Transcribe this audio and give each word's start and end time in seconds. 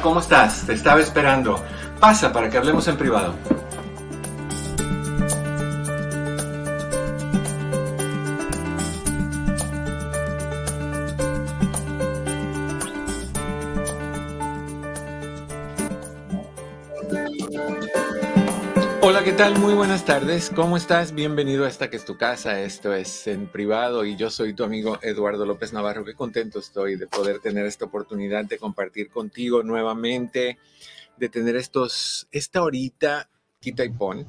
¿Cómo 0.00 0.20
estás? 0.20 0.62
Te 0.66 0.72
estaba 0.72 1.00
esperando. 1.00 1.60
Pasa 2.00 2.32
para 2.32 2.48
que 2.48 2.56
hablemos 2.56 2.88
en 2.88 2.96
privado. 2.96 3.34
Tal? 19.36 19.58
Muy 19.58 19.74
buenas 19.74 20.04
tardes. 20.04 20.48
¿Cómo 20.54 20.76
estás? 20.76 21.12
Bienvenido 21.12 21.64
a 21.64 21.68
esta 21.68 21.90
que 21.90 21.96
es 21.96 22.04
tu 22.04 22.16
casa. 22.16 22.60
Esto 22.60 22.94
es 22.94 23.26
en 23.26 23.48
privado 23.48 24.04
y 24.04 24.14
yo 24.14 24.30
soy 24.30 24.54
tu 24.54 24.62
amigo 24.62 24.98
Eduardo 25.02 25.44
López 25.44 25.72
Navarro. 25.72 26.04
Qué 26.04 26.14
contento 26.14 26.60
estoy 26.60 26.94
de 26.94 27.08
poder 27.08 27.40
tener 27.40 27.66
esta 27.66 27.86
oportunidad 27.86 28.44
de 28.44 28.58
compartir 28.58 29.10
contigo 29.10 29.64
nuevamente, 29.64 30.58
de 31.16 31.28
tener 31.28 31.56
estos, 31.56 32.28
esta 32.30 32.62
horita, 32.62 33.28
quita 33.60 33.84
y 33.84 33.90
pon, 33.90 34.24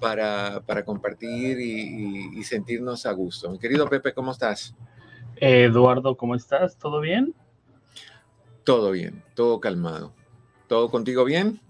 para, 0.00 0.62
para 0.64 0.86
compartir 0.86 1.60
y, 1.60 2.38
y 2.38 2.42
sentirnos 2.44 3.04
a 3.04 3.12
gusto. 3.12 3.50
Mi 3.50 3.58
querido 3.58 3.90
Pepe, 3.90 4.14
¿cómo 4.14 4.32
estás? 4.32 4.74
Eduardo, 5.36 6.16
¿cómo 6.16 6.34
estás? 6.34 6.78
¿Todo 6.78 7.00
bien? 7.00 7.34
Todo 8.64 8.92
bien, 8.92 9.22
todo 9.34 9.60
calmado. 9.60 10.14
¿Todo 10.66 10.90
contigo 10.90 11.24
bien? 11.24 11.60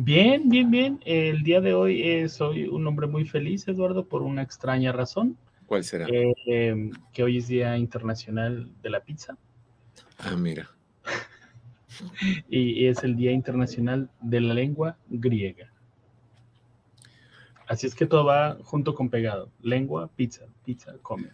Bien, 0.00 0.48
bien, 0.48 0.70
bien. 0.70 1.00
El 1.04 1.42
día 1.42 1.60
de 1.60 1.74
hoy 1.74 2.08
eh, 2.08 2.28
soy 2.28 2.68
un 2.68 2.86
hombre 2.86 3.08
muy 3.08 3.26
feliz, 3.26 3.66
Eduardo, 3.66 4.06
por 4.06 4.22
una 4.22 4.42
extraña 4.42 4.92
razón. 4.92 5.36
¿Cuál 5.66 5.82
será? 5.82 6.06
Eh, 6.06 6.32
em, 6.46 6.92
que 7.12 7.24
hoy 7.24 7.38
es 7.38 7.48
Día 7.48 7.76
Internacional 7.76 8.70
de 8.80 8.90
la 8.90 9.00
Pizza. 9.00 9.36
Ah, 10.18 10.36
mira. 10.36 10.70
y 12.48 12.86
es 12.86 13.02
el 13.02 13.16
Día 13.16 13.32
Internacional 13.32 14.08
de 14.20 14.40
la 14.40 14.54
Lengua 14.54 14.96
Griega. 15.08 15.72
Así 17.66 17.88
es 17.88 17.96
que 17.96 18.06
todo 18.06 18.24
va 18.24 18.56
junto 18.62 18.94
con 18.94 19.10
pegado. 19.10 19.50
Lengua, 19.62 20.08
pizza, 20.14 20.44
pizza, 20.64 20.94
come. 21.02 21.30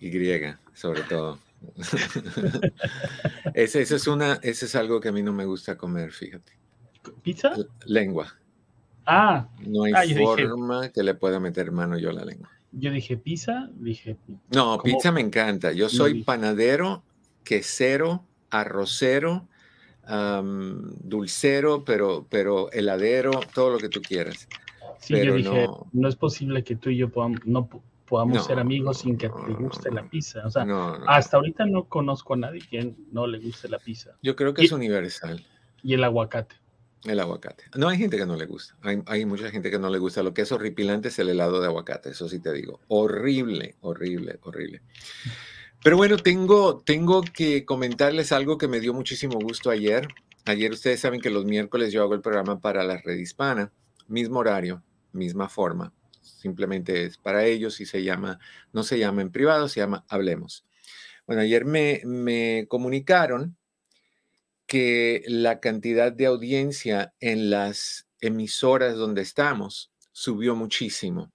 Y 0.00 0.10
griega, 0.10 0.60
sobre 0.74 1.00
todo. 1.04 1.38
ese 3.54 3.80
es 3.80 4.06
una, 4.06 4.34
ese 4.42 4.66
es 4.66 4.76
algo 4.76 5.00
que 5.00 5.08
a 5.08 5.12
mí 5.12 5.22
no 5.22 5.32
me 5.32 5.46
gusta 5.46 5.78
comer, 5.78 6.12
fíjate. 6.12 6.61
¿Pizza? 7.22 7.54
Lengua. 7.86 8.26
Ah. 9.06 9.48
No 9.66 9.84
hay 9.84 9.92
ah, 9.96 10.04
yo 10.04 10.16
forma 10.24 10.88
que 10.90 11.02
le 11.02 11.14
pueda 11.14 11.40
meter 11.40 11.72
mano 11.72 11.98
yo 11.98 12.10
a 12.10 12.12
la 12.12 12.24
lengua. 12.24 12.50
Yo 12.72 12.90
dije 12.90 13.16
pizza, 13.16 13.68
dije. 13.74 14.16
No, 14.50 14.78
¿cómo? 14.78 14.82
pizza 14.84 15.12
me 15.12 15.20
encanta. 15.20 15.72
Yo 15.72 15.88
soy 15.88 16.22
panadero, 16.22 17.02
quesero, 17.44 18.24
arrocero, 18.50 19.46
dulcero, 21.02 21.84
pero, 21.84 22.26
pero 22.30 22.70
heladero, 22.72 23.32
todo 23.54 23.70
lo 23.70 23.78
que 23.78 23.88
tú 23.88 24.00
quieras. 24.00 24.48
Sí, 24.98 25.14
yo 25.14 25.20
pero 25.20 25.34
dije, 25.34 25.66
no- 25.66 25.86
no. 25.92 26.08
es 26.08 26.16
posible 26.16 26.62
que 26.64 26.76
tú 26.76 26.90
y 26.90 26.96
yo 26.98 27.08
podamos, 27.10 27.40
no 27.44 27.66
po- 27.66 27.82
podamos 28.06 28.36
No, 28.38 28.42
ser 28.44 28.58
amigos 28.58 28.98
sin 28.98 29.16
que 29.18 29.28
te 29.28 29.52
guste 29.54 29.90
la 29.90 30.04
pizza. 30.08 30.46
O 30.46 30.50
sea, 30.50 30.64
hasta 31.08 31.36
ahorita 31.38 31.66
no 31.66 31.84
conozco 31.84 32.34
a 32.34 32.36
nadie 32.36 32.60
que 32.70 32.94
no 33.10 33.26
le 33.26 33.38
guste 33.38 33.68
la 33.68 33.78
pizza. 33.78 34.12
Yo 34.22 34.36
creo 34.36 34.54
que 34.54 34.62
y- 34.62 34.66
es 34.66 34.72
universal. 34.72 35.44
Y 35.82 35.94
el 35.94 36.04
aguacate. 36.04 36.54
El 37.04 37.18
aguacate. 37.18 37.64
No 37.76 37.88
hay 37.88 37.98
gente 37.98 38.16
que 38.16 38.26
no 38.26 38.36
le 38.36 38.46
gusta. 38.46 38.76
Hay, 39.06 39.26
mucha 39.26 39.50
gente 39.50 39.70
que 39.70 39.78
no 39.78 39.90
le 39.90 39.98
gusta. 39.98 40.22
Lo 40.22 40.32
que 40.32 40.42
es 40.42 40.52
horripilante 40.52 41.08
es 41.08 41.18
el 41.18 41.28
helado 41.28 41.60
de 41.60 41.66
aguacate. 41.66 42.10
Eso 42.10 42.28
sí 42.28 42.38
te 42.38 42.52
digo. 42.52 42.80
Horrible, 42.88 43.74
horrible, 43.80 44.38
horrible. 44.42 44.82
Pero 45.82 45.96
bueno, 45.96 46.16
tengo, 46.16 46.78
tengo 46.78 47.22
que 47.22 47.64
comentarles 47.64 48.30
algo 48.30 48.56
que 48.56 48.68
me 48.68 48.78
dio 48.78 48.94
muchísimo 48.94 49.40
gusto 49.40 49.70
ayer. 49.70 50.06
Ayer 50.44 50.70
ustedes 50.70 51.00
saben 51.00 51.20
que 51.20 51.30
los 51.30 51.44
miércoles 51.44 51.92
yo 51.92 52.02
hago 52.02 52.14
el 52.14 52.20
programa 52.20 52.60
para 52.60 52.84
la 52.84 52.98
red 52.98 53.16
hispana. 53.16 53.72
Mismo 54.06 54.38
horario, 54.38 54.84
misma 55.12 55.48
forma. 55.48 55.92
Simplemente 56.20 57.04
es 57.04 57.18
para 57.18 57.44
ellos 57.44 57.80
y 57.80 57.86
se 57.86 58.04
llama, 58.04 58.38
no 58.72 58.84
se 58.84 58.98
llama 58.98 59.22
en 59.22 59.32
privado, 59.32 59.68
se 59.68 59.80
llama 59.80 60.04
Hablemos. 60.08 60.64
Bueno, 61.26 61.42
ayer 61.42 61.64
me, 61.64 62.00
me 62.04 62.66
comunicaron 62.68 63.56
que 64.66 65.22
la 65.26 65.60
cantidad 65.60 66.12
de 66.12 66.26
audiencia 66.26 67.14
en 67.20 67.50
las 67.50 68.06
emisoras 68.20 68.96
donde 68.96 69.22
estamos 69.22 69.92
subió 70.12 70.54
muchísimo 70.54 71.32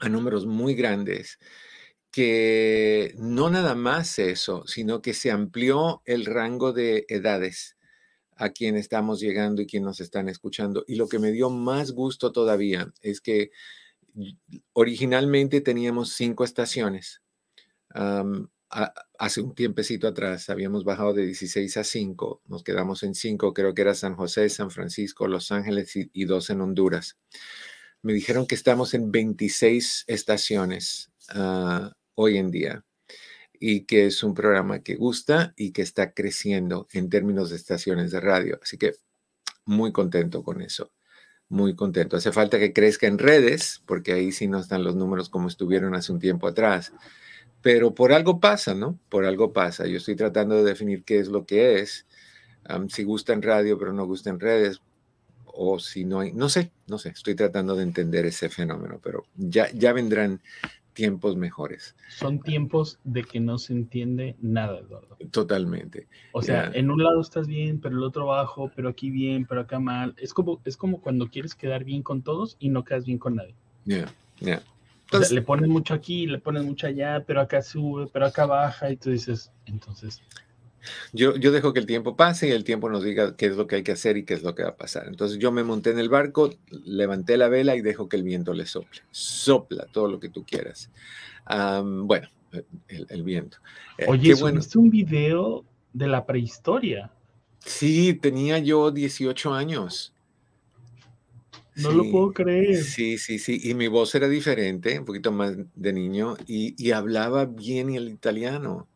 a 0.00 0.08
números 0.08 0.46
muy 0.46 0.74
grandes, 0.74 1.38
que 2.10 3.14
no 3.18 3.50
nada 3.50 3.74
más 3.74 4.18
eso, 4.18 4.66
sino 4.66 5.02
que 5.02 5.14
se 5.14 5.30
amplió 5.30 6.02
el 6.04 6.24
rango 6.24 6.72
de 6.72 7.04
edades 7.08 7.76
a 8.36 8.50
quien 8.50 8.76
estamos 8.76 9.20
llegando 9.20 9.62
y 9.62 9.66
quien 9.66 9.82
nos 9.82 10.00
están 10.00 10.28
escuchando. 10.28 10.84
Y 10.86 10.94
lo 10.94 11.08
que 11.08 11.18
me 11.18 11.32
dio 11.32 11.50
más 11.50 11.90
gusto 11.90 12.30
todavía 12.32 12.92
es 13.02 13.20
que 13.20 13.50
originalmente 14.72 15.60
teníamos 15.60 16.12
cinco 16.12 16.44
estaciones. 16.44 17.20
A- 18.70 18.92
hace 19.18 19.40
un 19.40 19.54
tiempecito 19.54 20.08
atrás 20.08 20.50
habíamos 20.50 20.84
bajado 20.84 21.14
de 21.14 21.26
16 21.26 21.76
a 21.76 21.84
5, 21.84 22.42
nos 22.46 22.62
quedamos 22.64 23.02
en 23.02 23.14
5, 23.14 23.54
creo 23.54 23.74
que 23.74 23.82
era 23.82 23.94
San 23.94 24.14
José, 24.16 24.48
San 24.50 24.70
Francisco, 24.70 25.28
Los 25.28 25.50
Ángeles 25.52 25.94
y, 25.96 26.10
y 26.12 26.24
dos 26.26 26.50
en 26.50 26.60
Honduras. 26.60 27.18
Me 28.02 28.12
dijeron 28.12 28.46
que 28.46 28.54
estamos 28.54 28.94
en 28.94 29.10
26 29.12 30.04
estaciones 30.06 31.10
ah, 31.30 31.92
hoy 32.14 32.38
en 32.38 32.50
día 32.50 32.84
y 33.60 33.84
que 33.86 34.06
es 34.06 34.22
un 34.22 34.34
programa 34.34 34.80
que 34.82 34.96
gusta 34.96 35.54
y 35.56 35.72
que 35.72 35.82
está 35.82 36.12
creciendo 36.14 36.88
en 36.92 37.10
términos 37.10 37.50
de 37.50 37.56
estaciones 37.56 38.10
de 38.12 38.20
radio. 38.20 38.58
Así 38.62 38.78
que 38.78 38.94
muy 39.66 39.92
contento 39.92 40.42
con 40.42 40.62
eso, 40.62 40.92
muy 41.48 41.76
contento. 41.76 42.16
Hace 42.16 42.32
falta 42.32 42.58
que 42.58 42.72
crezca 42.72 43.06
en 43.06 43.18
redes, 43.18 43.82
porque 43.86 44.12
ahí 44.12 44.32
sí 44.32 44.48
no 44.48 44.60
están 44.60 44.84
los 44.84 44.96
números 44.96 45.28
como 45.30 45.48
estuvieron 45.48 45.94
hace 45.94 46.12
un 46.12 46.20
tiempo 46.20 46.48
atrás. 46.48 46.92
Pero 47.62 47.94
por 47.94 48.12
algo 48.12 48.40
pasa, 48.40 48.74
¿no? 48.74 48.98
Por 49.08 49.24
algo 49.24 49.52
pasa. 49.52 49.86
Yo 49.86 49.96
estoy 49.96 50.14
tratando 50.16 50.56
de 50.56 50.64
definir 50.64 51.02
qué 51.04 51.18
es 51.18 51.28
lo 51.28 51.44
que 51.44 51.80
es. 51.80 52.06
Am, 52.64 52.88
si 52.88 53.02
gusta 53.04 53.32
en 53.32 53.42
radio, 53.42 53.78
pero 53.78 53.92
no 53.92 54.06
gusta 54.06 54.30
en 54.30 54.40
redes. 54.40 54.80
O 55.44 55.78
si 55.80 56.04
no 56.04 56.20
hay, 56.20 56.32
no 56.32 56.48
sé, 56.48 56.70
no 56.86 56.98
sé. 56.98 57.08
Estoy 57.10 57.34
tratando 57.34 57.74
de 57.74 57.82
entender 57.82 58.24
ese 58.26 58.48
fenómeno, 58.48 59.00
pero 59.02 59.24
ya, 59.36 59.68
ya 59.72 59.92
vendrán 59.92 60.40
tiempos 60.92 61.36
mejores. 61.36 61.96
Son 62.08 62.40
tiempos 62.40 62.98
de 63.04 63.22
que 63.24 63.40
no 63.40 63.58
se 63.58 63.72
entiende 63.72 64.36
nada, 64.40 64.78
Eduardo. 64.78 65.16
Totalmente. 65.32 66.06
O 66.32 66.42
sea, 66.42 66.70
Ya. 66.72 66.78
en 66.78 66.90
un 66.90 67.02
lado 67.02 67.20
estás 67.20 67.48
bien, 67.48 67.80
pero 67.80 67.96
el 67.96 68.02
otro 68.04 68.26
bajo, 68.26 68.70
pero 68.74 68.88
aquí 68.88 69.10
bien, 69.10 69.46
pero 69.46 69.62
acá 69.62 69.78
mal. 69.80 70.14
Es 70.18 70.32
como, 70.32 70.60
es 70.64 70.76
como 70.76 71.00
cuando 71.00 71.28
quieres 71.28 71.54
quedar 71.56 71.82
bien 71.84 72.02
con 72.02 72.22
todos 72.22 72.56
y 72.60 72.68
no 72.68 72.84
quedas 72.84 73.04
bien 73.04 73.18
con 73.18 73.34
nadie. 73.36 73.54
Ya, 73.84 74.06
ya. 74.40 74.62
O 75.08 75.10
sea, 75.10 75.18
Entonces, 75.18 75.32
le 75.32 75.42
pones 75.42 75.68
mucho 75.68 75.94
aquí, 75.94 76.26
le 76.26 76.38
pones 76.38 76.64
mucho 76.64 76.86
allá, 76.86 77.24
pero 77.26 77.40
acá 77.40 77.62
sube, 77.62 78.08
pero 78.12 78.26
acá 78.26 78.44
baja, 78.44 78.90
y 78.90 78.96
tú 78.96 79.10
dices, 79.10 79.50
entonces, 79.66 80.20
Yo, 81.12 81.36
yo 81.36 81.50
dejo 81.50 81.72
que 81.72 81.80
el 81.80 81.86
tiempo 81.86 82.14
pase 82.16 82.48
y 82.48 82.50
el 82.52 82.64
tiempo 82.64 82.88
nos 82.90 83.02
diga 83.02 83.36
qué 83.36 83.46
es 83.46 83.56
lo 83.56 83.66
que 83.66 83.76
hay 83.76 83.82
que 83.82 83.92
hacer 83.92 84.16
y 84.16 84.24
qué 84.24 84.34
es 84.34 84.42
lo 84.42 84.54
que 84.54 84.62
va 84.62 84.70
a 84.70 84.76
pasar. 84.76 85.06
Entonces 85.08 85.38
yo 85.38 85.50
me 85.50 85.64
monté 85.64 85.90
en 85.90 85.98
el 85.98 86.08
barco, 86.08 86.50
levanté 86.84 87.36
la 87.36 87.48
vela 87.48 87.74
y 87.74 87.80
dejo 87.80 88.08
que 88.08 88.16
el 88.16 88.22
viento 88.22 88.52
le 88.54 88.66
sople. 88.66 89.00
Sopla 89.10 89.86
todo 89.92 90.08
lo 90.08 90.20
que 90.20 90.28
tú 90.28 90.44
quieras. 90.44 90.90
Bueno, 91.46 92.28
el, 92.88 93.06
el 93.08 93.22
viento. 93.22 93.58
Eh, 93.96 94.06
oye, 94.08 94.34
bueno. 94.34 94.60
subiste 94.60 94.78
un 94.78 94.90
video 94.90 95.64
de 95.92 96.06
la 96.06 96.24
prehistoria. 96.26 97.10
Sí, 97.58 98.14
tenía 98.14 98.58
yo 98.58 98.90
18 98.90 99.52
años. 99.54 100.14
No 101.78 101.92
lo 101.92 102.04
puedo 102.10 102.32
creer. 102.32 102.76
Sí, 102.82 103.18
sí, 103.18 103.38
sí. 103.38 103.60
Y 103.62 103.74
mi 103.74 103.88
voz 103.88 104.14
era 104.14 104.28
diferente, 104.28 104.98
un 104.98 105.04
poquito 105.04 105.32
más 105.32 105.56
de 105.74 105.92
niño, 105.92 106.36
y, 106.46 106.74
y 106.82 106.92
hablaba 106.92 107.46
bien 107.46 107.94
el 107.94 108.08
italiano. 108.08 108.88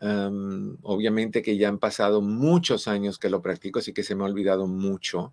Am, 0.00 0.78
obviamente 0.82 1.42
que 1.42 1.56
ya 1.56 1.68
han 1.68 1.78
pasado 1.78 2.20
muchos 2.22 2.88
años 2.88 3.18
que 3.18 3.30
lo 3.30 3.40
practico, 3.40 3.78
así 3.78 3.92
que 3.92 4.02
se 4.02 4.16
me 4.16 4.24
ha 4.24 4.26
olvidado 4.26 4.66
mucho, 4.66 5.32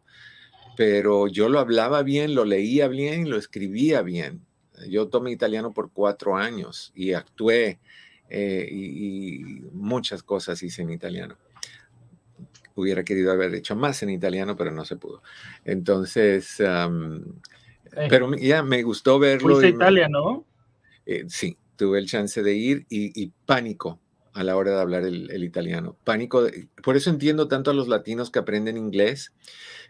pero 0.78 1.28
yo 1.28 1.50
lo 1.50 1.60
hablaba 1.60 2.04
bien, 2.04 2.36
lo 2.36 2.46
leía 2.46 2.88
bien 2.88 3.30
lo 3.30 3.38
escribía 3.38 4.02
bien. 4.04 4.46
Yo 4.88 5.08
tomé 5.10 5.32
italiano 5.32 5.74
por 5.74 5.92
cuatro 5.92 6.38
años 6.38 6.92
y 6.96 7.14
actué 7.14 7.80
eh, 8.30 8.70
y, 8.72 9.42
y 9.42 9.44
muchas 9.74 10.24
cosas 10.24 10.62
hice 10.62 10.84
en 10.84 10.92
italiano. 10.92 11.36
Hubiera 12.80 13.04
querido 13.04 13.32
haber 13.32 13.54
hecho 13.56 13.76
más 13.76 14.02
en 14.04 14.10
italiano, 14.10 14.56
pero 14.56 14.72
no 14.72 14.86
se 14.86 14.96
pudo. 14.96 15.22
Entonces, 15.66 16.60
eh. 16.60 18.08
pero 18.10 18.36
ya 18.36 18.64
me 18.64 18.84
gustó 18.84 19.20
verlo. 19.20 19.56
Fuiste 19.56 19.68
a 19.68 19.70
Italia, 19.70 20.10
¿no? 20.10 20.46
Eh, 21.06 21.26
sí, 21.28 21.58
tuve 21.76 22.00
el 22.00 22.08
chance 22.08 22.44
de 22.44 22.54
ir 22.54 22.86
y, 22.90 23.32
pánico 23.46 24.00
a 24.34 24.44
la 24.44 24.56
hora 24.56 24.72
de 24.72 24.82
hablar 24.82 25.04
el, 25.04 25.44
italiano. 25.44 25.98
Pánico, 26.04 26.46
por 26.84 26.96
eso 26.96 27.10
entiendo 27.10 27.48
tanto 27.48 27.72
a 27.72 27.74
los 27.74 27.88
latinos 27.88 28.30
que 28.30 28.40
aprenden 28.40 28.78
inglés, 28.78 29.34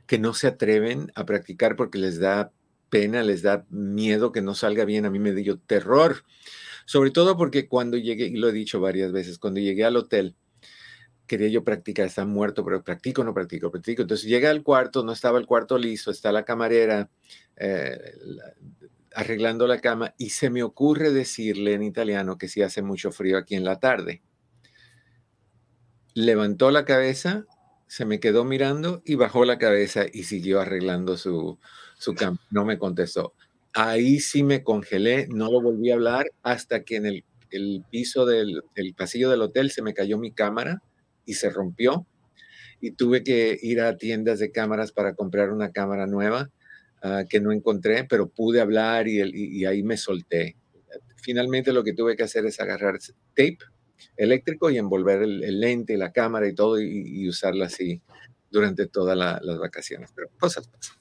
que 0.06 0.18
no 0.18 0.34
se 0.34 0.48
atreven 0.48 1.12
a 1.16 1.26
practicar 1.26 1.76
porque 1.76 1.98
les 1.98 2.20
da 2.20 2.52
pena, 2.90 3.22
les 3.24 3.42
da 3.42 3.66
miedo 3.70 4.32
que 4.32 4.42
no 4.42 4.56
salga 4.56 4.86
bien. 4.86 5.06
A 5.06 5.10
mí 5.10 5.20
me 5.20 5.34
dio 5.34 5.60
terror, 5.60 6.24
sobre 6.86 7.12
todo 7.12 7.38
porque 7.38 7.68
cuando 7.68 7.98
llegué, 7.98 8.28
y 8.28 8.38
lo 8.38 8.50
he 8.50 8.54
dicho 8.54 8.80
varias 8.80 9.12
veces, 9.12 9.38
cuando 9.38 9.60
llegué 9.60 9.84
al 9.84 9.98
hotel, 9.98 10.36
quería 11.30 11.48
yo 11.48 11.64
practicar, 11.64 12.08
está 12.08 12.26
muerto, 12.26 12.66
pero 12.66 12.84
practico, 12.84 13.24
no 13.24 13.34
practico, 13.34 13.72
practico. 13.72 14.02
Entonces 14.02 14.28
llega 14.28 14.50
al 14.50 14.64
cuarto, 14.64 15.04
no 15.04 15.14
estaba 15.14 15.40
el 15.40 15.46
cuarto 15.46 15.78
listo, 15.78 16.12
está 16.12 16.32
la 16.34 16.44
camarera 16.44 17.10
eh, 17.56 17.98
arreglando 19.14 19.68
la 19.68 19.80
cama 19.80 20.16
y 20.18 20.32
se 20.32 20.50
me 20.50 20.64
ocurre 20.64 21.12
decirle 21.12 21.74
en 21.74 21.84
italiano 21.84 22.38
que 22.38 22.48
si 22.50 22.64
hace 22.64 22.82
mucho 22.82 23.12
frío 23.12 23.38
aquí 23.38 23.56
en 23.56 23.64
la 23.64 23.80
tarde. 23.80 24.24
Levantó 26.16 26.72
la 26.72 26.84
cabeza, 26.84 27.46
se 27.88 28.06
me 28.06 28.20
quedó 28.20 28.44
mirando 28.44 29.04
y 29.06 29.16
bajó 29.16 29.46
la 29.46 29.60
cabeza 29.60 30.06
y 30.12 30.24
siguió 30.24 30.60
arreglando 30.60 31.16
su, 31.16 31.60
su 31.98 32.16
cama. 32.16 32.40
No 32.50 32.66
me 32.66 32.80
contestó. 32.80 33.34
Ahí 33.74 34.20
sí 34.20 34.42
me 34.42 34.64
congelé, 34.64 35.28
no 35.28 35.52
lo 35.52 35.62
volví 35.62 35.92
a 35.92 35.94
hablar 35.94 36.32
hasta 36.42 36.84
que 36.84 36.96
en 36.96 37.06
el, 37.06 37.24
piso 37.92 38.26
del 38.26 38.64
pasillo 38.98 39.30
del 39.30 39.44
hotel 39.44 39.70
se 39.70 39.84
me 39.84 39.94
cayó 39.94 40.18
mi 40.18 40.32
cámara 40.32 40.82
y 41.30 41.34
se 41.36 41.52
rompió 41.52 42.08
y 42.82 42.92
tuve 42.92 43.24
que 43.24 43.56
ir 43.62 43.82
a 43.82 43.98
tiendas 43.98 44.40
de 44.40 44.52
cámaras 44.52 44.92
para 44.92 45.14
comprar 45.14 45.52
una 45.52 45.72
cámara 45.72 46.08
nueva 46.08 46.50
ah, 47.04 47.24
que 47.30 47.40
no 47.40 47.52
encontré, 47.52 48.06
pero 48.06 48.30
pude 48.30 48.62
hablar 48.62 49.08
y, 49.08 49.64
ahí 49.66 49.84
me 49.84 49.96
solté. 49.96 50.56
Finalmente 51.18 51.72
lo 51.72 51.84
que 51.84 51.94
tuve 51.94 52.16
que 52.16 52.24
hacer 52.24 52.48
es 52.48 52.60
agarrar 52.60 52.98
tape 53.36 53.60
eléctrico 54.18 54.72
y 54.72 54.80
envolver 54.80 55.22
el, 55.22 55.60
lente, 55.60 55.98
la 55.98 56.12
cámara 56.12 56.48
y 56.48 56.56
todo 56.56 56.82
y, 56.82 57.30
usarla 57.30 57.68
así 57.68 58.02
durante 58.50 58.88
todas 58.88 59.16
las 59.16 59.60
vacaciones. 59.60 60.10
Pero 60.16 60.30
cosas 60.40 60.68
pasan. 60.68 60.98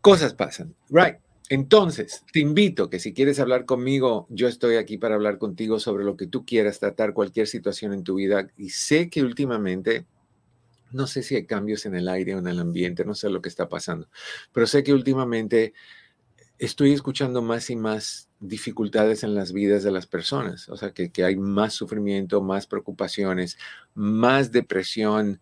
Cosas 0.00 0.34
pasan. 0.34 0.74
Right. 0.90 1.18
Entonces, 1.52 2.24
te 2.32 2.40
invito 2.40 2.88
que 2.88 2.98
si 2.98 3.12
quieres 3.12 3.38
hablar 3.38 3.66
conmigo, 3.66 4.26
yo 4.30 4.48
estoy 4.48 4.76
aquí 4.76 4.96
para 4.96 5.16
hablar 5.16 5.36
contigo 5.36 5.78
sobre 5.78 6.02
lo 6.02 6.16
que 6.16 6.26
tú 6.26 6.46
quieras, 6.46 6.80
tratar 6.80 7.12
cualquier 7.12 7.46
situación 7.46 7.92
en 7.92 8.04
tu 8.04 8.14
vida. 8.14 8.48
Y 8.56 8.70
sé 8.70 9.10
que 9.10 9.22
últimamente, 9.22 10.06
no 10.92 11.06
sé 11.06 11.22
si 11.22 11.34
hay 11.34 11.44
cambios 11.44 11.84
en 11.84 11.94
el 11.94 12.08
aire 12.08 12.34
o 12.34 12.38
en 12.38 12.46
el 12.46 12.58
ambiente, 12.58 13.04
no 13.04 13.14
sé 13.14 13.28
lo 13.28 13.42
que 13.42 13.50
está 13.50 13.68
pasando, 13.68 14.08
pero 14.50 14.66
sé 14.66 14.82
que 14.82 14.94
últimamente 14.94 15.74
estoy 16.56 16.94
escuchando 16.94 17.42
más 17.42 17.68
y 17.68 17.76
más 17.76 18.30
dificultades 18.40 19.22
en 19.22 19.34
las 19.34 19.52
vidas 19.52 19.82
de 19.82 19.90
las 19.90 20.06
personas, 20.06 20.70
o 20.70 20.78
sea, 20.78 20.92
que, 20.92 21.10
hay 21.22 21.36
más 21.36 21.74
sufrimiento, 21.74 22.40
más 22.40 22.66
preocupaciones, 22.66 23.58
más 23.92 24.52
depresión, 24.52 25.38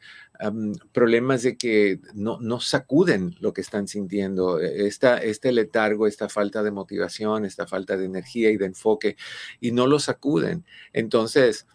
problemas 0.93 1.43
de 1.43 1.57
que 1.57 2.01
no, 2.15 2.39
no, 2.41 2.61
sacuden 2.61 3.37
lo 3.41 3.53
que 3.53 3.61
están 3.61 3.89
sintiendo, 3.89 4.61
e, 4.61 4.87
esta, 4.87 5.19
este 5.19 5.53
letargo, 5.53 6.07
esta 6.07 6.29
falta 6.29 6.63
de 6.63 6.71
motivación, 6.71 7.45
esta 7.45 7.67
falta 7.67 7.97
de 7.97 8.07
energía 8.07 8.51
y 8.51 8.57
de 8.57 8.67
enfoque, 8.67 9.17
y 9.61 9.73
no 9.73 9.87
lo 9.87 9.99
sacuden. 9.99 10.65
Entonces, 10.93 11.67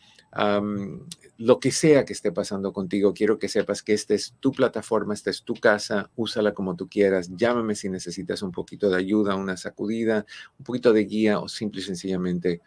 lo 1.38 1.60
que 1.60 1.72
sea 1.72 2.06
que 2.06 2.14
esté 2.14 2.32
pasando 2.32 2.74
contigo, 2.74 3.14
quiero 3.14 3.40
que 3.40 3.48
sepas 3.48 3.82
que 3.82 3.94
esta 3.94 4.14
es 4.14 4.36
tu 4.40 4.52
plataforma, 4.52 5.14
esta 5.14 5.30
es 5.30 5.44
tu 5.44 5.54
casa, 5.54 6.10
úsala 6.16 6.54
como 6.54 6.76
tú 6.76 6.90
quieras, 6.90 7.30
llámame 7.36 7.76
si 7.76 7.90
necesitas 7.90 8.42
un 8.42 8.52
poquito 8.52 8.90
de 8.90 8.98
ayuda, 8.98 9.36
una 9.36 9.58
sacudida, 9.58 10.26
un 10.58 10.66
poquito 10.66 10.92
de 10.92 11.06
guía 11.06 11.40
o 11.40 11.48
simple 11.48 11.82
y 11.82 11.84
sencillamente 11.84 12.62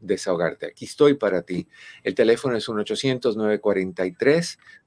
desahogarte. 0.00 0.66
Aquí 0.66 0.84
estoy 0.84 1.14
para 1.14 1.42
ti. 1.42 1.68
El 2.02 2.14
teléfono 2.14 2.56
es 2.56 2.68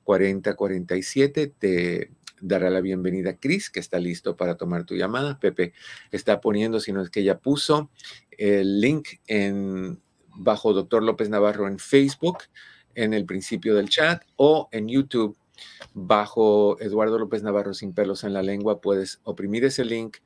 1-800-943-4047. 0.09 1.53
Te 1.57 2.11
dará 2.41 2.69
la 2.69 2.81
bienvenida 2.81 3.37
Cris, 3.37 3.69
que 3.69 3.79
está 3.79 3.99
listo 3.99 4.35
para 4.35 4.55
tomar 4.55 4.85
tu 4.85 4.95
llamada. 4.95 5.39
Pepe 5.39 5.73
está 6.11 6.41
poniendo, 6.41 6.79
si 6.79 6.91
no 6.91 7.01
es 7.01 7.09
que 7.09 7.23
ya 7.23 7.37
puso, 7.37 7.89
el 8.31 8.81
link 8.81 9.07
en 9.27 9.99
bajo 10.35 10.73
Doctor 10.73 11.03
López 11.03 11.29
Navarro 11.29 11.67
en 11.67 11.79
Facebook, 11.79 12.39
en 12.95 13.13
el 13.13 13.25
principio 13.25 13.75
del 13.75 13.89
chat, 13.89 14.23
o 14.37 14.69
en 14.71 14.87
YouTube 14.87 15.37
bajo 15.93 16.79
Eduardo 16.79 17.19
López 17.19 17.43
Navarro 17.43 17.73
sin 17.73 17.93
pelos 17.93 18.23
en 18.23 18.33
la 18.33 18.41
lengua. 18.41 18.79
Puedes 18.81 19.19
oprimir 19.23 19.65
ese 19.65 19.83
link, 19.83 20.17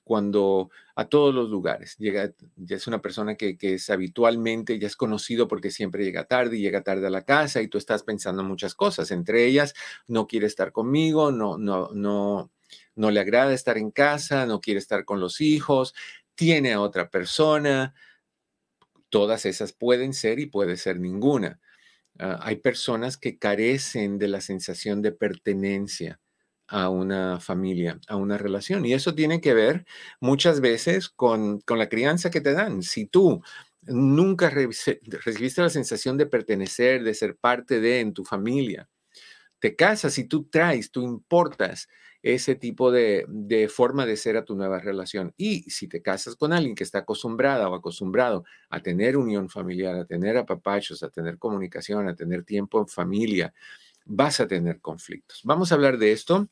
cuando 0.04 0.70
a 0.96 1.06
todos 1.06 1.34
los 1.34 1.50
lugares 1.50 1.96
llega, 1.98 2.32
ya 2.56 2.76
es 2.76 2.88
una 2.88 3.02
persona 3.02 3.36
que, 3.36 3.58
es 3.62 3.90
habitualmente, 3.90 4.80
ya 4.80 4.88
es 4.88 4.96
conocido 4.96 5.48
porque 5.48 5.72
siempre 5.72 6.04
llega 6.04 6.26
tarde 6.26 6.58
y 6.58 6.62
llega 6.62 6.84
tarde 6.84 7.08
a 7.08 7.10
la 7.10 7.24
casa 7.24 7.62
y 7.62 7.68
tú 7.68 7.78
estás 7.78 8.04
pensando 8.04 8.44
muchas 8.44 8.76
cosas, 8.76 9.12
entre 9.12 9.46
ellas, 9.46 9.74
no 10.08 10.28
quiere 10.28 10.48
estar 10.48 10.72
conmigo, 10.72 11.32
no, 11.32 11.58
no, 11.58 11.90
no, 11.94 12.52
no 12.96 13.12
le 13.12 13.20
agrada 13.20 13.54
estar 13.54 13.78
en 13.78 13.92
casa, 13.92 14.46
no 14.46 14.60
quiere 14.62 14.80
estar 14.80 15.06
con 15.06 15.20
los 15.20 15.42
hijos, 15.42 15.94
tiene 16.36 16.74
a 16.74 16.82
otra 16.82 17.10
persona, 17.10 17.94
todas 19.10 19.46
esas 19.46 19.74
pueden 19.74 20.14
ser 20.14 20.40
y 20.40 20.48
puede 20.48 20.76
ser 20.78 21.00
ninguna. 21.00 21.60
Ah, 22.20 22.40
hay 22.42 22.58
personas 22.58 23.18
que 23.18 23.38
carecen 23.38 24.18
de 24.20 24.28
la 24.28 24.42
sensación 24.42 25.02
de 25.02 25.12
pertenencia 25.12 26.20
a 26.68 26.90
una 26.90 27.40
familia, 27.40 28.00
a 28.08 28.16
una 28.16 28.38
relación. 28.38 28.86
Y 28.86 28.94
eso 28.94 29.16
tiene 29.16 29.42
que 29.42 29.54
ver 29.54 29.86
muchas 30.20 30.62
veces 30.62 31.10
con, 31.10 31.62
la 31.68 31.90
crianza 31.90 32.30
que 32.32 32.42
te 32.42 32.54
dan. 32.54 32.84
Si 32.84 33.06
tú 33.06 33.42
nunca 33.82 34.50
recibiste 34.50 35.62
la 35.62 35.70
sensación 35.70 36.18
de 36.18 36.26
pertenecer, 36.28 37.04
de 37.04 37.14
ser 37.14 37.36
parte 37.38 37.80
de 37.80 38.00
en 38.00 38.14
tu 38.14 38.24
familia, 38.26 38.90
te 39.60 39.76
casas 39.76 40.18
y 40.18 40.26
tú 40.28 40.46
traes, 40.50 40.92
tú 40.92 41.04
importas 41.04 41.88
ese 42.24 42.56
tipo 42.56 42.90
de, 42.90 43.26
de, 43.28 43.68
forma 43.68 44.06
de 44.06 44.16
ser 44.16 44.38
a 44.38 44.46
tu 44.46 44.56
nueva 44.56 44.80
relación. 44.80 45.34
Y 45.38 45.70
si 45.70 45.90
te 45.90 46.02
casas 46.02 46.38
con 46.38 46.54
alguien 46.54 46.74
que 46.74 46.86
está 46.86 47.00
acostumbrada 47.00 47.70
o 47.70 47.76
acostumbrado 47.76 48.46
a 48.70 48.82
tener 48.82 49.18
unión 49.18 49.50
familiar, 49.50 49.96
a 49.96 50.06
tener 50.06 50.38
apapachos, 50.38 51.04
a 51.04 51.10
tener 51.10 51.38
comunicación, 51.38 52.08
a 52.08 52.16
tener 52.16 52.46
tiempo 52.46 52.80
en 52.80 52.88
familia, 52.88 53.54
vas 54.06 54.40
a 54.40 54.48
tener 54.48 54.80
conflictos. 54.80 55.42
Vamos 55.44 55.72
a 55.72 55.76
hablar 55.76 55.98
de 55.98 56.14
esto. 56.14 56.48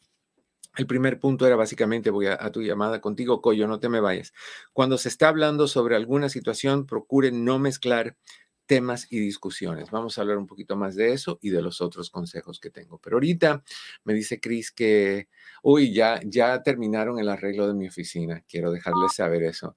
El 0.75 0.87
primer 0.87 1.19
punto 1.19 1.47
era 1.47 1.55
básicamente, 1.55 2.09
voy 2.09 2.27
a, 2.27 2.51
tu 2.51 2.61
llamada 2.61 2.99
contigo, 3.01 3.41
Coyo, 3.41 3.67
no 3.67 3.79
te 3.79 3.89
me 3.89 4.01
vayas. 4.01 4.33
Cuando 4.73 4.97
se 4.97 5.09
está 5.09 5.29
hablando 5.29 5.67
sobre 5.67 5.95
alguna 5.95 6.29
situación, 6.29 6.85
procure 6.85 7.31
no 7.31 7.59
mezclar 7.59 8.17
temas 8.65 9.07
y 9.09 9.19
discusiones. 9.19 9.91
Vamos 9.91 10.17
a 10.17 10.21
hablar 10.21 10.37
un 10.37 10.47
poquito 10.47 10.77
más 10.77 10.95
de 10.95 11.11
eso 11.11 11.39
y 11.41 11.49
de 11.49 11.61
los 11.61 11.81
otros 11.81 12.09
consejos 12.09 12.59
que 12.59 12.69
tengo. 12.69 12.99
Pero 12.99 13.17
ahorita 13.17 13.63
me 14.05 14.13
dice 14.13 14.39
Cris 14.39 14.71
que, 14.71 15.27
uy, 15.61 15.93
ya, 15.93 16.19
ya 16.25 16.61
terminaron 16.63 17.19
el 17.19 17.29
arreglo 17.29 17.67
de 17.67 17.73
mi 17.73 17.87
oficina. 17.87 18.43
Quiero 18.47 18.71
dejarles 18.71 19.13
saber 19.15 19.43
eso. 19.43 19.75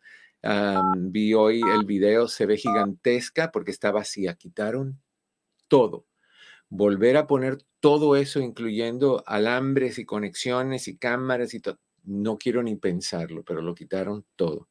vi 0.99 1.35
hoy 1.35 1.61
el 1.62 1.85
video, 1.87 2.29
se 2.29 2.47
ve 2.47 2.57
gigantesca 2.57 3.50
porque 3.50 3.71
está 3.71 3.91
vacía. 3.91 4.35
Quitaron 4.35 5.00
todo. 5.69 6.07
Volver 6.69 7.17
a 7.17 7.26
poner 7.26 7.59
todo 7.81 8.17
eso, 8.17 8.41
incluyendo 8.41 9.23
alambres 9.26 9.99
y 9.99 10.05
conexiones 10.07 10.88
y 10.88 10.97
cámaras 10.97 11.55
y 11.55 11.61
todo. 11.61 11.79
No 12.05 12.37
quiero 12.38 12.62
ni 12.62 12.76
pensarlo, 12.76 13.43
pero 13.45 13.62
lo 13.62 13.75
quitaron 13.75 14.26
todo. 14.37 14.69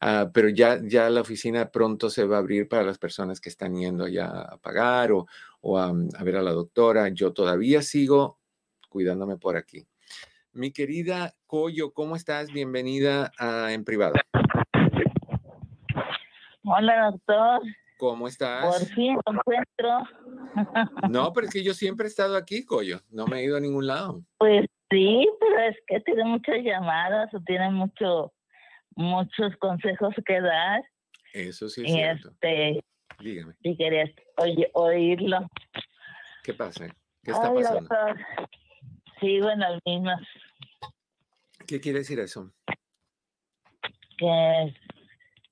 Ah, 0.00 0.30
pero 0.32 0.48
ya, 0.50 0.80
ya 0.82 1.08
la 1.10 1.22
oficina 1.22 1.70
pronto 1.70 2.10
se 2.10 2.24
va 2.24 2.36
a 2.36 2.38
abrir 2.40 2.68
para 2.68 2.82
las 2.82 2.98
personas 2.98 3.40
que 3.40 3.48
están 3.48 3.76
yendo 3.76 4.08
ya 4.08 4.26
a 4.28 4.58
pagar 4.58 5.10
o, 5.12 5.26
mm, 5.62 6.08
a, 6.16 6.22
ver 6.24 6.36
a 6.36 6.42
la 6.42 6.52
doctora. 6.52 7.08
Yo 7.08 7.32
todavía 7.32 7.82
sigo 7.82 8.38
cuidándome 8.88 9.36
por 9.38 9.56
aquí. 9.56 9.86
Mi 10.56 10.72
querida 10.72 11.34
Coyo, 11.46 11.92
¿cómo 11.92 12.16
estás? 12.16 12.50
Bienvenida 12.50 13.30
a 13.38 13.74
En 13.74 13.84
Privado. 13.84 14.14
Hola, 16.64 17.10
doctor. 17.10 17.60
¿Cómo 17.98 18.26
estás? 18.26 18.64
Por 18.64 18.86
fin 18.94 19.18
lo 19.26 19.34
encuentro. 19.34 19.98
No, 21.10 21.30
pero 21.34 21.46
es 21.46 21.52
que 21.52 21.62
yo 21.62 21.74
siempre 21.74 22.06
he 22.06 22.08
estado 22.08 22.38
aquí, 22.38 22.64
Coyo. 22.64 23.00
No 23.10 23.26
me 23.26 23.40
he 23.40 23.44
ido 23.44 23.58
a 23.58 23.60
ningún 23.60 23.86
lado. 23.86 24.22
Pues 24.38 24.64
sí, 24.90 25.28
pero 25.38 25.58
es 25.60 25.76
que 25.86 26.00
tiene 26.00 26.24
muchas 26.24 26.56
llamadas 26.62 27.34
o 27.34 27.40
tiene 27.40 27.70
mucho 27.70 28.32
muchos 28.94 29.54
consejos 29.58 30.14
que 30.24 30.40
dar. 30.40 30.82
Eso 31.34 31.68
sí 31.68 31.82
es 31.84 31.92
cierto. 31.92 32.30
Este, 32.30 32.82
Dígame. 33.20 33.52
Si 33.62 33.76
querías 33.76 34.10
oírlo. 34.72 35.50
¿Qué 36.42 36.54
pasa? 36.54 36.86
¿Qué 37.22 37.32
está 37.32 37.52
pasando? 37.52 37.90
Sigo 39.20 39.50
en 39.50 39.60
las 39.60 39.80
mismas. 39.84 40.20
¿Qué 41.66 41.80
quiere 41.80 42.00
decir 42.00 42.20
eso? 42.20 42.52
Que 44.18 44.74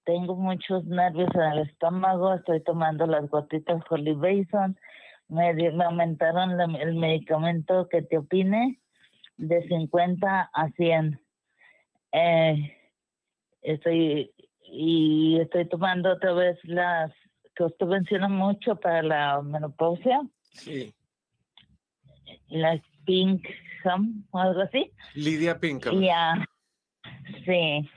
tengo 0.04 0.36
muchos 0.36 0.84
nervios 0.84 1.28
en 1.34 1.40
el 1.40 1.58
estómago, 1.68 2.34
estoy 2.34 2.62
tomando 2.62 3.06
las 3.06 3.28
gotitas 3.28 3.82
Holy 3.90 4.14
Basin, 4.14 4.78
me, 5.28 5.52
me 5.54 5.84
aumentaron 5.84 6.60
el 6.76 6.94
medicamento 6.94 7.88
que 7.88 8.02
te 8.02 8.18
opine 8.18 8.80
de 9.36 9.66
50 9.66 10.50
a 10.52 10.70
100. 10.70 11.20
Eh, 12.12 12.76
estoy 13.62 14.30
y 14.66 15.38
estoy 15.40 15.68
tomando 15.68 16.12
otra 16.12 16.32
vez 16.32 16.58
las 16.64 17.12
que 17.54 17.64
usted 17.64 17.86
menciona 17.86 18.28
mucho 18.28 18.76
para 18.76 19.02
la 19.02 19.42
menopausia. 19.42 20.20
Sí. 20.52 20.94
La 22.48 22.72
Pinkham 23.84 24.24
o 24.30 24.38
algo 24.38 24.62
así. 24.62 24.90
Lidia 25.14 25.58
Pinkham. 25.58 26.00
Ya. 26.00 26.46
Sí. 27.44 27.88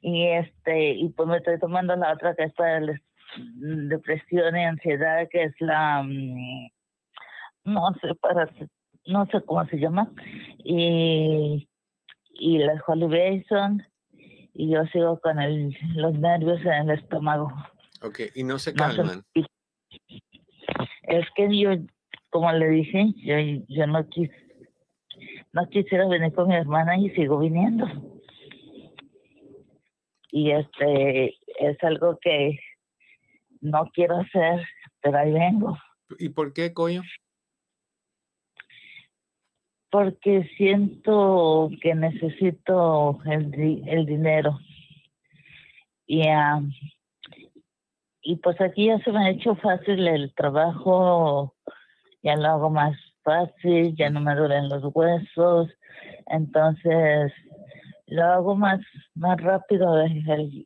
Y 0.00 0.26
este 0.26 0.90
y 0.94 1.08
pues 1.10 1.28
me 1.28 1.38
estoy 1.38 1.58
tomando 1.58 1.96
la 1.96 2.12
otra 2.12 2.34
que 2.34 2.44
es 2.44 2.52
para 2.54 2.80
la 2.80 3.00
depresión 3.36 4.56
y 4.56 4.64
ansiedad 4.64 5.28
que 5.30 5.44
es 5.44 5.54
la 5.60 6.02
mm, 6.02 6.68
no 7.64 7.92
sé 8.00 8.14
para 8.20 8.48
no 9.06 9.26
sé 9.26 9.42
cómo 9.44 9.66
se 9.66 9.78
llama 9.78 10.10
y 10.64 11.68
y 12.38 12.58
la 12.58 12.80
Holy 12.86 13.06
Basin 13.06 13.84
y 14.54 14.70
yo 14.70 14.84
sigo 14.86 15.18
con 15.20 15.38
el, 15.40 15.76
los 15.94 16.18
nervios 16.18 16.60
en 16.62 16.88
el 16.88 16.98
estómago. 16.98 17.52
Ok, 18.02 18.20
y 18.34 18.42
no 18.42 18.58
se 18.58 18.72
calman. 18.72 19.22
es 21.02 21.26
que 21.34 21.58
yo, 21.58 21.70
como 22.30 22.50
le 22.52 22.68
dije, 22.70 23.12
yo, 23.16 23.36
yo 23.68 23.86
no, 23.86 24.08
quis, 24.08 24.30
no 25.56 25.66
quisiera 25.70 26.06
venir 26.06 26.34
con 26.34 26.48
mi 26.48 26.54
hermana 26.54 26.98
y 26.98 27.08
sigo 27.10 27.38
viniendo. 27.38 27.86
Y 30.30 30.50
este 30.50 31.34
es 31.58 31.82
algo 31.82 32.18
que 32.20 32.58
no 33.62 33.90
quiero 33.94 34.18
hacer, 34.18 34.66
pero 35.00 35.18
ahí 35.18 35.32
vengo. 35.32 35.78
¿Y 36.18 36.28
por 36.28 36.52
qué, 36.52 36.74
Coyo? 36.74 37.00
porque 39.88 40.46
siento 40.58 41.70
que 41.80 41.94
necesito 41.94 43.18
el, 43.24 43.82
el 43.86 44.04
dinero. 44.04 44.58
Y, 46.06 46.22
y 48.20 48.36
pues 48.36 48.60
aquí 48.60 48.88
ya 48.88 48.98
se 48.98 49.10
me 49.10 49.24
ha 49.24 49.30
hecho 49.30 49.54
fácil 49.54 50.06
el 50.06 50.34
trabajo, 50.34 51.54
ya 52.22 52.36
lo 52.36 52.46
hago 52.46 52.68
más 52.68 52.94
fácil, 53.26 53.96
ya 53.96 54.08
no 54.08 54.20
me 54.20 54.36
duelen 54.36 54.68
los 54.68 54.84
huesos, 54.94 55.68
entonces 56.26 57.32
lo 58.06 58.24
hago 58.24 58.54
más, 58.54 58.80
más 59.14 59.36
rápido 59.40 59.96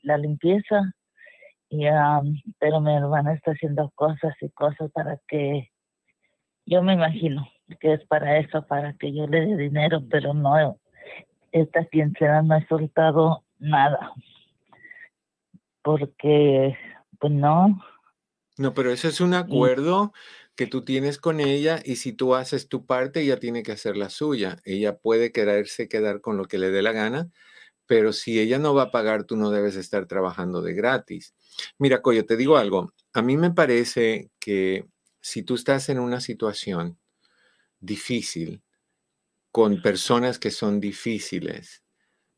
la 0.02 0.18
limpieza. 0.18 0.92
Y, 1.70 1.84
pero 2.58 2.80
mi 2.80 2.94
hermana 2.94 3.32
está 3.32 3.52
haciendo 3.52 3.90
cosas 3.94 4.34
y 4.40 4.50
cosas 4.50 4.90
para 4.92 5.18
que 5.26 5.70
yo 6.66 6.82
me 6.82 6.94
imagino 6.94 7.48
que 7.80 7.94
es 7.94 8.04
para 8.06 8.38
eso, 8.38 8.66
para 8.66 8.92
que 8.94 9.14
yo 9.14 9.26
le 9.26 9.46
dé 9.46 9.56
dinero, 9.56 10.02
pero 10.10 10.34
no, 10.34 10.78
esta 11.52 11.84
quincena 11.86 12.42
no 12.42 12.56
he 12.56 12.66
soltado 12.66 13.44
nada. 13.58 14.12
Porque, 15.82 16.76
pues 17.18 17.32
no. 17.32 17.80
No, 18.58 18.74
pero 18.74 18.90
eso 18.90 19.08
es 19.08 19.20
un 19.20 19.32
acuerdo 19.34 20.12
que 20.56 20.66
tú 20.66 20.84
tienes 20.84 21.18
con 21.18 21.40
ella 21.40 21.80
y 21.84 21.96
si 21.96 22.12
tú 22.12 22.34
haces 22.34 22.68
tu 22.68 22.86
parte, 22.86 23.22
ella 23.22 23.38
tiene 23.38 23.62
que 23.62 23.72
hacer 23.72 23.96
la 23.96 24.10
suya. 24.10 24.58
Ella 24.64 24.98
puede 24.98 25.32
quererse 25.32 25.88
quedar 25.88 26.20
con 26.20 26.36
lo 26.36 26.44
que 26.44 26.58
le 26.58 26.70
dé 26.70 26.82
la 26.82 26.92
gana, 26.92 27.30
pero 27.86 28.12
si 28.12 28.38
ella 28.38 28.58
no 28.58 28.74
va 28.74 28.84
a 28.84 28.90
pagar, 28.90 29.24
tú 29.24 29.36
no 29.36 29.50
debes 29.50 29.76
estar 29.76 30.06
trabajando 30.06 30.62
de 30.62 30.74
gratis. 30.74 31.34
Mira, 31.78 32.02
Coyo, 32.02 32.26
te 32.26 32.36
digo 32.36 32.56
algo. 32.56 32.92
A 33.12 33.22
mí 33.22 33.36
me 33.36 33.50
parece 33.50 34.30
que 34.38 34.86
si 35.20 35.42
tú 35.42 35.54
estás 35.54 35.88
en 35.88 35.98
una 35.98 36.20
situación 36.20 36.98
difícil 37.80 38.62
con 39.50 39.82
personas 39.82 40.38
que 40.38 40.50
son 40.50 40.80
difíciles, 40.80 41.82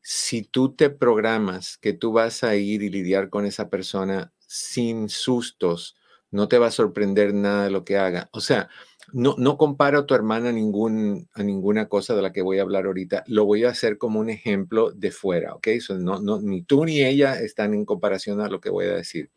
si 0.01 0.43
tú 0.43 0.75
te 0.75 0.89
programas 0.89 1.77
que 1.77 1.93
tú 1.93 2.11
vas 2.11 2.43
a 2.43 2.55
ir 2.55 2.83
y 2.83 2.89
lidiar 2.89 3.29
con 3.29 3.45
esa 3.45 3.69
persona 3.69 4.33
sin 4.39 5.09
sustos, 5.09 5.95
no 6.33 6.47
te 6.47 6.57
va 6.57 6.67
a 6.67 6.71
sorprender 6.71 7.33
nada 7.33 7.65
de 7.65 7.71
lo 7.71 7.85
que 7.85 7.97
haga. 7.97 8.29
O 8.33 8.41
sea, 8.41 8.69
no, 9.11 9.35
no 9.37 9.57
comparo 9.57 9.99
a 9.99 10.05
tu 10.05 10.15
hermana 10.15 10.49
a, 10.49 10.51
ningún, 10.51 11.29
a 11.33 11.43
ninguna 11.43 11.87
cosa 11.87 12.15
de 12.15 12.21
la 12.21 12.33
que 12.33 12.41
voy 12.41 12.59
a 12.59 12.63
hablar 12.63 12.85
ahorita. 12.85 13.23
Lo 13.27 13.45
voy 13.45 13.63
a 13.63 13.69
hacer 13.69 13.97
como 13.97 14.19
un 14.19 14.29
ejemplo 14.29 14.91
de 14.91 15.11
fuera, 15.11 15.53
¿ok? 15.53 15.67
no, 15.99 16.19
no, 16.19 16.41
ni 16.41 16.63
tú 16.63 16.85
ni 16.85 17.03
ella 17.03 17.39
están 17.39 17.73
en 17.73 17.85
comparación 17.85 18.41
a 18.41 18.49
lo 18.49 18.59
que 18.59 18.71
voy 18.71 18.85
a 18.85 18.95
decir. 18.95 19.29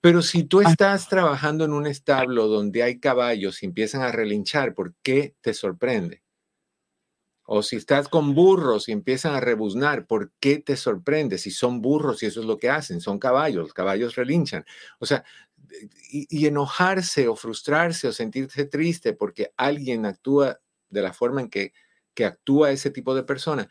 Pero 0.00 0.22
si 0.22 0.44
tú 0.44 0.60
estás 0.60 1.08
trabajando 1.08 1.64
en 1.64 1.72
un 1.72 1.86
establo 1.86 2.46
donde 2.48 2.82
hay 2.82 3.00
caballos 3.00 3.62
y 3.62 3.66
empiezan 3.66 4.02
a 4.02 4.12
relinchar, 4.12 4.74
¿por 4.74 4.94
qué 5.02 5.34
te 5.40 5.54
sorprende? 5.54 6.22
O 7.46 7.62
si 7.62 7.76
estás 7.76 8.08
con 8.08 8.34
burros 8.34 8.88
y 8.88 8.92
empiezan 8.92 9.34
a 9.34 9.40
rebuznar, 9.40 10.06
¿por 10.06 10.32
qué 10.40 10.58
te 10.58 10.76
sorprende? 10.76 11.36
Si 11.36 11.50
son 11.50 11.82
burros 11.82 12.22
y 12.22 12.26
eso 12.26 12.40
es 12.40 12.46
lo 12.46 12.56
que 12.56 12.70
hacen, 12.70 13.02
son 13.02 13.18
caballos, 13.18 13.64
los 13.64 13.74
caballos 13.74 14.14
relinchan. 14.14 14.64
O 14.98 15.04
sea, 15.04 15.24
y, 16.10 16.26
y 16.30 16.46
enojarse 16.46 17.28
o 17.28 17.36
frustrarse 17.36 18.08
o 18.08 18.12
sentirse 18.12 18.64
triste 18.66 19.12
porque 19.14 19.52
alguien 19.56 20.06
actúa 20.06 20.60
de 20.90 21.02
la 21.02 21.12
forma 21.12 21.40
en 21.42 21.50
que 21.50 21.72
que 22.14 22.24
actúa 22.24 22.70
ese 22.70 22.90
tipo 22.90 23.14
de 23.14 23.24
persona. 23.24 23.68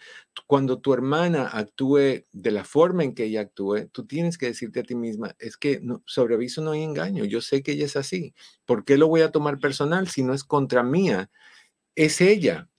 Cuando 0.48 0.80
tu 0.80 0.94
hermana 0.94 1.48
actúe 1.48 2.26
de 2.32 2.52
la 2.52 2.64
forma 2.66 3.04
en 3.04 3.16
que 3.16 3.26
ella 3.26 3.42
actúe, 3.42 3.88
tú 3.92 4.06
tienes 4.06 4.38
que 4.38 4.48
decirte 4.48 4.82
a 4.82 4.84
ti 4.84 4.96
misma, 4.96 5.36
es 5.40 5.58
que 5.58 5.80
no, 5.82 6.04
sobre 6.06 6.36
aviso 6.36 6.62
no 6.62 6.72
hay 6.72 6.84
engaño, 6.84 7.24
yo 7.26 7.42
sé 7.42 7.64
que 7.64 7.72
ella 7.74 7.86
es 7.86 7.96
así. 7.96 8.36
¿Por 8.66 8.86
qué 8.86 8.98
lo 8.98 9.08
voy 9.08 9.22
a 9.22 9.32
tomar 9.32 9.60
personal 9.60 10.08
si 10.10 10.24
no 10.24 10.34
es 10.34 10.44
contra 10.44 10.84
mía? 10.84 11.32
Es 11.96 12.22
ella. 12.22 12.70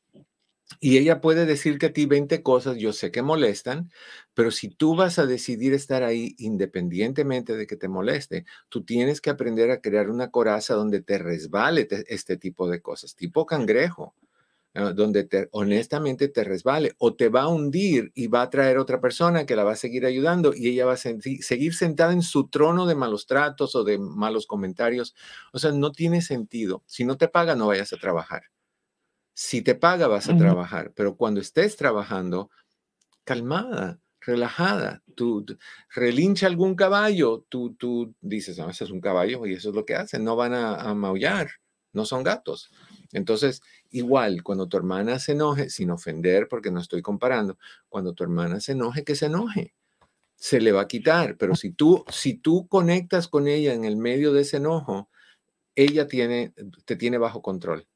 Y 0.80 0.98
ella 0.98 1.20
puede 1.20 1.46
decirte 1.46 1.86
a 1.86 1.92
ti 1.92 2.06
20 2.06 2.42
cosas, 2.42 2.76
yo 2.76 2.92
sé 2.92 3.10
que 3.10 3.22
molestan, 3.22 3.90
pero 4.34 4.50
si 4.50 4.68
tú 4.68 4.96
vas 4.96 5.18
a 5.18 5.26
decidir 5.26 5.72
estar 5.74 6.02
ahí 6.02 6.34
independientemente 6.38 7.56
de 7.56 7.66
que 7.66 7.76
te 7.76 7.88
moleste, 7.88 8.44
tú 8.68 8.84
tienes 8.84 9.20
que 9.20 9.30
aprender 9.30 9.70
a 9.70 9.80
crear 9.80 10.10
una 10.10 10.30
coraza 10.30 10.74
donde 10.74 11.02
te 11.02 11.18
resbale 11.18 11.88
este 12.08 12.36
tipo 12.36 12.68
de 12.68 12.80
cosas, 12.82 13.14
tipo 13.14 13.46
cangrejo. 13.46 14.14
Ah, 14.76 14.92
donde 14.92 15.22
te, 15.22 15.48
honestamente 15.52 16.26
te 16.28 16.42
resbale 16.42 16.96
o 16.98 17.14
te 17.14 17.28
va 17.28 17.42
a 17.42 17.48
hundir 17.48 18.10
y 18.12 18.26
va 18.26 18.42
a 18.42 18.50
traer 18.50 18.78
otra 18.78 19.00
persona 19.00 19.46
que 19.46 19.54
la 19.54 19.62
va 19.62 19.72
a 19.72 19.76
seguir 19.76 20.04
ayudando 20.04 20.52
y 20.52 20.68
ella 20.68 20.84
va 20.84 20.94
a 20.94 20.96
seguir 20.96 21.74
sentada 21.74 22.12
en 22.12 22.22
su 22.22 22.48
trono 22.48 22.84
de 22.84 22.96
malos 22.96 23.26
tratos 23.26 23.76
o 23.76 23.84
de 23.84 23.98
malos 23.98 24.48
comentarios. 24.48 25.14
O 25.52 25.60
sea, 25.60 25.70
no 25.70 25.92
tiene 25.92 26.22
sentido. 26.22 26.82
Si 26.86 27.04
no 27.04 27.16
te 27.16 27.28
paga, 27.28 27.54
no 27.54 27.68
vayas 27.68 27.92
a 27.92 27.98
trabajar. 27.98 28.42
Si 29.34 29.62
te 29.62 29.74
paga, 29.74 30.06
vas 30.06 30.28
a 30.28 30.36
trabajar, 30.36 30.92
pero 30.94 31.16
cuando 31.16 31.40
estés 31.40 31.76
trabajando, 31.76 32.50
calmada, 33.24 34.00
relajada, 34.20 35.02
tú, 35.14 35.44
relincha 35.94 36.46
algún 36.46 36.76
caballo, 36.76 37.44
tú, 37.48 37.74
tú 37.74 38.14
dices, 38.20 38.58
no, 38.58 38.70
ese 38.70 38.84
es 38.84 38.90
un 38.90 39.00
caballo 39.00 39.44
y 39.46 39.54
eso 39.54 39.70
es 39.70 39.74
lo 39.74 39.84
que 39.84 39.96
hacen, 39.96 40.24
no 40.24 40.36
van 40.36 40.54
a, 40.54 40.76
a 40.76 40.94
maullar, 40.94 41.50
no 41.92 42.04
son 42.04 42.22
gatos. 42.22 42.70
Entonces, 43.12 43.60
igual, 43.90 44.42
cuando 44.42 44.68
tu 44.68 44.76
hermana 44.76 45.18
se 45.18 45.32
enoje, 45.32 45.68
sin 45.68 45.90
ofender, 45.90 46.48
porque 46.48 46.70
no 46.70 46.80
estoy 46.80 47.02
comparando, 47.02 47.58
cuando 47.88 48.14
tu 48.14 48.24
hermana 48.24 48.60
se 48.60 48.72
enoje, 48.72 49.04
que 49.04 49.16
se 49.16 49.26
enoje, 49.26 49.74
se 50.36 50.60
le 50.60 50.72
va 50.72 50.82
a 50.82 50.88
quitar, 50.88 51.36
pero 51.36 51.54
si 51.56 51.70
tú, 51.72 52.04
si 52.10 52.34
tú 52.34 52.66
conectas 52.68 53.28
con 53.28 53.48
ella 53.48 53.72
en 53.72 53.84
el 53.84 53.96
medio 53.96 54.32
de 54.32 54.42
ese 54.42 54.58
enojo, 54.58 55.08
ella 55.74 56.06
tiene, 56.06 56.52
te 56.84 56.96
tiene 56.96 57.18
bajo 57.18 57.42
control. 57.42 57.86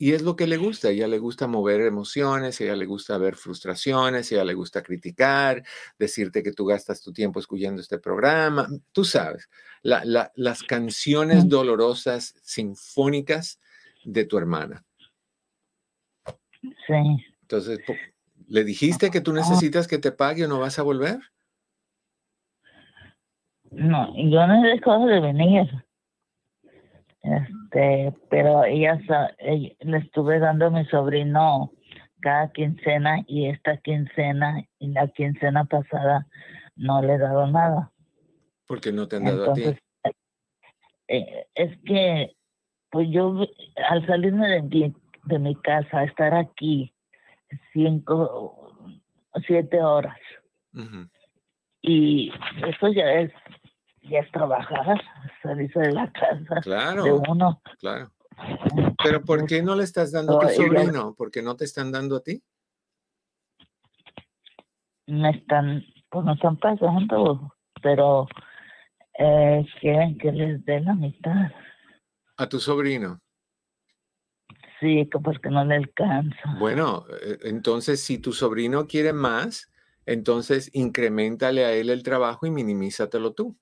Y 0.00 0.12
es 0.12 0.22
lo 0.22 0.36
que 0.36 0.46
le 0.46 0.56
gusta. 0.56 0.88
A 0.88 0.90
ella 0.92 1.08
le 1.08 1.18
gusta 1.18 1.48
mover 1.48 1.80
emociones, 1.80 2.60
a 2.60 2.64
ella 2.64 2.76
le 2.76 2.86
gusta 2.86 3.18
ver 3.18 3.34
frustraciones, 3.34 4.30
a 4.30 4.36
ella 4.36 4.44
le 4.44 4.54
gusta 4.54 4.82
criticar, 4.82 5.64
decirte 5.98 6.44
que 6.44 6.52
tú 6.52 6.66
gastas 6.66 7.02
tu 7.02 7.12
tiempo 7.12 7.40
escuchando 7.40 7.82
este 7.82 7.98
programa. 7.98 8.68
Tú 8.92 9.04
sabes, 9.04 9.50
las 9.82 10.62
canciones 10.62 11.48
dolorosas, 11.48 12.36
sinfónicas 12.42 13.60
de 14.04 14.24
tu 14.24 14.38
hermana. 14.38 14.84
Sí. 16.62 17.26
Entonces, 17.42 17.80
¿le 18.46 18.62
dijiste 18.62 19.10
que 19.10 19.20
tú 19.20 19.32
necesitas 19.32 19.88
que 19.88 19.98
te 19.98 20.12
pague 20.12 20.44
o 20.44 20.48
no 20.48 20.60
vas 20.60 20.78
a 20.78 20.82
volver? 20.82 21.18
No, 23.70 24.14
yo 24.16 24.46
no 24.46 24.64
he 24.64 24.68
dejado 24.68 25.06
de 25.06 25.20
venir. 25.20 25.68
Este, 27.22 28.14
pero 28.30 28.64
ella, 28.64 29.00
le 29.38 29.98
estuve 29.98 30.38
dando 30.38 30.66
a 30.66 30.70
mi 30.70 30.84
sobrino 30.86 31.72
cada 32.20 32.50
quincena 32.52 33.24
y 33.26 33.46
esta 33.46 33.76
quincena 33.78 34.64
y 34.78 34.88
la 34.88 35.08
quincena 35.08 35.64
pasada 35.64 36.26
no 36.76 37.02
le 37.02 37.14
he 37.14 37.18
dado 37.18 37.46
nada. 37.46 37.92
Porque 38.66 38.92
no 38.92 39.08
te 39.08 39.16
han 39.16 39.24
dado 39.24 39.50
a 39.50 39.54
ti. 39.54 39.64
Eh, 41.08 41.46
es 41.54 41.78
que, 41.84 42.36
pues 42.90 43.08
yo 43.10 43.46
al 43.88 44.06
salirme 44.06 44.48
de 44.48 44.62
mi, 44.62 44.94
de 45.24 45.38
mi 45.38 45.54
casa, 45.56 46.04
estar 46.04 46.34
aquí 46.34 46.92
cinco, 47.72 48.74
siete 49.46 49.82
horas. 49.82 50.18
Y 51.82 52.30
eso 52.66 52.88
ya 52.88 53.10
es 53.12 53.32
ya 54.08 54.20
es 54.20 54.30
trabajar, 54.32 55.00
salirse 55.42 55.78
de 55.80 55.92
la 55.92 56.10
casa 56.12 56.60
claro, 56.62 57.04
de 57.04 57.12
uno. 57.12 57.60
Claro. 57.78 58.10
Pero 59.02 59.24
¿por 59.24 59.46
qué 59.46 59.62
no 59.62 59.74
le 59.74 59.84
estás 59.84 60.12
dando 60.12 60.40
a 60.40 60.46
tu 60.46 60.54
sobrino? 60.54 61.14
¿Por 61.14 61.30
qué 61.30 61.42
no 61.42 61.56
te 61.56 61.64
están 61.64 61.90
dando 61.90 62.16
a 62.16 62.22
ti? 62.22 62.42
Me 65.06 65.30
están, 65.30 65.84
pues 66.10 66.24
no 66.24 66.34
están 66.34 66.56
pasando, 66.56 67.54
pero 67.82 68.28
eh, 69.18 69.66
quieren 69.80 70.18
que 70.18 70.32
les 70.32 70.64
dé 70.64 70.80
la 70.80 70.94
mitad. 70.94 71.50
¿A 72.36 72.48
tu 72.48 72.60
sobrino? 72.60 73.20
Sí, 74.80 75.08
porque 75.24 75.50
no 75.50 75.64
le 75.64 75.76
alcanza. 75.76 76.56
Bueno, 76.60 77.04
eh, 77.20 77.38
entonces 77.42 78.00
si 78.00 78.18
tu 78.18 78.32
sobrino 78.32 78.86
quiere 78.86 79.12
más, 79.12 79.72
entonces 80.06 80.70
incrementale 80.72 81.64
a 81.64 81.72
él 81.72 81.90
el 81.90 82.02
trabajo 82.02 82.46
y 82.46 82.50
minimízatelo 82.50 83.32
tú. 83.32 83.56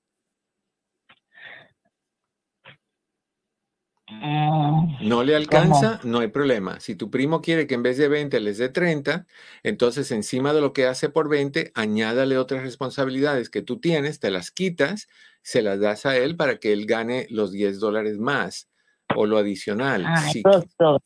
No 4.09 5.23
le 5.23 5.35
alcanza, 5.35 5.99
no 6.03 6.19
hay 6.19 6.29
problema. 6.29 6.79
Si 6.79 6.95
tu 6.95 7.11
primo 7.11 7.41
quiere 7.41 7.67
que 7.67 7.75
en 7.75 7.83
vez 7.83 7.97
de 7.97 8.07
20 8.07 8.39
les 8.39 8.57
dé 8.57 8.69
30, 8.69 9.25
entonces 9.63 10.11
encima 10.11 10.53
de 10.53 10.61
lo 10.61 10.71
que 10.71 10.85
hace 10.85 11.09
por 11.09 11.29
20, 11.29 11.71
añádale 11.75 12.37
otras 12.37 12.63
responsabilidades 12.63 13.49
que 13.49 13.61
tú 13.61 13.79
tienes, 13.79 14.19
te 14.19 14.31
las 14.31 14.51
quitas, 14.51 15.07
se 15.41 15.61
las 15.61 15.79
das 15.79 16.05
a 16.05 16.17
él 16.17 16.37
para 16.37 16.57
que 16.57 16.71
él 16.71 16.85
gane 16.85 17.27
los 17.29 17.51
10 17.51 17.79
dólares 17.79 18.17
más 18.17 18.69
o 19.15 19.25
lo 19.25 19.37
adicional. 19.37 20.05
pues, 20.43 20.65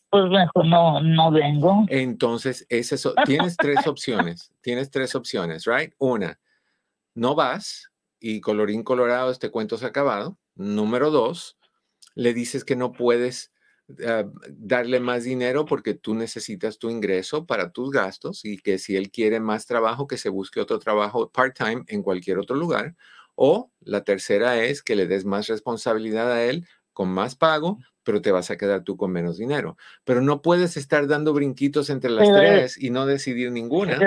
pues 0.09 0.29
mejor 0.29 0.65
no, 0.65 1.01
no 1.01 1.31
vengo. 1.31 1.85
Entonces, 1.89 2.65
ese 2.69 2.97
tienes 3.25 3.57
tres 3.57 3.87
opciones. 3.87 4.51
Tienes 4.61 4.91
tres 4.91 5.15
opciones, 5.15 5.65
¿right? 5.65 5.93
Una, 5.97 6.39
no 7.15 7.35
vas 7.35 7.91
y 8.19 8.41
colorín 8.41 8.83
colorado, 8.83 9.31
este 9.31 9.49
cuento 9.49 9.77
se 9.77 9.85
ha 9.85 9.89
acabado. 9.89 10.37
Número 10.55 11.09
dos, 11.09 11.57
le 12.15 12.33
dices 12.33 12.63
que 12.63 12.75
no 12.75 12.91
puedes 12.91 13.51
ah, 14.05 14.25
darle 14.49 14.99
más 14.99 15.23
dinero 15.23 15.65
porque 15.65 15.93
tú 15.93 16.15
necesitas 16.15 16.77
tu 16.77 16.89
ingreso 16.89 17.45
para 17.45 17.71
tus 17.71 17.91
gastos 17.91 18.45
y 18.45 18.57
que 18.57 18.77
si 18.77 18.95
él 18.95 19.11
quiere 19.11 19.39
más 19.39 19.65
trabajo, 19.65 20.07
que 20.07 20.17
se 20.17 20.29
busque 20.29 20.59
otro 20.59 20.79
trabajo 20.79 21.29
part-time 21.29 21.83
en 21.87 22.03
cualquier 22.03 22.39
otro 22.39 22.55
lugar. 22.55 22.95
O 23.35 23.71
la 23.79 24.03
tercera 24.03 24.63
es 24.63 24.83
que 24.83 24.95
le 24.95 25.07
des 25.07 25.25
más 25.25 25.47
responsabilidad 25.47 26.31
a 26.31 26.43
él 26.43 26.67
con 26.93 27.09
más 27.09 27.35
pago, 27.35 27.79
pero 28.03 28.21
te 28.21 28.31
vas 28.31 28.51
a 28.51 28.57
quedar 28.57 28.83
tú 28.83 28.97
con 28.97 29.11
menos 29.11 29.37
dinero. 29.37 29.77
Pero 30.03 30.21
no 30.21 30.41
puedes 30.41 30.77
estar 30.77 31.07
dando 31.07 31.33
brinquitos 31.33 31.89
entre 31.89 32.11
las 32.11 32.31
tres 32.31 32.81
y 32.81 32.89
no 32.89 33.05
decidir 33.05 33.51
ninguna. 33.51 33.97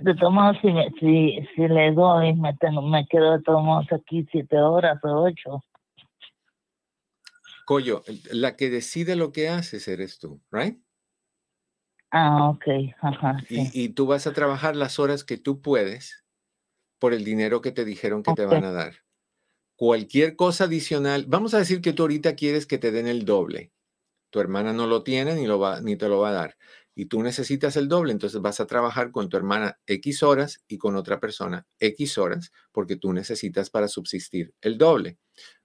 De 0.00 0.14
todos 0.14 0.32
modos, 0.32 0.56
si, 0.62 0.68
si, 0.98 1.46
si, 1.54 1.68
le 1.68 1.92
doy, 1.92 2.34
me, 2.34 2.54
tengo, 2.54 2.80
me 2.80 3.06
quedo 3.06 3.32
de 3.32 3.42
todos 3.42 3.62
modos 3.62 3.86
aquí 3.92 4.26
siete 4.32 4.58
horas 4.58 4.98
o 5.04 5.24
ocho. 5.24 5.62
Coyo, 7.70 8.02
la 8.32 8.56
que 8.56 8.68
decide 8.68 9.14
lo 9.14 9.30
que 9.30 9.48
haces 9.48 9.86
eres 9.86 10.18
tú, 10.18 10.42
¿right? 10.50 10.82
Ah, 12.10 12.48
ok. 12.48 12.64
Ajá, 13.00 13.36
y, 13.48 13.90
tú 13.90 14.06
vas 14.06 14.26
a 14.26 14.32
trabajar 14.32 14.74
las 14.74 14.98
horas 14.98 15.22
que 15.22 15.36
tú 15.36 15.62
puedes 15.62 16.24
por 16.98 17.14
el 17.14 17.22
dinero 17.22 17.60
que 17.60 17.70
te 17.70 17.84
dijeron 17.84 18.24
que 18.24 18.34
te 18.34 18.44
van 18.44 18.64
a 18.64 18.72
dar. 18.72 19.04
Cualquier 19.76 20.34
cosa 20.34 20.64
adicional, 20.64 21.26
vamos 21.28 21.54
a 21.54 21.58
decir 21.58 21.80
que 21.80 21.92
tú 21.92 22.02
ahorita 22.02 22.34
quieres 22.34 22.66
que 22.66 22.78
te 22.78 22.90
den 22.90 23.06
el 23.06 23.24
doble. 23.24 23.70
Tu 24.30 24.40
hermana 24.40 24.72
no 24.72 24.88
lo 24.88 25.04
tiene 25.04 25.36
ni, 25.36 25.46
lo 25.46 25.60
va, 25.60 25.80
ni 25.80 25.94
te 25.94 26.08
lo 26.08 26.18
va 26.18 26.30
a 26.30 26.32
dar. 26.32 26.56
Y 26.96 27.06
tú 27.06 27.22
necesitas 27.22 27.76
el 27.76 27.86
doble, 27.86 28.10
entonces 28.10 28.40
vas 28.40 28.58
a 28.58 28.66
trabajar 28.66 29.12
con 29.12 29.28
tu 29.28 29.36
hermana 29.36 29.78
X 29.86 30.24
horas 30.24 30.60
y 30.66 30.76
con 30.76 30.96
otra 30.96 31.20
persona 31.20 31.68
X 31.78 32.18
horas 32.18 32.50
porque 32.72 32.96
tú 32.96 33.12
necesitas 33.12 33.70
para 33.70 33.86
subsistir 33.86 34.54
el 34.60 34.76
doble 34.76 35.18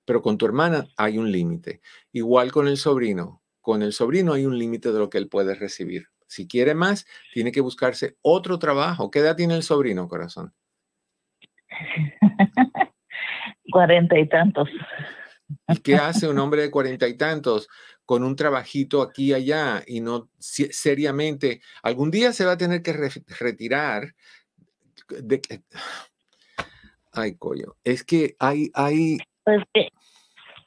pero 0.06 0.22
con 0.22 0.38
tu 0.38 0.46
hermana 0.46 0.88
hay 0.96 1.18
un 1.18 1.32
límite. 1.32 1.82
Igual 2.12 2.52
con 2.52 2.68
el 2.68 2.78
sobrino. 2.78 3.42
Con 3.62 3.82
el 3.82 3.94
sobrino 3.94 4.34
hay 4.34 4.46
un 4.46 4.58
límite 4.58 4.92
de 4.92 5.00
lo 5.00 5.10
que 5.10 5.18
él 5.18 5.28
puede 5.28 5.56
recibir. 5.56 6.08
Si 6.28 6.48
quiere 6.48 6.74
más, 6.74 7.06
tiene 7.34 7.52
que 7.52 7.62
buscarse 7.62 8.18
otro 8.22 8.60
trabajo. 8.60 9.12
¿Qué 9.12 9.20
edad 9.20 9.36
tiene 9.36 9.56
el 9.56 9.64
sobrino, 9.64 10.08
corazón? 10.08 10.54
Cuarenta 13.72 14.18
y 14.18 14.30
tantos. 14.30 14.70
¿Y 15.68 15.78
qué 15.78 15.96
hace 15.96 16.28
un 16.28 16.40
hombre 16.40 16.64
de 16.64 16.72
cuarenta 16.72 17.08
y 17.08 17.18
tantos 17.18 17.68
con 18.06 18.24
un 18.24 18.36
trabajito 18.36 19.02
aquí 19.02 19.28
y 19.28 19.34
allá 19.34 19.84
y 19.86 20.02
no 20.02 20.30
seriamente? 20.40 21.62
Algún 21.84 22.12
día 22.12 22.34
se 22.34 22.46
va 22.46 22.54
a 22.54 22.58
tener 22.58 22.82
que 22.82 22.94
retirar. 22.94 24.16
De, 25.10 25.42
ay, 27.12 27.36
coño. 27.36 27.76
Es 27.84 28.04
que 28.04 28.36
hay, 28.40 28.72
hay, 28.74 29.18
pues 29.46 29.64
que 29.74 29.90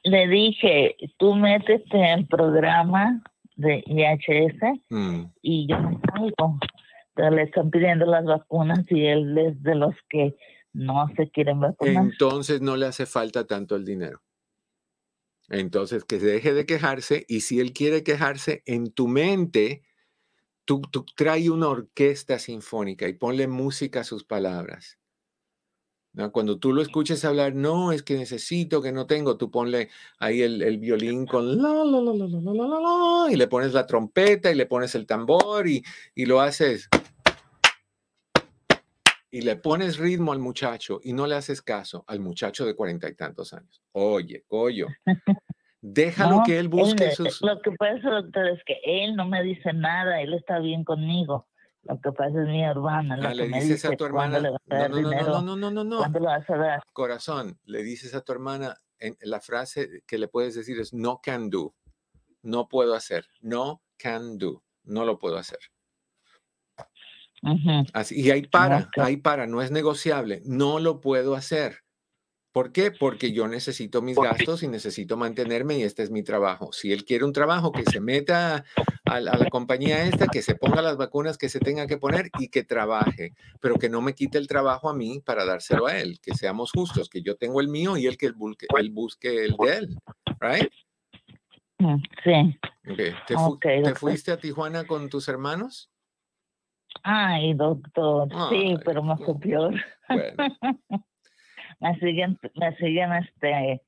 le 0.03 0.27
dije, 0.27 0.95
tú 1.17 1.35
métete 1.35 1.97
en 1.97 2.19
el 2.19 2.27
programa 2.27 3.21
de 3.55 3.83
IHS 3.85 4.79
mm. 4.89 5.23
y 5.41 5.67
yo 5.67 5.79
me 5.79 5.99
salgo. 5.99 6.57
Pero 7.13 7.31
le 7.31 7.43
están 7.43 7.69
pidiendo 7.69 8.05
las 8.05 8.23
vacunas 8.23 8.85
y 8.89 9.05
él 9.05 9.37
es 9.37 9.61
de 9.61 9.75
los 9.75 9.93
que 10.09 10.35
no 10.71 11.07
se 11.17 11.29
quieren 11.29 11.59
vacunar. 11.59 12.05
Entonces 12.05 12.61
no 12.61 12.77
le 12.77 12.85
hace 12.85 13.05
falta 13.05 13.45
tanto 13.45 13.75
el 13.75 13.83
dinero. 13.83 14.21
Entonces 15.49 16.05
que 16.05 16.17
deje 16.17 16.53
de 16.53 16.65
quejarse 16.65 17.25
y 17.27 17.41
si 17.41 17.59
él 17.59 17.73
quiere 17.73 18.03
quejarse 18.03 18.63
en 18.65 18.93
tu 18.93 19.07
mente, 19.07 19.83
tú, 20.63 20.81
tú 20.81 21.05
trae 21.15 21.49
una 21.49 21.67
orquesta 21.67 22.39
sinfónica 22.39 23.07
y 23.09 23.13
ponle 23.13 23.47
música 23.47 24.01
a 24.01 24.05
sus 24.05 24.23
palabras. 24.23 24.98
Cuando 26.27 26.57
tú 26.57 26.73
lo 26.73 26.81
escuches 26.81 27.23
hablar, 27.23 27.55
no, 27.55 27.93
es 27.93 28.03
que 28.03 28.15
necesito, 28.15 28.81
que 28.81 28.91
no 28.91 29.07
tengo, 29.07 29.37
tú 29.37 29.49
ponle 29.49 29.89
ahí 30.19 30.41
el, 30.41 30.77
violín 30.77 31.25
con 31.25 31.61
la, 31.61 31.69
la, 31.69 32.01
la, 32.01 32.13
la, 32.13 32.27
la, 32.27 32.53
la, 32.53 32.79
la, 32.79 33.31
y 33.31 33.37
le 33.37 33.47
pones 33.47 33.73
la 33.73 33.87
trompeta 33.87 34.51
y 34.51 34.55
le 34.55 34.65
pones 34.65 34.93
el 34.95 35.05
tambor 35.05 35.67
y, 35.67 35.81
y 36.13 36.25
lo 36.25 36.41
haces. 36.41 36.89
Y 39.31 39.41
le 39.41 39.55
pones 39.55 39.97
ritmo 39.97 40.33
al 40.33 40.39
muchacho 40.39 40.99
y 41.03 41.13
no 41.13 41.25
le 41.25 41.35
haces 41.35 41.61
caso 41.61 42.03
al 42.07 42.19
muchacho 42.19 42.65
de 42.65 42.75
cuarenta 42.75 43.07
y 43.07 43.15
tantos 43.15 43.53
años. 43.53 43.81
Oye, 43.93 44.43
coyo, 44.47 44.87
déjalo 45.79 46.41
que 46.45 46.59
él 46.59 46.67
busque 46.67 47.11
sus... 47.11 47.41
Lo 47.41 47.61
que 47.61 47.71
pasa, 47.71 48.09
doctor, 48.09 48.47
es 48.47 48.61
que 48.65 48.77
él 48.83 49.15
no 49.15 49.27
me 49.27 49.41
dice 49.43 49.71
nada, 49.71 50.19
él 50.19 50.33
está 50.33 50.59
bien 50.59 50.83
conmigo. 50.83 51.47
Lo 51.89 51.99
que 51.99 52.11
pasa 52.11 52.41
es 52.41 52.47
mi 52.47 52.63
hermana. 52.63 53.17
Ah, 53.19 53.33
le 53.33 53.47
dices 53.47 53.83
a 53.85 53.95
tu 53.95 54.05
hermana. 54.05 54.39
No, 54.39 54.51
no, 54.67 55.01
no, 55.01 55.41
no, 55.41 55.55
no, 55.55 55.71
no, 55.71 55.83
no, 55.83 55.97
¿Cuándo 55.97 56.19
lo 56.19 56.25
vas 56.25 56.47
a 56.47 56.55
dar? 56.55 56.83
Corazón, 56.93 57.59
le 57.65 57.81
dices 57.81 58.13
a 58.13 58.21
tu 58.21 58.31
hermana, 58.31 58.77
en, 58.99 59.17
la 59.21 59.39
frase 59.39 60.03
que 60.05 60.19
le 60.19 60.27
puedes 60.27 60.53
decir 60.53 60.79
es 60.79 60.93
no 60.93 61.19
can 61.23 61.49
do. 61.49 61.73
no 62.43 62.67
puedo 62.67 62.93
hacer. 62.93 63.25
No 63.41 63.81
can 63.97 64.37
do. 64.37 64.63
No 64.83 65.03
lo 65.03 65.17
puedo 65.17 65.37
hacer. 65.37 65.59
Así, 67.93 68.21
y 68.21 68.29
ahí 68.29 68.43
para, 68.43 68.89
ahí 68.97 69.17
para, 69.17 69.47
no 69.47 69.63
es 69.63 69.71
negociable. 69.71 70.41
No 70.45 70.79
lo 70.79 71.01
puedo 71.01 71.33
hacer. 71.33 71.79
¿Por 72.59 72.73
qué? 72.73 72.91
Porque 72.91 73.31
yo 73.31 73.47
necesito 73.47 74.01
mis 74.01 74.17
gastos 74.17 74.63
y 74.63 74.67
necesito 74.67 75.15
mantenerme 75.15 75.77
y 75.77 75.83
este 75.83 76.03
es 76.03 76.11
mi 76.11 76.23
trabajo. 76.23 76.73
Si 76.73 76.91
él 76.91 77.05
quiere 77.05 77.23
un 77.23 77.31
trabajo, 77.31 77.71
que 77.71 77.83
se 77.83 78.01
meta 78.01 78.65
a, 79.05 79.19
la 79.21 79.49
compañía 79.49 80.03
esta, 80.03 80.27
que 80.27 80.41
se 80.41 80.55
ponga 80.55 80.81
las 80.81 80.97
vacunas 80.97 81.37
que 81.37 81.47
se 81.47 81.61
tenga 81.61 81.87
que 81.87 81.95
poner 81.95 82.29
y 82.37 82.49
que 82.49 82.65
trabaje, 82.65 83.33
pero 83.61 83.75
que 83.75 83.87
no 83.87 84.01
me 84.01 84.13
quite 84.13 84.37
el 84.37 84.49
trabajo 84.49 84.89
a 84.89 84.93
mí 84.93 85.21
para 85.21 85.45
dárselo 85.45 85.87
a 85.87 85.97
él, 85.99 86.19
que 86.19 86.33
seamos 86.33 86.73
justos, 86.73 87.07
que 87.07 87.21
yo 87.21 87.37
tengo 87.37 87.61
el 87.61 87.69
mío 87.69 87.95
y 87.95 88.07
él 88.07 88.17
que 88.17 88.25
él 88.25 88.33
busque, 88.33 88.67
busque 88.91 89.45
el 89.45 89.55
de 89.55 89.77
él, 89.77 89.97
¿right? 90.41 90.69
Mm, 91.77 91.95
sí. 92.25 92.59
¿Te, 93.25 93.95
fuiste 93.95 94.33
a 94.33 94.37
Tijuana 94.37 94.83
con 94.83 95.07
tus 95.07 95.29
hermanos? 95.29 95.89
Ay, 97.03 97.53
doctor, 97.53 98.27
sí, 98.49 98.75
pero 98.83 99.01
más 99.01 99.21
peor. 99.39 99.75
Bueno. 100.09 100.35
me 101.79 101.97
siguen, 101.99 102.37
me 102.55 102.75
siguen 102.77 103.13
este, 103.13 103.81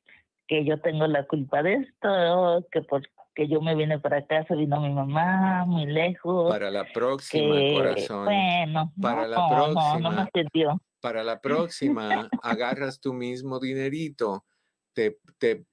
que 0.48 0.66
yo 0.66 0.80
tengo 0.82 1.08
la 1.08 1.26
culpa 1.28 1.64
de 1.64 1.76
esto, 1.76 2.66
que 2.72 2.82
porque 2.82 3.48
yo 3.48 3.62
me 3.62 3.76
vine 3.76 4.00
para 4.00 4.18
acá, 4.18 4.46
se 4.48 4.56
vino 4.56 4.82
mi 4.82 4.90
mamá, 4.90 5.66
muy 5.66 5.86
lejos. 5.86 6.52
Para 6.52 6.70
la 6.70 6.86
próxima, 6.92 7.56
corazón. 7.74 8.26
Bueno, 8.26 8.92
para 9.02 9.28
la 9.28 9.50
próxima. 9.50 10.30
Para 11.00 11.24
la 11.24 11.42
próxima, 11.42 12.30
agarras 12.44 13.00
tu 13.00 13.14
mismo 13.14 13.60
dinerito, 13.60 14.46
te, 14.94 15.18
te 15.40 15.66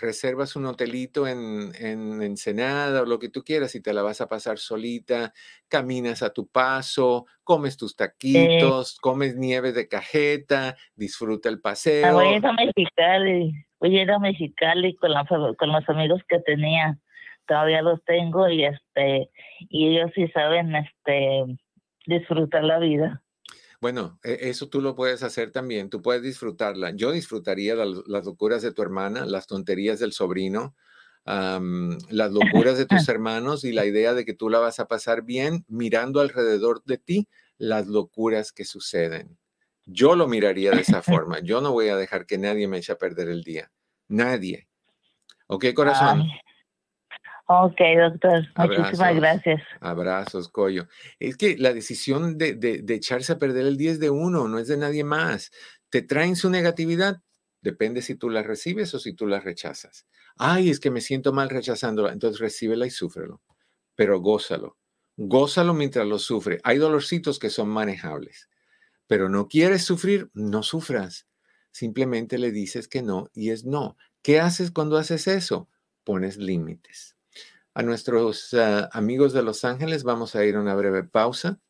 reservas 0.00 0.56
un 0.56 0.66
hotelito 0.66 1.26
en, 1.26 1.72
en 1.78 2.22
Ensenada 2.22 3.02
o 3.02 3.06
lo 3.06 3.18
que 3.18 3.28
tú 3.28 3.42
quieras 3.42 3.74
y 3.74 3.82
te 3.82 3.92
la 3.92 4.02
vas 4.02 4.20
a 4.20 4.28
pasar 4.28 4.58
solita, 4.58 5.32
caminas 5.68 6.22
a 6.22 6.32
tu 6.32 6.48
paso, 6.48 7.26
comes 7.44 7.76
tus 7.76 7.96
taquitos, 7.96 8.98
comes 9.00 9.36
nieve 9.36 9.72
de 9.72 9.88
cajeta, 9.88 10.76
disfruta 10.94 11.48
el 11.48 11.56
ah, 11.56 11.60
paseo. 11.62 12.12
Voy 12.12 12.26
a 12.26 12.36
ir 12.36 12.46
a 12.46 12.52
Mexicali, 12.52 13.52
voy 13.80 13.98
a 13.98 14.02
ir 14.02 14.10
a 14.10 14.18
Mexicali 14.18 14.94
con, 14.96 15.12
la, 15.12 15.24
con 15.24 15.72
los 15.72 15.88
amigos 15.88 16.20
que 16.28 16.40
tenía, 16.40 16.98
todavía 17.46 17.82
los 17.82 18.02
tengo 18.04 18.48
y 18.48 18.64
este 18.64 19.30
y 19.70 19.88
ellos 19.88 20.10
sí 20.14 20.28
saben 20.28 20.74
este 20.76 21.44
disfrutar 22.06 22.64
la 22.64 22.78
vida. 22.78 23.22
Bueno, 23.80 24.18
e, 24.22 24.38
eso 24.42 24.68
tú 24.68 24.80
lo 24.80 24.94
puedes 24.94 25.22
hacer 25.22 25.52
también, 25.52 25.90
tú 25.90 26.02
puedes 26.02 26.22
disfrutarla. 26.22 26.90
Yo 26.94 27.12
disfrutaría 27.12 27.74
las 27.74 28.24
locuras 28.24 28.62
de 28.62 28.72
tu 28.72 28.82
hermana, 28.82 29.24
las 29.26 29.46
tonterías 29.46 29.98
del 29.98 30.12
sobrino, 30.12 30.74
las 31.24 32.32
locuras 32.32 32.78
de 32.78 32.86
tus 32.86 33.08
hermanos 33.08 33.64
y 33.64 33.72
la 33.72 33.86
idea 33.86 34.14
de 34.14 34.24
que 34.24 34.34
tú 34.34 34.48
la 34.48 34.58
vas 34.58 34.80
a 34.80 34.88
pasar 34.88 35.22
bien 35.22 35.64
mirando 35.68 36.20
alrededor 36.20 36.82
de 36.84 36.98
ti 36.98 37.28
las 37.58 37.86
locuras 37.86 38.52
que 38.52 38.64
suceden. 38.64 39.38
Yo 39.84 40.16
lo 40.16 40.28
miraría 40.28 40.70
de 40.70 40.80
esa 40.80 41.02
forma. 41.02 41.40
Yo 41.40 41.60
no 41.60 41.72
voy 41.72 41.88
a 41.88 41.96
dejar 41.96 42.26
que 42.26 42.38
nadie 42.38 42.68
me 42.68 42.78
eche 42.78 42.92
a 42.92 42.98
perder 42.98 43.28
el 43.28 43.42
día. 43.42 43.70
Nadie. 44.08 44.68
¿Ok, 45.46 45.66
corazón? 45.74 46.24
Ok, 47.50 47.80
doctor. 47.96 48.46
Muchísimas 48.58 49.16
gracias. 49.16 49.62
Abrazos, 49.80 50.50
Coyo. 50.50 50.86
Es 51.18 51.38
que 51.38 51.56
la 51.56 51.72
decisión 51.72 52.36
de, 52.36 52.52
de, 52.54 52.94
echarse 52.94 53.32
a 53.32 53.38
perder 53.38 53.64
el 53.66 53.78
día 53.78 53.90
es 53.90 53.98
de 53.98 54.10
uno, 54.10 54.48
no 54.48 54.58
es 54.58 54.68
de 54.68 54.76
nadie 54.76 55.02
más. 55.02 55.50
Te 55.88 56.02
traen 56.02 56.36
su 56.36 56.50
negatividad, 56.50 57.22
depende 57.62 58.02
si 58.02 58.16
tú 58.16 58.28
la 58.28 58.42
recibes 58.42 58.92
o 58.92 58.98
si 58.98 59.14
tú 59.14 59.26
la 59.26 59.40
rechazas. 59.40 60.06
Ay, 60.36 60.68
es 60.68 60.78
que 60.78 60.90
me 60.90 61.00
siento 61.00 61.32
mal 61.32 61.48
rechazándola. 61.48 62.12
Entonces 62.12 62.38
recíbela 62.38 62.84
y 62.84 62.90
súfrelo, 62.90 63.40
pero 63.94 64.20
gózalo. 64.20 64.76
Gózalo 65.16 65.72
mientras 65.72 66.06
lo 66.06 66.18
sufre. 66.18 66.60
Hay 66.64 66.76
dolorcitos 66.76 67.38
que 67.38 67.48
son 67.48 67.70
manejables, 67.70 68.50
pero 69.06 69.30
no 69.30 69.48
quieres 69.48 69.84
sufrir, 69.84 70.30
no 70.34 70.62
sufras. 70.62 71.26
Simplemente 71.70 72.36
le 72.36 72.52
dices 72.52 72.88
que 72.88 73.00
no 73.00 73.30
y 73.32 73.52
es 73.52 73.64
no. 73.64 73.96
¿Qué 74.20 74.38
haces 74.38 74.70
cuando 74.70 74.98
haces 74.98 75.26
eso? 75.28 75.70
Pones 76.04 76.36
límites 76.36 77.17
a 77.78 77.82
nuestros 77.84 78.52
ah, 78.54 78.88
amigos 78.92 79.32
de 79.32 79.44
Los 79.44 79.64
Ángeles. 79.64 80.02
Vamos 80.02 80.34
a 80.34 80.44
ir 80.44 80.56
a 80.56 80.60
una 80.60 80.74
breve 80.74 81.04
pausa. 81.04 81.60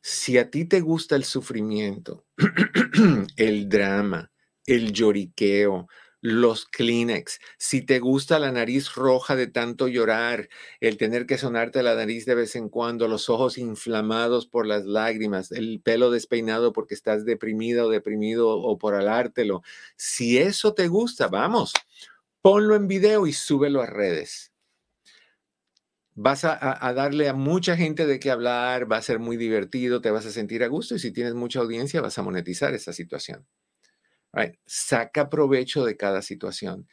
Si 0.00 0.38
a 0.38 0.50
ti 0.50 0.64
te 0.64 0.80
gusta 0.80 1.16
el 1.16 1.24
sufrimiento, 1.24 2.26
el 3.36 3.68
drama, 3.68 4.30
el 4.66 4.92
lloriqueo, 4.92 5.88
los 6.20 6.66
Kleenex, 6.66 7.38
si 7.58 7.82
te 7.82 8.00
gusta 8.00 8.38
la 8.38 8.50
nariz 8.50 8.94
roja 8.94 9.36
de 9.36 9.46
tanto 9.46 9.88
llorar, 9.88 10.48
el 10.80 10.96
tener 10.96 11.26
que 11.26 11.38
sonarte 11.38 11.82
la 11.82 11.94
nariz 11.94 12.26
de 12.26 12.34
vez 12.34 12.56
en 12.56 12.68
cuando, 12.68 13.08
los 13.08 13.28
ojos 13.30 13.58
inflamados 13.58 14.46
por 14.46 14.66
las 14.66 14.84
lágrimas, 14.84 15.52
el 15.52 15.80
pelo 15.80 16.10
despeinado 16.10 16.72
porque 16.72 16.94
estás 16.94 17.24
deprimida 17.24 17.84
o 17.84 17.88
deprimido 17.88 18.48
o 18.48 18.78
por 18.78 18.94
alártelo, 18.94 19.62
si 19.96 20.38
eso 20.38 20.74
te 20.74 20.88
gusta, 20.88 21.28
vamos, 21.28 21.72
ponlo 22.42 22.74
en 22.74 22.88
video 22.88 23.26
y 23.26 23.32
súbelo 23.32 23.80
a 23.82 23.86
redes. 23.86 24.52
Vas 26.20 26.44
a, 26.44 26.84
a 26.84 26.92
darle 26.94 27.28
a 27.28 27.32
mucha 27.32 27.76
gente 27.76 28.04
de 28.04 28.18
qué 28.18 28.32
hablar, 28.32 28.90
va 28.90 28.96
a 28.96 29.02
ser 29.02 29.20
muy 29.20 29.36
divertido, 29.36 30.00
te 30.00 30.10
vas 30.10 30.26
a 30.26 30.32
sentir 30.32 30.64
a 30.64 30.66
gusto 30.66 30.96
y 30.96 30.98
si 30.98 31.12
tienes 31.12 31.34
mucha 31.34 31.60
audiencia 31.60 32.00
vas 32.00 32.18
a 32.18 32.22
monetizar 32.22 32.74
esa 32.74 32.92
situación. 32.92 33.46
Saca 34.66 35.28
provecho 35.28 35.84
de 35.84 35.96
cada 35.96 36.22
situación. 36.22 36.88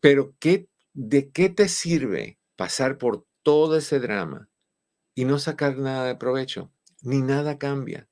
Pero 0.00 0.34
¿qué, 0.38 0.68
¿de 0.92 1.30
qué 1.30 1.48
te 1.48 1.68
sirve 1.68 2.38
pasar 2.56 2.98
por 2.98 3.26
todo 3.42 3.76
ese 3.76 4.00
drama 4.00 4.48
y 5.14 5.24
no 5.24 5.38
sacar 5.38 5.78
nada 5.78 6.06
de 6.06 6.16
provecho? 6.16 6.72
Ni 7.02 7.20
nada 7.20 7.58
cambia, 7.58 8.08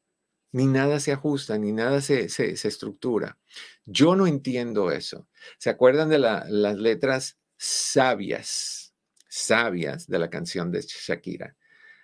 ni 0.53 0.67
nada 0.67 1.01
se 1.01 1.13
ajusta, 1.13 1.59
ni 1.59 1.73
nada 1.73 2.01
se, 2.01 2.29
se, 2.29 2.53
estructura. 2.53 3.39
Yo 3.85 4.17
no 4.17 4.27
entiendo 4.27 4.91
eso. 4.91 5.29
¿Se 5.59 5.71
acuerdan 5.71 6.09
de 6.09 6.19
las 6.19 6.77
letras 6.77 7.39
sabias, 7.57 8.95
sabias 9.29 10.07
de 10.07 10.19
la 10.19 10.31
canción 10.31 10.71
de 10.71 10.83
Shakira? 10.83 11.57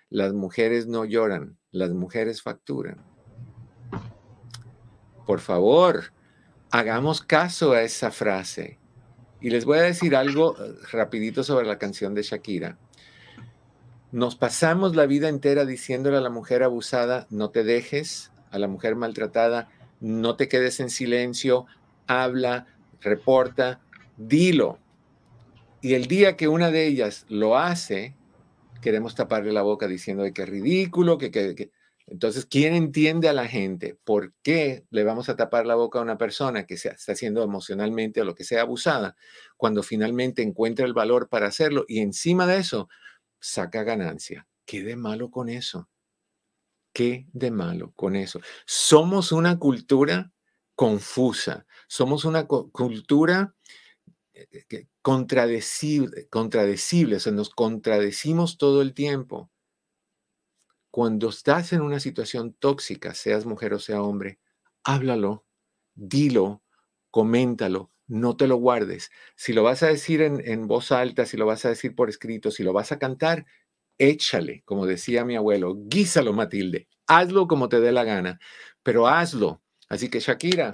Las 0.09 0.33
mujeres 0.33 0.87
no 0.87 1.05
lloran, 1.05 1.59
las 1.71 1.91
mujeres 1.91 2.41
facturan. 2.41 3.05
Por 5.27 5.39
favor, 5.39 6.11
hagamos 6.71 7.21
caso 7.21 7.73
a 7.73 7.81
esa 7.81 8.11
frase. 8.11 8.77
Y 9.41 9.49
les 9.49 9.65
voy 9.65 9.79
a 9.79 9.83
decir 9.83 10.15
algo 10.15 10.55
eh, 10.57 10.75
rapidito 10.91 11.43
sobre 11.43 11.65
la 11.65 11.77
canción 11.77 12.13
de 12.13 12.23
Shakira. 12.23 12.77
Nos 14.11 14.35
pasamos 14.35 14.95
la 14.95 15.05
vida 15.05 15.29
entera 15.29 15.65
diciéndole 15.65 16.17
a 16.17 16.21
la 16.21 16.29
mujer 16.29 16.63
abusada, 16.63 17.27
no 17.29 17.51
te 17.51 17.63
dejes, 17.63 18.31
a 18.51 18.57
la 18.57 18.67
mujer 18.67 18.95
maltratada, 18.95 19.69
no 20.01 20.35
te 20.35 20.47
quedes 20.47 20.79
en 20.79 20.89
silencio, 20.89 21.67
habla, 22.07 22.65
reporta, 23.01 23.79
dilo. 24.17 24.79
Y 25.81 25.93
el 25.93 26.07
día 26.07 26.35
que 26.35 26.47
una 26.47 26.71
de 26.71 26.87
ellas 26.87 27.25
lo 27.29 27.57
hace, 27.57 28.15
queremos 28.81 29.15
taparle 29.15 29.53
la 29.53 29.61
boca 29.61 29.87
diciendo 29.87 30.23
que 30.33 30.41
es 30.41 30.49
ridículo, 30.49 31.17
que, 31.17 31.31
que, 31.31 31.71
entonces, 32.11 32.45
¿quién 32.45 32.73
entiende 32.73 33.29
a 33.29 33.33
la 33.33 33.47
gente 33.47 33.97
por 34.03 34.33
qué 34.41 34.85
le 34.89 35.03
vamos 35.03 35.29
a 35.29 35.35
tapar 35.35 35.65
la 35.67 35.75
boca 35.75 35.99
a 35.99 36.01
una 36.01 36.17
persona 36.17 36.65
que 36.65 36.75
se 36.75 36.89
está 36.89 37.11
haciendo 37.11 37.43
emocionalmente 37.43 38.21
o 38.21 38.25
lo 38.25 38.33
que 38.33 38.43
sea 38.43 38.61
abusada 38.61 39.15
cuando 39.57 39.83
finalmente 39.83 40.41
encuentra 40.41 40.85
el 40.85 40.93
valor 40.93 41.29
para 41.29 41.47
hacerlo 41.47 41.85
y 41.87 41.99
encima 41.99 42.47
de 42.47 42.57
eso 42.57 42.89
saca 43.39 43.83
ganancia? 43.83 44.47
¿Qué 44.65 44.83
de 44.83 44.95
malo 44.95 45.29
con 45.29 45.49
eso? 45.49 45.87
¿Qué 46.93 47.27
de 47.31 47.51
malo 47.51 47.93
con 47.95 48.15
eso? 48.15 48.39
Somos 48.65 49.31
una 49.31 49.59
cultura 49.59 50.31
confusa, 50.75 51.67
somos 51.87 52.25
una 52.25 52.47
cultura 52.47 53.53
eh, 54.33 54.87
contradecible, 55.01 56.27
contradecible, 56.29 57.17
o 57.17 57.19
sea, 57.19 57.33
nos 57.33 57.49
contradecimos 57.51 58.57
todo 58.57 58.81
el 58.81 58.93
tiempo. 58.93 59.51
Cuando 60.91 61.29
estás 61.29 61.73
en 61.73 61.81
una 61.81 61.99
situación 61.99 62.53
tóxica, 62.53 63.13
seas 63.13 63.45
mujer 63.45 63.73
o 63.73 63.79
sea 63.79 64.01
hombre, 64.01 64.39
háblalo, 64.83 65.45
dilo, 65.93 66.63
coméntalo, 67.11 67.91
no 68.07 68.35
te 68.35 68.47
lo 68.47 68.57
guardes. 68.57 69.11
Si 69.35 69.53
lo 69.53 69.63
vas 69.63 69.83
a 69.83 69.87
decir 69.87 70.21
en, 70.21 70.67
voz 70.67 70.91
alta, 70.91 71.25
si 71.25 71.37
lo 71.37 71.45
vas 71.45 71.65
a 71.65 71.69
decir 71.69 71.95
por 71.95 72.09
escrito, 72.09 72.51
si 72.51 72.63
lo 72.63 72.73
vas 72.73 72.91
a 72.91 72.99
cantar, 72.99 73.45
échale, 73.97 74.63
como 74.65 74.85
decía 74.85 75.25
mi 75.25 75.35
abuelo, 75.35 75.75
guísalo, 75.77 76.33
Matilde, 76.33 76.87
hazlo 77.07 77.47
como 77.47 77.69
te 77.69 77.79
dé 77.79 77.91
la 77.91 78.03
gana, 78.03 78.39
pero 78.83 79.07
hazlo. 79.07 79.61
Así 79.89 80.09
que 80.09 80.19
Shakira, 80.19 80.71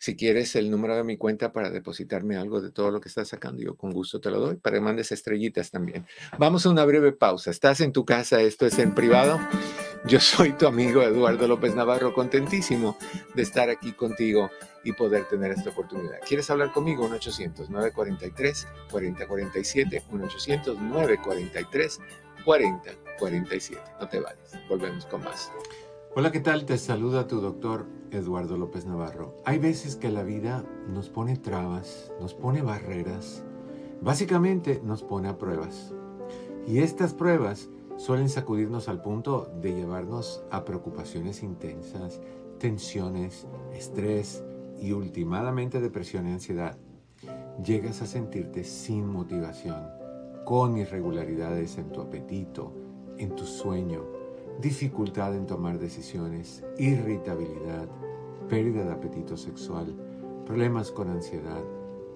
si 0.00 0.16
quieres 0.16 0.56
el 0.56 0.68
número 0.70 0.96
de 0.96 1.04
mi 1.04 1.18
cuenta 1.18 1.52
para 1.52 1.68
depositarme 1.68 2.38
algo 2.38 2.62
de 2.62 2.70
todo 2.70 2.90
lo 2.90 3.02
que 3.02 3.10
estás 3.10 3.28
sacando, 3.28 3.62
yo 3.62 3.76
con 3.76 3.92
gusto 3.92 4.18
te 4.18 4.30
lo 4.30 4.40
doy 4.40 4.56
para 4.56 4.76
que 4.76 4.80
mandes 4.80 5.12
estrellitas 5.12 5.70
también. 5.70 6.06
Vamos 6.38 6.64
a 6.64 6.70
una 6.70 6.86
breve 6.86 7.12
pausa. 7.12 7.50
Estás 7.50 7.82
en 7.82 7.92
tu 7.92 8.06
casa, 8.06 8.40
esto 8.40 8.64
es 8.64 8.78
en 8.78 8.94
privado. 8.94 9.38
Yo 10.06 10.18
soy 10.18 10.54
tu 10.54 10.66
amigo 10.66 11.02
Eduardo 11.02 11.46
López 11.46 11.74
Navarro, 11.74 12.14
contentísimo 12.14 12.96
de 13.34 13.42
estar 13.42 13.68
aquí 13.68 13.92
contigo 13.92 14.48
y 14.84 14.94
poder 14.94 15.26
tener 15.26 15.52
esta 15.52 15.68
oportunidad. 15.68 16.20
¿Quieres 16.26 16.48
hablar 16.48 16.72
conmigo? 16.72 17.06
1-800-943-4047, 17.10 20.04
1-800-943-4047. 22.46 23.78
No 24.00 24.08
te 24.08 24.18
vayas, 24.18 24.58
volvemos 24.66 25.04
con 25.04 25.22
más. 25.22 25.50
Hola, 26.16 26.32
¿qué 26.32 26.40
tal? 26.40 26.66
Te 26.66 26.76
saluda 26.76 27.28
tu 27.28 27.40
doctor 27.40 27.86
Eduardo 28.10 28.56
López 28.56 28.84
Navarro. 28.84 29.36
Hay 29.44 29.60
veces 29.60 29.94
que 29.94 30.10
la 30.10 30.24
vida 30.24 30.64
nos 30.92 31.08
pone 31.08 31.36
trabas, 31.36 32.10
nos 32.20 32.34
pone 32.34 32.62
barreras, 32.62 33.44
básicamente 34.00 34.82
nos 34.84 35.04
pone 35.04 35.28
a 35.28 35.38
pruebas. 35.38 35.94
Y 36.66 36.80
estas 36.80 37.14
pruebas 37.14 37.68
suelen 37.96 38.28
sacudirnos 38.28 38.88
al 38.88 39.00
punto 39.02 39.52
de 39.62 39.72
llevarnos 39.72 40.42
a 40.50 40.64
preocupaciones 40.64 41.44
intensas, 41.44 42.20
tensiones, 42.58 43.46
estrés 43.72 44.42
y 44.80 44.90
últimamente 44.90 45.80
depresión 45.80 46.26
y 46.26 46.32
ansiedad. 46.32 46.76
Llegas 47.64 48.02
a 48.02 48.06
sentirte 48.06 48.64
sin 48.64 49.06
motivación, 49.06 49.80
con 50.44 50.76
irregularidades 50.76 51.78
en 51.78 51.92
tu 51.92 52.00
apetito, 52.00 52.74
en 53.16 53.36
tu 53.36 53.44
sueño, 53.44 54.19
dificultad 54.60 55.34
en 55.34 55.46
tomar 55.46 55.78
decisiones, 55.78 56.64
irritabilidad, 56.78 57.88
pérdida 58.48 58.84
de 58.84 58.92
apetito 58.92 59.36
sexual, 59.36 59.94
problemas 60.44 60.90
con 60.90 61.10
ansiedad, 61.10 61.62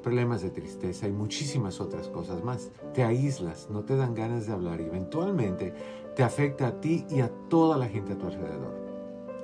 problemas 0.03 0.43
de 0.43 0.51
tristeza 0.51 1.09
y 1.09 1.13
muchísimas 1.13 1.81
otras 1.81 2.09
cosas 2.09 2.45
más. 2.45 2.71
Te 2.93 3.03
aíslas, 3.03 3.69
no 3.71 3.85
te 3.85 3.97
dan 3.97 4.15
ganas 4.15 4.47
de 4.47 4.53
hablar 4.53 4.81
y 4.81 4.85
eventualmente 4.85 5.73
te 6.15 6.23
afecta 6.23 6.69
a 6.69 6.81
ti 6.81 7.07
y 7.09 7.21
a 7.21 7.31
toda 7.49 7.79
la 7.79 7.89
gente 7.89 8.13
a 8.13 8.19
tu 8.19 8.27
alrededor. 8.27 8.75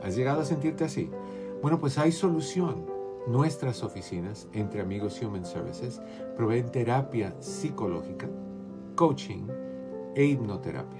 ¿Has 0.03 0.17
llegado 0.17 0.43
a 0.43 0.45
sentirte 0.45 0.85
así? 0.85 1.11
Bueno, 1.63 1.79
pues 1.79 1.99
hay 1.99 2.13
solución. 2.13 2.87
Nuestras 3.27 3.83
oficinas, 3.83 4.49
entre 4.53 4.81
amigos 4.81 5.21
Human 5.23 5.45
Services, 5.45 6.01
proveen 6.37 6.71
terapia 6.71 7.35
psicológica, 7.41 8.29
coaching 8.97 9.47
e 10.15 10.25
hipnoterapia. 10.25 11.00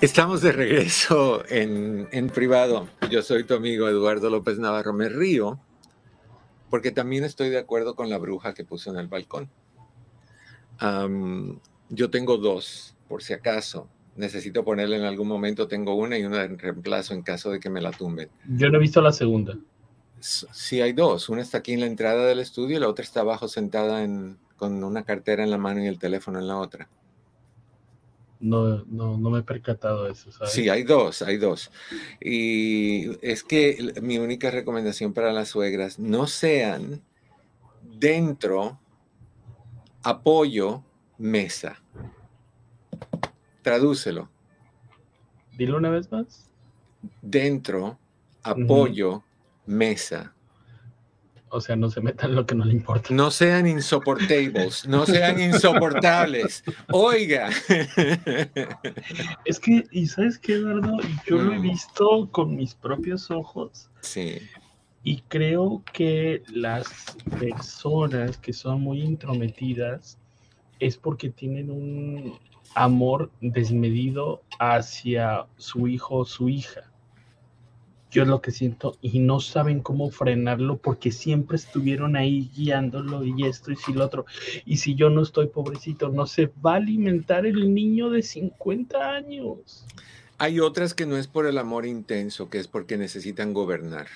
Estamos 0.00 0.42
de 0.42 0.52
regreso 0.52 1.42
en, 1.48 2.08
en, 2.12 2.28
privado. 2.28 2.88
Yo 3.10 3.20
soy 3.22 3.42
tu 3.42 3.54
amigo 3.54 3.88
Eduardo 3.88 4.30
López 4.30 4.58
Navarro. 4.58 4.92
Me 4.92 5.08
río 5.08 5.58
porque 6.70 6.90
también 6.90 7.24
estoy 7.24 7.50
de 7.50 7.58
acuerdo 7.58 7.96
con 7.96 8.08
la 8.08 8.18
bruja 8.18 8.54
que 8.54 8.64
puso 8.64 8.90
en 8.90 8.98
el 8.98 9.08
balcón. 9.08 9.50
yo 11.88 12.10
tengo 12.10 12.36
dos, 12.36 12.94
por 13.08 13.22
si 13.22 13.32
acaso. 13.32 13.88
Necesito 14.16 14.64
ponerle 14.64 14.96
en 14.96 15.04
algún 15.04 15.28
momento, 15.28 15.68
tengo 15.68 15.94
una 15.94 16.18
y 16.18 16.24
una 16.24 16.44
en 16.44 16.58
reemplazo 16.58 17.14
en 17.14 17.22
caso 17.22 17.50
de 17.50 17.60
que 17.60 17.70
me 17.70 17.80
la 17.80 17.92
tumben. 17.92 18.28
Yo 18.48 18.68
no 18.68 18.78
he 18.78 18.80
visto 18.80 19.00
la 19.00 19.12
segunda. 19.12 19.56
Sí, 20.20 20.80
hay 20.80 20.92
dos. 20.92 21.28
Una 21.28 21.42
está 21.42 21.58
aquí 21.58 21.72
en 21.72 21.80
la 21.80 21.86
entrada 21.86 22.26
del 22.26 22.40
estudio 22.40 22.76
y 22.76 22.80
la 22.80 22.88
otra 22.88 23.04
está 23.04 23.20
abajo 23.20 23.46
sentada 23.46 24.06
con 24.56 24.82
una 24.82 25.04
cartera 25.04 25.44
en 25.44 25.50
la 25.50 25.58
mano 25.58 25.82
y 25.82 25.86
el 25.86 25.98
teléfono 25.98 26.38
en 26.40 26.48
la 26.48 26.56
otra. 26.56 26.88
No, 28.40 28.84
no, 28.84 29.18
no 29.18 29.30
me 29.30 29.40
he 29.40 29.42
percatado 29.42 30.04
de 30.04 30.12
eso. 30.12 30.30
Sí, 30.46 30.68
hay 30.68 30.84
dos, 30.84 31.22
hay 31.22 31.38
dos. 31.38 31.72
Y 32.20 33.10
es 33.20 33.42
que 33.42 33.94
mi 34.00 34.18
única 34.18 34.50
recomendación 34.50 35.12
para 35.12 35.32
las 35.32 35.48
suegras, 35.48 35.98
no 35.98 36.26
sean 36.26 37.02
dentro, 37.82 38.78
apoyo, 40.02 40.84
mesa. 41.18 41.82
Tradúcelo. 43.62 44.30
Dilo 45.56 45.76
una 45.78 45.90
vez 45.90 46.10
más. 46.12 46.48
Dentro, 47.20 47.98
apoyo, 48.42 49.24
mesa. 49.66 50.32
O 51.50 51.60
sea, 51.60 51.76
no 51.76 51.90
se 51.90 52.00
metan 52.00 52.34
lo 52.34 52.46
que 52.46 52.54
no 52.54 52.64
le 52.64 52.72
importa. 52.72 53.08
No 53.12 53.30
sean 53.30 53.66
insoportables, 53.66 54.86
no 54.86 55.06
sean 55.06 55.40
insoportables. 55.40 56.62
Oiga. 56.92 57.50
Es 59.44 59.58
que, 59.58 59.84
¿y 59.90 60.06
sabes 60.06 60.38
qué, 60.38 60.54
Eduardo? 60.54 60.98
Yo 61.26 61.38
lo 61.38 61.54
he 61.54 61.58
visto 61.58 62.28
con 62.30 62.56
mis 62.56 62.74
propios 62.74 63.30
ojos. 63.30 63.90
Sí. 64.00 64.38
Y 65.04 65.22
creo 65.28 65.82
que 65.92 66.42
las 66.52 66.88
personas 67.38 68.36
que 68.38 68.52
son 68.52 68.82
muy 68.82 69.00
intrometidas 69.00 70.18
es 70.80 70.96
porque 70.96 71.30
tienen 71.30 71.70
un 71.70 72.38
amor 72.74 73.30
desmedido 73.40 74.42
hacia 74.58 75.46
su 75.56 75.88
hijo 75.88 76.16
o 76.16 76.24
su 76.24 76.48
hija 76.48 76.90
yo 78.10 78.22
es 78.22 78.28
lo 78.28 78.40
que 78.40 78.52
siento, 78.52 78.96
y 79.02 79.18
no 79.18 79.40
saben 79.40 79.80
cómo 79.80 80.10
frenarlo 80.10 80.78
porque 80.78 81.12
siempre 81.12 81.56
estuvieron 81.56 82.16
ahí 82.16 82.50
guiándolo 82.56 83.22
y 83.24 83.46
esto 83.46 83.70
y 83.70 83.76
si 83.76 83.92
lo 83.92 84.04
otro. 84.04 84.24
Y 84.64 84.78
si 84.78 84.94
yo 84.94 85.10
no 85.10 85.22
estoy 85.22 85.48
pobrecito, 85.48 86.08
no 86.08 86.26
se 86.26 86.50
va 86.64 86.74
a 86.74 86.76
alimentar 86.76 87.44
el 87.44 87.74
niño 87.74 88.10
de 88.10 88.22
50 88.22 88.98
años. 88.98 89.84
Hay 90.38 90.60
otras 90.60 90.94
que 90.94 91.04
no 91.04 91.16
es 91.16 91.26
por 91.26 91.46
el 91.46 91.58
amor 91.58 91.84
intenso, 91.84 92.48
que 92.48 92.58
es 92.58 92.68
porque 92.68 92.96
necesitan 92.96 93.52
gobernar. 93.52 94.06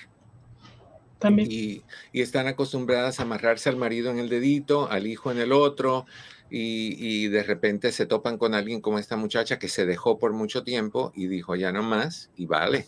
También. 1.19 1.49
Y, 1.51 1.83
y 2.11 2.21
están 2.21 2.47
acostumbradas 2.47 3.19
a 3.19 3.23
amarrarse 3.23 3.69
al 3.69 3.77
marido 3.77 4.09
en 4.09 4.19
el 4.19 4.29
dedito, 4.29 4.89
al 4.89 5.05
hijo 5.05 5.31
en 5.31 5.37
el 5.37 5.51
otro, 5.51 6.05
y, 6.49 6.95
y, 6.99 7.27
de 7.29 7.43
repente 7.43 7.91
se 7.91 8.05
topan 8.05 8.37
con 8.37 8.53
alguien 8.53 8.79
como 8.79 8.99
esta 8.99 9.15
muchacha 9.15 9.57
que 9.57 9.69
se 9.69 9.85
dejó 9.85 10.19
por 10.19 10.33
mucho 10.33 10.63
tiempo 10.63 11.11
y 11.15 11.27
dijo 11.27 11.55
ya 11.55 11.71
no 11.71 11.81
más, 11.81 12.29
y 12.35 12.45
vale 12.45 12.85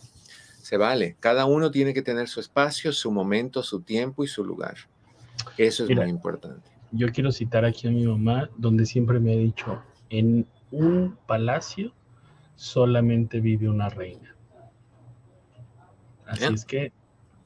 se 0.66 0.76
vale. 0.76 1.14
Cada 1.20 1.44
uno 1.44 1.70
tiene 1.70 1.94
que 1.94 2.02
tener 2.02 2.26
su 2.26 2.40
espacio, 2.40 2.92
su 2.92 3.12
momento, 3.12 3.62
su 3.62 3.82
tiempo 3.82 4.24
y 4.24 4.26
su 4.26 4.44
lugar. 4.44 4.74
Eso 5.56 5.84
es 5.84 5.96
muy 5.96 6.08
importante. 6.08 6.68
Yo 6.90 7.12
quiero 7.12 7.30
citar 7.30 7.64
aquí 7.64 7.86
a 7.86 7.92
mi 7.92 8.04
mamá, 8.04 8.50
donde 8.56 8.84
siempre 8.84 9.20
me 9.20 9.32
ha 9.32 9.36
dicho, 9.36 9.80
en 10.10 10.44
un 10.72 11.16
palacio 11.28 11.92
solamente 12.56 13.38
vive 13.38 13.68
una 13.68 13.90
reina. 13.90 14.34
Así 16.26 16.52
es 16.52 16.64
que 16.64 16.92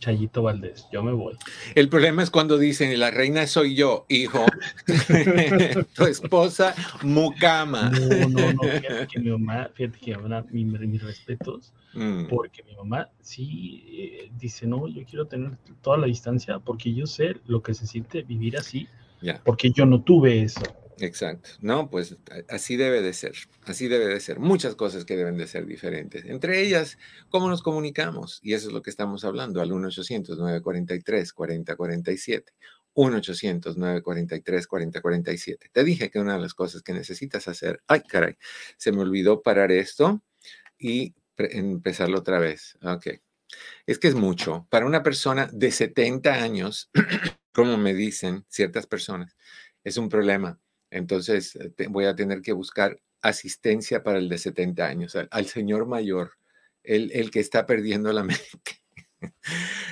Chayito 0.01 0.43
Valdés, 0.43 0.87
yo 0.91 1.03
me 1.03 1.13
voy. 1.13 1.37
El 1.75 1.89
problema 1.89 2.23
es 2.23 2.31
cuando 2.31 2.59
dicen, 2.59 2.99
la 2.99 3.11
reina 3.11 3.47
soy 3.47 3.77
yo, 3.77 4.07
hijo. 4.09 4.45
tu 5.95 6.05
esposa, 6.05 6.75
mucama. 7.03 7.91
No, 7.91 8.29
no, 8.29 8.53
no, 8.55 8.63
fíjate 8.63 9.07
que 9.07 9.21
mi 9.21 9.31
mamá, 9.31 9.71
fíjate 9.75 9.99
que 10.01 10.17
mi 10.17 10.23
mamá, 10.23 10.45
mis 10.51 11.03
respetos, 11.03 11.73
mm. 11.93 12.25
porque 12.29 12.63
mi 12.65 12.75
mamá 12.75 13.11
sí 13.21 13.85
eh, 13.93 14.31
dice, 14.39 14.67
no, 14.67 14.89
yo 14.89 15.05
quiero 15.05 15.27
tener 15.27 15.53
toda 15.83 15.99
la 15.99 16.07
distancia 16.07 16.59
porque 16.59 16.93
yo 16.95 17.07
sé 17.07 17.37
lo 17.47 17.63
que 17.63 17.75
se 17.75 17.87
siente 17.87 18.23
vivir 18.23 18.57
así, 18.57 18.89
porque 19.45 19.71
yo 19.71 19.85
no 19.85 20.03
tuve 20.03 20.43
eso. 20.43 20.63
Exacto. 21.01 21.51
No, 21.61 21.89
pues 21.89 22.17
así 22.49 22.77
debe 22.77 23.01
de 23.01 23.13
ser. 23.15 23.35
Así 23.65 23.89
debe 23.89 24.07
de 24.07 24.21
ser. 24.21 24.39
Muchas 24.39 24.75
cosas 24.75 25.05
que 25.05 25.17
deben 25.17 25.37
de 25.39 25.47
ser 25.47 25.67
diferentes. 25.67 26.25
Entre 26.27 26.61
ellas, 26.63 26.99
cómo 27.31 27.49
nos 27.49 27.63
comunicamos. 27.63 28.39
Y 28.43 28.53
eso 28.55 28.69
es 28.69 28.75
lo 28.75 28.83
que 28.83 28.91
estamos 28.91 29.25
hablando 29.25 29.61
al 29.63 29.71
1-800-943-4047. 29.71 32.45
1-800-943-4047. 32.95 35.71
Te 35.73 35.85
dije 35.85 36.11
que 36.11 36.19
una 36.19 36.35
de 36.35 36.41
las 36.41 36.55
cosas 36.55 36.83
que 36.83 36.93
necesitas 36.93 37.47
hacer, 37.49 37.81
ay 37.87 38.03
caray, 38.03 38.37
se 38.77 38.93
me 38.93 39.01
olvidó 39.03 39.43
parar 39.43 39.73
esto 39.73 40.23
y 40.79 41.15
empezarlo 41.39 42.19
otra 42.19 42.39
vez. 42.41 42.77
Ok. 42.83 43.07
Es 43.87 43.99
que 43.99 44.09
es 44.09 44.15
mucho. 44.15 44.67
Para 44.71 44.87
una 44.87 45.03
persona 45.03 45.49
de 45.53 45.71
70 45.71 46.35
años, 46.35 46.91
como 47.53 47.77
me 47.79 47.95
dicen 47.95 48.45
ciertas 48.49 48.87
personas, 48.87 49.37
es 49.85 49.97
un 49.97 50.09
problema. 50.09 50.59
Entonces 50.91 51.57
eh, 51.57 51.73
voy 51.89 52.07
a 52.07 52.15
tener 52.17 52.43
que 52.43 52.53
buscar 52.53 53.01
asistencia 53.23 54.03
para 54.03 54.19
el 54.19 54.29
de 54.29 54.39
70 54.39 54.87
años, 54.87 55.17
al, 55.31 55.47
señor 55.47 55.87
mayor, 55.87 56.33
el, 56.83 57.13
el 57.13 57.31
que 57.31 57.41
está 57.41 57.67
perdiendo 57.67 58.13
la 58.13 58.25
mente. 58.25 58.81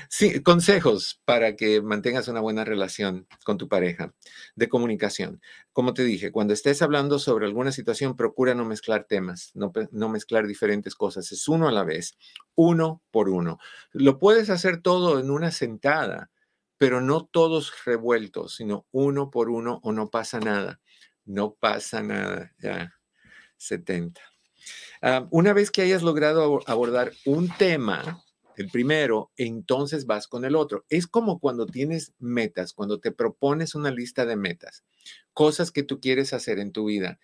Sí, 0.09 0.43
consejos 0.43 1.21
para 1.25 1.55
que 1.55 1.83
mantengas 1.83 2.29
una 2.29 2.41
buena 2.41 2.65
relación 2.65 3.27
con 3.45 3.59
tu 3.59 3.69
pareja 3.69 4.15
de 4.55 4.69
comunicación. 4.69 5.41
Como 5.73 5.93
te 5.95 6.05
dije, 6.05 6.33
cuando 6.33 6.55
estés 6.55 6.81
hablando 6.83 7.19
sobre 7.19 7.47
alguna 7.47 7.73
situación, 7.73 8.17
procura 8.17 8.55
no 8.55 8.65
mezclar 8.65 9.05
temas, 9.05 9.51
no, 9.55 9.73
no, 9.91 10.09
mezclar 10.09 10.47
diferentes 10.47 10.95
cosas. 10.95 11.31
Es 11.31 11.47
uno 11.49 11.69
a 11.69 11.73
la 11.73 11.85
vez, 11.85 12.17
uno 12.55 13.03
por 13.11 13.29
uno. 13.29 13.59
Lo 13.93 14.19
puedes 14.19 14.51
hacer 14.51 14.81
todo 14.81 15.21
en 15.21 15.31
una 15.31 15.51
sentada, 15.51 16.31
pero 16.79 17.01
no 17.01 17.27
todos 17.27 17.73
revueltos, 17.85 18.57
sino 18.57 18.87
uno 18.93 19.31
por 19.31 19.51
uno 19.51 19.81
o 19.83 19.93
no 19.93 20.09
pasa 20.09 20.41
nada. 20.41 20.81
No 21.29 21.55
pasa 21.55 22.03
nada. 22.03 22.55
Ya, 22.59 22.95
70. 23.59 24.21
Ah, 25.03 25.29
una 25.31 25.53
vez 25.53 25.71
que 25.71 25.83
hayas 25.83 26.03
logrado 26.03 26.61
abordar 26.67 27.13
un 27.27 27.51
tema, 27.51 28.25
el 28.57 28.71
primero, 28.71 29.31
entonces 29.37 30.07
vas 30.07 30.27
con 30.27 30.47
el 30.47 30.57
otro. 30.57 30.87
Es 30.89 31.07
como 31.07 31.39
cuando 31.39 31.67
tienes 31.67 32.15
metas, 32.19 32.73
cuando 32.73 32.99
te 32.99 33.13
propones 33.13 33.75
una 33.75 33.91
lista 33.91 34.25
de 34.25 34.37
metas, 34.37 34.85
cosas 35.35 35.71
que 35.71 35.83
tú 35.83 36.01
quieres 36.01 36.33
hacer 36.33 36.59
en 36.59 36.73
tu 36.73 36.87
vida. 36.87 37.21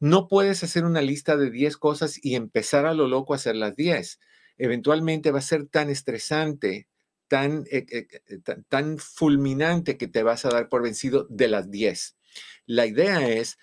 No 0.00 0.26
puedes 0.26 0.64
hacer 0.64 0.84
una 0.84 1.00
lista 1.00 1.36
de 1.36 1.52
10 1.52 1.76
cosas 1.76 2.18
y 2.22 2.34
empezar 2.34 2.86
a 2.86 2.94
lo 2.94 3.06
loco 3.06 3.34
a 3.34 3.36
hacer 3.36 3.54
las 3.54 3.76
10. 3.76 4.18
Eventualmente 4.58 5.30
va 5.30 5.38
a 5.38 5.42
ser 5.42 5.66
tan 5.68 5.90
estresante, 5.90 6.88
tan, 7.28 7.64
eh, 7.70 7.86
eh, 7.88 8.08
eh, 8.26 8.38
tan, 8.40 8.64
tan 8.64 8.98
fulminante 8.98 9.96
que 9.96 10.08
te 10.08 10.24
vas 10.24 10.44
a 10.44 10.50
dar 10.50 10.68
por 10.68 10.82
vencido 10.82 11.28
de 11.30 11.46
las 11.46 11.70
10. 11.70 12.16
La 12.66 12.86
idea 12.86 13.28
es 13.28 13.58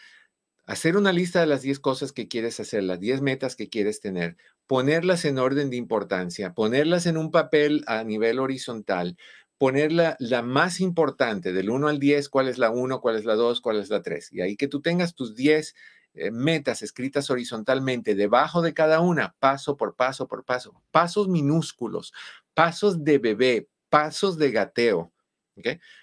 hacer 0.65 0.97
una 0.97 1.11
lista 1.11 1.41
de 1.41 1.47
las 1.47 1.61
10 1.61 1.79
cosas 1.79 2.11
que 2.11 2.27
quieres 2.27 2.59
hacer, 2.59 2.83
las 2.83 2.99
10 2.99 3.21
metas 3.21 3.55
que 3.55 3.69
quieres 3.69 3.99
tener, 3.99 4.37
ponerlas 4.67 5.25
en 5.25 5.37
orden 5.37 5.69
de 5.69 5.77
importancia, 5.77 6.53
ponerlas 6.53 7.05
en 7.05 7.17
un 7.17 7.31
papel 7.31 7.83
a 7.87 8.03
nivel 8.03 8.39
horizontal, 8.39 9.17
ponerla 9.57 10.15
la 10.19 10.41
más 10.41 10.79
importante 10.79 11.53
del 11.53 11.69
1 11.69 11.87
al 11.87 11.99
10, 11.99 12.29
cuál 12.29 12.47
es 12.47 12.57
la 12.57 12.71
1, 12.71 13.01
cuál 13.01 13.17
es 13.17 13.25
la 13.25 13.35
2, 13.35 13.61
cuál 13.61 13.77
es 13.79 13.89
la 13.89 14.01
3. 14.01 14.33
Y 14.33 14.41
ahí 14.41 14.55
que 14.55 14.67
tú 14.67 14.81
tengas 14.81 15.13
tus 15.13 15.35
10 15.35 15.75
eh, 16.13 16.31
metas 16.31 16.81
escritas 16.81 17.29
horizontalmente 17.29 18.15
debajo 18.15 18.61
de 18.61 18.73
cada 18.73 19.01
una, 19.01 19.35
paso 19.39 19.77
por 19.77 19.95
paso 19.95 20.27
por 20.27 20.43
paso, 20.43 20.81
pasos 20.91 21.27
minúsculos, 21.27 22.11
pasos 22.53 23.03
de 23.03 23.17
bebé, 23.17 23.69
pasos 23.89 24.37
de 24.37 24.51
gateo. 24.51 25.11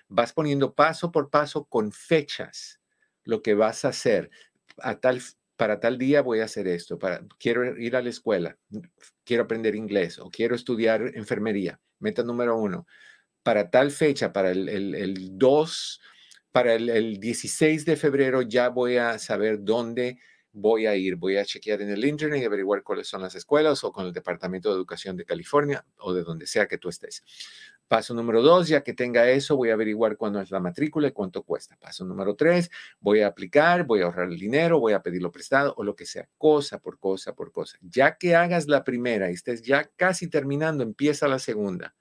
Vas 0.09 0.33
poniendo 0.33 0.75
paso 0.75 1.11
por 1.11 1.31
paso 1.31 1.65
con 1.65 1.93
fechas 1.93 2.81
lo 3.25 3.43
que 3.43 3.55
vas 3.55 3.85
a 3.85 3.89
hacer 3.89 4.31
a 4.79 5.01
tal, 5.01 5.21
para 5.57 5.81
tal 5.81 5.99
día 5.99 6.23
voy 6.23 6.41
a 6.41 6.45
hacer 6.45 6.69
esto, 6.69 6.99
para, 6.99 7.21
quiero 7.39 7.79
ir 7.79 7.97
a 7.97 8.03
la 8.03 8.11
escuela, 8.11 8.57
quiero 9.25 9.43
aprender 9.45 9.75
inglés 9.75 10.19
o 10.19 10.31
quiero 10.31 10.55
estudiar 10.55 11.13
enfermería. 11.15 11.81
Meta 11.99 12.23
número 12.23 12.57
uno, 12.57 12.87
para 13.43 13.71
tal 13.71 13.91
fecha, 13.91 14.33
para 14.33 14.51
el, 14.51 14.69
el, 14.69 15.37
2, 15.37 16.01
para 16.53 16.75
el, 16.75 16.89
el 16.89 17.19
16 17.19 17.85
de 17.85 17.97
febrero 17.97 18.43
ya 18.43 18.69
voy 18.69 18.97
a 18.97 19.19
saber 19.19 19.59
dónde 19.61 20.19
voy 20.53 20.87
a 20.87 20.97
ir, 20.97 21.17
voy 21.17 21.37
a 21.37 21.45
chequear 21.45 21.83
en 21.83 21.91
el 21.91 22.05
internet 22.05 22.43
y 22.43 22.45
averiguar 22.45 22.83
cuáles 22.83 23.09
son 23.09 23.23
las 23.23 23.35
escuelas 23.35 23.85
o 23.85 23.93
con 23.93 24.07
el 24.07 24.13
Departamento 24.13 24.69
de 24.69 24.77
Educación 24.77 25.17
de 25.17 25.25
California 25.25 25.85
o 25.99 26.13
de 26.13 26.23
donde 26.23 26.47
sea 26.47 26.67
que 26.67 26.79
tú 26.79 26.89
estés. 26.89 27.25
Paso 27.89 28.13
número 28.13 28.43
dos, 28.43 28.69
ya 28.69 28.83
que 28.83 28.93
tenga 28.93 29.31
eso, 29.31 29.57
voy 29.57 29.71
a 29.71 29.73
averiguar 29.73 30.19
cuándo 30.19 30.41
es 30.43 30.51
la 30.51 30.61
matrícula 30.61 31.09
y 31.09 31.13
cuánto 31.13 31.43
cuesta. 31.43 31.77
Paso 31.81 32.05
número 32.05 32.37
tres, 32.37 32.71
voy 33.01 33.23
a 33.23 33.29
aplicar, 33.29 33.85
voy 33.87 34.03
a 34.03 34.05
ahorrar 34.05 34.29
el 34.29 34.39
dinero, 34.39 34.79
voy 34.79 34.93
a 34.93 35.03
pedirlo 35.03 35.33
prestado 35.33 35.75
o 35.77 35.83
lo 35.83 35.97
que 35.97 36.05
sea, 36.05 36.29
cosa 36.37 36.79
por 36.81 36.99
cosa 36.99 37.35
por 37.35 37.51
cosa. 37.51 37.79
Ya 37.81 38.19
que 38.19 38.37
hagas 38.37 38.69
la 38.69 38.85
primera 38.85 39.31
y 39.31 39.35
estés 39.35 39.63
ya 39.63 39.91
casi 39.97 40.29
terminando, 40.29 40.83
empieza 40.83 41.29
la 41.29 41.39
segunda. 41.39 41.95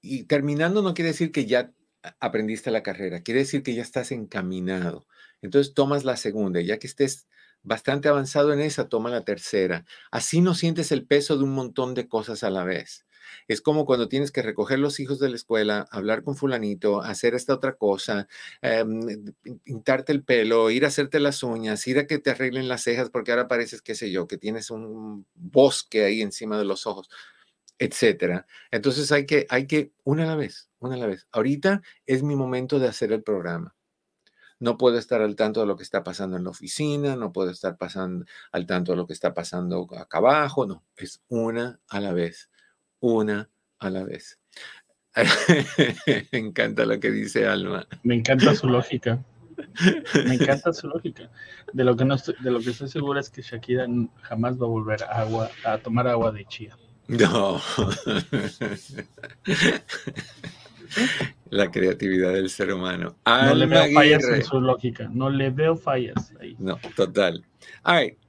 Y 0.00 0.24
terminando 0.24 0.80
no 0.82 0.94
quiere 0.94 1.10
decir 1.10 1.32
que 1.32 1.46
ya 1.46 1.72
aprendiste 2.20 2.70
la 2.70 2.84
carrera, 2.84 3.22
quiere 3.22 3.40
decir 3.40 3.64
que 3.64 3.74
ya 3.74 3.82
estás 3.82 4.12
encaminado. 4.12 5.08
Entonces 5.42 5.74
tomas 5.74 6.04
la 6.04 6.16
segunda, 6.16 6.60
ya 6.60 6.78
que 6.78 6.86
estés 6.86 7.26
bastante 7.62 8.08
avanzado 8.08 8.52
en 8.52 8.60
esa, 8.60 8.88
toma 8.88 9.10
la 9.10 9.24
tercera. 9.24 9.84
Así 10.12 10.40
no 10.40 10.54
sientes 10.54 10.92
el 10.92 11.06
peso 11.06 11.36
de 11.36 11.44
un 11.44 11.54
montón 11.54 11.94
de 11.94 12.08
cosas 12.08 12.44
a 12.44 12.50
la 12.50 12.62
vez. 12.64 13.04
Es 13.48 13.60
como 13.60 13.86
cuando 13.86 14.08
tienes 14.08 14.32
que 14.32 14.42
recoger 14.42 14.78
los 14.78 15.00
hijos 15.00 15.18
de 15.18 15.28
la 15.28 15.36
escuela, 15.36 15.86
hablar 15.90 16.22
con 16.22 16.36
fulanito, 16.36 17.02
hacer 17.02 17.34
esta 17.34 17.54
otra 17.54 17.74
cosa, 17.74 18.28
em, 18.62 19.32
pintarte 19.64 20.12
el 20.12 20.24
pelo, 20.24 20.70
ir 20.70 20.84
a 20.84 20.88
hacerte 20.88 21.20
las 21.20 21.42
uñas, 21.42 21.86
ir 21.86 21.98
a 21.98 22.06
que 22.06 22.18
te 22.18 22.30
arreglen 22.30 22.68
las 22.68 22.82
cejas 22.82 23.10
porque 23.10 23.30
ahora 23.32 23.48
pareces, 23.48 23.82
qué 23.82 23.94
sé 23.94 24.10
yo, 24.10 24.26
que 24.28 24.38
tienes 24.38 24.70
un 24.70 25.26
bosque 25.34 26.04
ahí 26.04 26.22
encima 26.22 26.58
de 26.58 26.64
los 26.64 26.86
ojos, 26.86 27.08
etcétera. 27.78 28.46
Entonces 28.70 29.12
hay 29.12 29.26
que, 29.26 29.46
hay 29.50 29.66
que, 29.66 29.92
una 30.04 30.24
a 30.24 30.26
la 30.26 30.36
vez, 30.36 30.70
una 30.80 30.94
a 30.96 30.98
la 30.98 31.06
vez. 31.06 31.26
Ahorita 31.32 31.82
es 32.06 32.22
mi 32.22 32.36
momento 32.36 32.78
de 32.78 32.88
hacer 32.88 33.12
el 33.12 33.22
programa 33.22 33.74
no 34.60 34.76
puedo 34.76 34.98
estar 34.98 35.22
al 35.22 35.36
tanto 35.36 35.60
de 35.60 35.66
lo 35.66 35.76
que 35.76 35.82
está 35.82 36.02
pasando 36.02 36.36
en 36.36 36.44
la 36.44 36.50
oficina, 36.50 37.16
no 37.16 37.32
puedo 37.32 37.50
estar 37.50 37.76
pasando 37.76 38.24
al 38.52 38.66
tanto 38.66 38.92
de 38.92 38.96
lo 38.96 39.06
que 39.06 39.12
está 39.12 39.34
pasando 39.34 39.88
acá 39.96 40.18
abajo, 40.18 40.66
no, 40.66 40.84
es 40.96 41.22
una 41.28 41.80
a 41.88 42.00
la 42.00 42.12
vez, 42.12 42.50
una 43.00 43.50
a 43.78 43.90
la 43.90 44.04
vez. 44.04 44.38
Me 46.32 46.38
encanta 46.38 46.84
lo 46.84 47.00
que 47.00 47.10
dice 47.10 47.46
Alma. 47.46 47.86
Me 48.02 48.14
encanta 48.14 48.54
su 48.54 48.68
lógica. 48.68 49.24
Me 50.24 50.34
encanta 50.34 50.72
su 50.74 50.88
lógica. 50.88 51.30
De 51.72 51.84
lo 51.84 51.96
que 51.96 52.04
no 52.04 52.14
estoy, 52.14 52.34
de 52.40 52.50
lo 52.50 52.60
que 52.60 52.70
estoy 52.70 52.88
segura 52.88 53.20
es 53.20 53.30
que 53.30 53.42
Shakira 53.42 53.86
jamás 54.22 54.60
va 54.60 54.66
a 54.66 54.70
volver 54.70 55.02
a 55.04 55.20
agua 55.20 55.50
a 55.64 55.78
tomar 55.78 56.06
agua 56.08 56.32
de 56.32 56.44
chía. 56.46 56.76
No. 57.08 57.60
La 61.50 61.70
creatividad 61.70 62.32
del 62.32 62.50
ser 62.50 62.72
humano. 62.72 63.16
no 63.26 63.54
le 63.54 63.66
veo 63.66 63.92
fallas 63.92 64.24
en 64.24 64.44
su 64.44 64.60
lógica, 64.60 65.08
no 65.12 65.30
le 65.30 65.50
veo 65.50 65.76
fallas 65.76 66.32
ahí. 66.40 66.56
No, 66.58 66.78
total. 66.94 67.44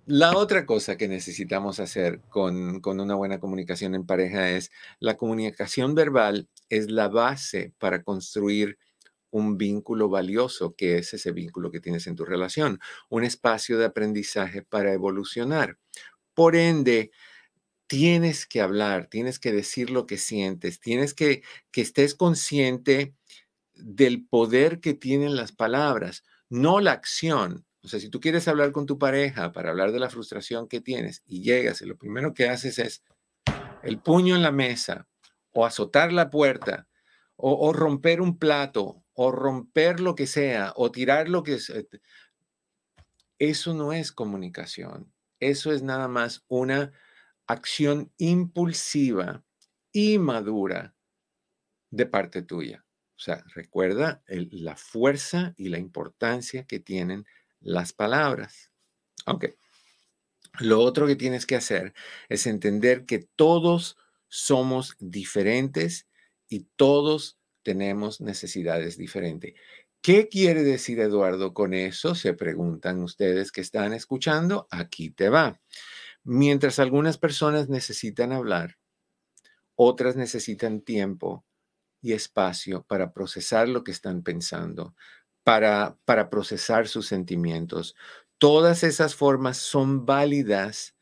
La 0.06 0.36
otra 0.36 0.66
cosa 0.66 0.98
que 0.98 1.08
necesitamos 1.08 1.80
hacer 1.80 2.22
con, 2.30 2.80
con 2.80 3.00
una 3.00 3.14
buena 3.14 3.40
comunicación 3.40 3.94
en 3.94 4.06
pareja 4.06 4.50
es 4.50 4.72
la 5.00 5.18
comunicación 5.18 5.94
verbal 5.94 6.48
es 6.70 6.90
la 6.90 7.10
base 7.10 7.74
para 7.78 8.02
construir 8.02 8.78
un 9.32 9.58
vínculo 9.58 10.10
valioso, 10.10 10.76
que 10.76 10.98
es 10.98 11.14
ese 11.14 11.32
vínculo 11.32 11.72
que 11.72 11.80
tienes 11.80 12.08
en 12.08 12.16
tu 12.16 12.26
relación, 12.26 12.80
un 13.10 13.24
espacio 13.24 13.78
de 13.78 13.86
aprendizaje 13.86 14.64
para 14.64 14.94
evolucionar. 14.94 15.78
Por 16.34 16.56
ende, 16.56 17.12
tienes 17.90 18.46
que 18.46 18.62
hablar, 18.62 19.08
tienes 19.08 19.40
que 19.40 19.52
decir 19.52 19.90
lo 19.90 20.06
que 20.06 20.20
sientes, 20.20 20.80
tienes 20.80 21.16
que 21.16 21.42
que 21.72 21.82
estés 21.82 22.14
consciente 22.14 23.16
del 23.74 24.28
poder 24.28 24.80
que 24.80 24.94
tienen 24.94 25.36
las 25.36 25.52
palabras, 25.52 26.24
no 26.50 26.82
la 26.82 26.92
acción. 26.92 27.66
O 27.82 27.88
sea, 27.88 28.00
si 28.00 28.10
tú 28.10 28.20
quieres 28.20 28.48
hablar 28.48 28.72
con 28.72 28.86
tu 28.86 29.00
pareja 29.00 29.52
para 29.54 29.72
hablar 29.72 29.92
de 29.92 30.00
la 30.00 30.12
frustración 30.12 30.68
que 30.68 30.82
tienes 30.82 31.24
y 31.26 31.42
llegas 31.42 31.82
y 31.82 31.88
lo 31.88 31.98
primero 31.98 32.36
que 32.36 32.48
haces 32.48 32.78
es 32.78 33.04
el 33.82 34.00
puño 34.00 34.36
en 34.36 34.44
la 34.44 34.52
mesa 34.52 35.08
o 35.52 35.66
azotar 35.66 36.14
la 36.14 36.30
puerta 36.30 36.88
o, 37.38 37.68
o 37.68 37.74
romper 37.74 38.22
un 38.22 38.38
plato 38.38 39.04
o 39.14 39.32
romper 39.32 40.00
lo 40.00 40.14
que 40.14 40.28
sea 40.28 40.74
o 40.76 40.92
tirar 40.92 41.28
lo 41.28 41.42
que 41.42 41.58
sea, 41.58 41.82
eso 43.40 43.74
no 43.74 43.94
es 43.94 44.12
comunicación. 44.12 45.12
Eso 45.40 45.72
es 45.72 45.82
nada 45.82 46.08
más 46.08 46.44
una 46.50 46.92
acción 47.50 48.14
impulsiva 48.18 49.44
y 49.92 50.20
madura 50.20 50.96
de 51.90 52.06
parte 52.06 52.44
tuya. 52.44 52.86
O 53.18 53.20
sea, 53.20 53.44
recuerda 53.56 54.24
la 54.28 54.76
fuerza 54.76 55.56
y 55.58 55.70
la 55.70 55.80
importancia 55.80 56.66
que 56.66 56.80
tienen 56.80 57.26
las 57.60 57.92
palabras. 57.92 58.72
Ok. 59.26 59.48
Lo 60.60 60.80
otro 60.82 61.08
que 61.08 61.16
tienes 61.16 61.48
que 61.48 61.56
hacer 61.56 61.94
es 62.30 62.46
entender 62.46 63.06
que 63.06 63.20
todos 63.36 63.98
somos 64.28 64.96
diferentes 65.00 66.08
y 66.48 66.68
todos 66.76 67.40
tenemos 67.64 68.22
necesidades 68.22 68.96
diferentes. 68.96 69.56
¿Qué 70.02 70.30
quiere 70.30 70.64
decir 70.64 71.00
Eduardo 71.00 71.54
con 71.54 71.74
eso? 71.74 72.14
Se 72.14 72.34
preguntan 72.34 73.02
ustedes 73.02 73.52
que 73.52 73.62
están 73.62 73.94
escuchando. 73.94 74.68
Aquí 74.70 75.10
te 75.10 75.30
va. 75.30 75.60
Mientras 76.24 76.80
algunas 76.80 77.18
personas 77.18 77.70
necesitan 77.70 78.32
hablar, 78.32 78.78
otras 79.76 80.16
necesitan 80.16 80.82
tiempo 80.82 81.46
y 82.02 82.14
espacio 82.14 82.84
para 82.84 83.14
procesar 83.14 83.70
lo 83.70 83.84
que 83.84 83.92
están 83.92 84.24
pensando, 84.24 84.96
para, 85.44 85.98
para 86.06 86.30
procesar 86.30 86.88
sus 86.88 87.08
sentimientos. 87.08 87.96
Todas 88.38 88.84
esas 88.84 89.16
formas 89.16 89.58
son 89.58 90.06
válidas 90.06 90.96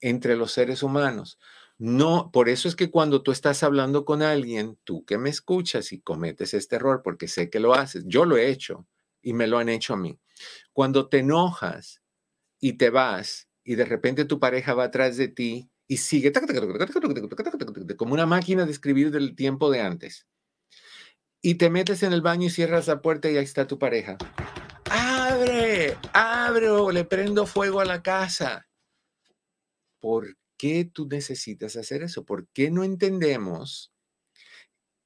entre 0.00 0.36
los 0.36 0.52
seres 0.52 0.82
humanos. 0.82 1.38
No, 1.78 2.30
por 2.30 2.50
eso 2.50 2.68
es 2.68 2.76
que 2.76 2.90
cuando 2.90 3.22
tú 3.22 3.32
estás 3.32 3.62
hablando 3.62 4.04
con 4.04 4.22
alguien, 4.22 4.78
tú 4.84 5.04
que 5.06 5.16
me 5.16 5.30
escuchas 5.30 5.92
y 5.92 6.00
cometes 6.00 6.52
este 6.52 6.76
error, 6.76 7.00
porque 7.02 7.26
sé 7.26 7.48
que 7.48 7.60
lo 7.60 7.74
haces, 7.74 8.04
yo 8.06 8.26
lo 8.26 8.36
he 8.36 8.50
hecho 8.50 8.86
y 9.22 9.32
me 9.32 9.46
lo 9.46 9.58
han 9.58 9.70
hecho 9.70 9.94
a 9.94 9.96
mí. 9.96 10.18
Cuando 10.74 11.08
te 11.08 11.20
enojas 11.20 12.02
y 12.60 12.74
te 12.74 12.90
vas 12.90 13.49
y 13.64 13.74
de 13.74 13.84
repente 13.84 14.24
tu 14.24 14.38
pareja 14.38 14.74
va 14.74 14.84
atrás 14.84 15.16
de 15.16 15.28
ti 15.28 15.70
y 15.86 15.96
sigue 15.96 16.32
como 17.96 18.14
una 18.14 18.26
máquina 18.26 18.64
de 18.64 18.72
escribir 18.72 19.10
del 19.10 19.34
tiempo 19.34 19.70
de 19.70 19.80
antes. 19.80 20.26
Y 21.42 21.56
te 21.56 21.70
metes 21.70 22.02
en 22.02 22.12
el 22.12 22.20
baño 22.20 22.46
y 22.46 22.50
cierras 22.50 22.86
la 22.86 23.00
puerta 23.02 23.30
y 23.30 23.36
ahí 23.36 23.44
está 23.44 23.66
tu 23.66 23.78
pareja. 23.78 24.18
¡Abre! 24.90 25.96
¡Abre! 26.12 26.68
O 26.68 26.90
le 26.90 27.04
prendo 27.04 27.46
fuego 27.46 27.80
a 27.80 27.84
la 27.84 28.02
casa. 28.02 28.68
¿Por 30.00 30.36
qué 30.56 30.84
tú 30.84 31.06
necesitas 31.08 31.76
hacer 31.76 32.02
eso? 32.02 32.24
¿Por 32.24 32.48
qué 32.48 32.70
no 32.70 32.84
entendemos 32.84 33.92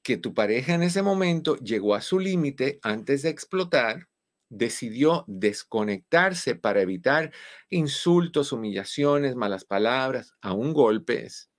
que 0.02 0.16
tu 0.16 0.34
pareja 0.34 0.74
en 0.74 0.82
ese 0.82 1.02
momento 1.02 1.56
llegó 1.56 1.94
a 1.94 2.00
su 2.00 2.18
límite 2.18 2.78
antes 2.82 3.22
de 3.22 3.30
explotar? 3.30 4.08
Decidió 4.56 5.24
desconectarse 5.26 6.54
para 6.54 6.80
evitar 6.80 7.32
insultos, 7.70 8.52
humillaciones, 8.52 9.36
malas 9.36 9.64
palabras, 9.64 10.34
aún 10.40 10.72
golpes. 10.72 11.50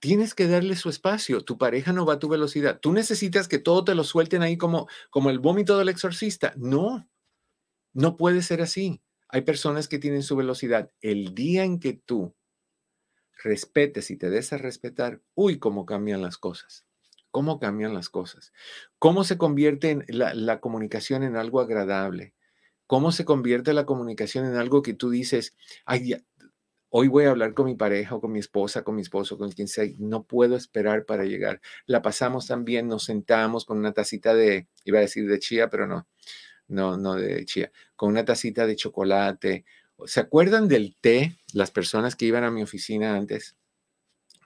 Tienes 0.00 0.34
que 0.34 0.48
darle 0.48 0.76
su 0.76 0.88
espacio. 0.88 1.44
Tu 1.44 1.56
pareja 1.56 1.92
no 1.92 2.04
va 2.04 2.14
a 2.14 2.18
tu 2.18 2.28
velocidad. 2.28 2.80
Tú 2.80 2.92
necesitas 2.92 3.48
que 3.48 3.58
todo 3.58 3.84
te 3.84 3.94
lo 3.94 4.04
suelten 4.04 4.42
ahí 4.42 4.56
como, 4.56 4.88
como 5.10 5.30
el 5.30 5.38
vómito 5.38 5.78
del 5.78 5.88
exorcista. 5.88 6.52
No, 6.56 7.08
no 7.92 8.16
puede 8.16 8.42
ser 8.42 8.62
así. 8.62 9.02
Hay 9.28 9.42
personas 9.42 9.88
que 9.88 9.98
tienen 9.98 10.22
su 10.22 10.36
velocidad. 10.36 10.90
El 11.00 11.34
día 11.34 11.64
en 11.64 11.78
que 11.78 11.94
tú 11.94 12.34
respetes 13.42 14.10
y 14.10 14.16
te 14.16 14.30
des 14.30 14.52
a 14.52 14.58
respetar, 14.58 15.22
uy, 15.34 15.58
cómo 15.58 15.86
cambian 15.86 16.22
las 16.22 16.38
cosas. 16.38 16.86
Cómo 17.32 17.58
cambian 17.58 17.94
las 17.94 18.10
cosas. 18.10 18.52
Cómo 18.98 19.24
se 19.24 19.38
convierte 19.38 20.04
la, 20.06 20.60
comunicación 20.60 21.24
en 21.24 21.34
algo 21.34 21.60
agradable. 21.60 22.34
Cómo 22.86 23.10
se 23.10 23.24
convierte 23.24 23.72
la 23.72 23.86
comunicación 23.86 24.44
en 24.44 24.56
algo 24.56 24.82
que 24.82 24.92
tú 24.92 25.08
dices, 25.08 25.56
ay, 25.86 26.14
hoy 26.90 27.08
voy 27.08 27.24
a 27.24 27.30
hablar 27.30 27.54
con 27.54 27.64
mi 27.66 27.74
pareja 27.74 28.14
o 28.14 28.20
con 28.20 28.32
mi 28.32 28.38
esposa, 28.38 28.84
con 28.84 28.96
mi 28.96 29.00
esposo, 29.00 29.38
con 29.38 29.50
quien 29.50 29.66
sea, 29.66 29.86
no 29.98 30.24
puedo 30.24 30.56
esperar 30.56 31.06
para 31.06 31.24
llegar. 31.24 31.62
La 31.86 32.02
pasamos 32.02 32.46
también, 32.46 32.86
nos 32.86 33.04
sentamos 33.04 33.64
con 33.64 33.78
una 33.78 33.92
tacita 33.92 34.34
de, 34.34 34.68
iba 34.84 34.98
a 34.98 35.00
decir 35.02 35.26
de 35.26 35.38
chía, 35.38 35.70
pero 35.70 35.86
no, 35.86 36.06
no, 36.68 36.98
no 36.98 37.14
de 37.14 37.46
chía, 37.46 37.72
con 37.96 38.10
una 38.10 38.26
tacita 38.26 38.66
de 38.66 38.76
chocolate. 38.76 39.64
¿Se 40.04 40.20
acuerdan 40.20 40.68
del 40.68 40.94
té? 41.00 41.38
Las 41.54 41.70
personas 41.70 42.14
que 42.14 42.26
iban 42.26 42.44
a 42.44 42.50
mi 42.50 42.62
oficina 42.62 43.16
antes, 43.16 43.56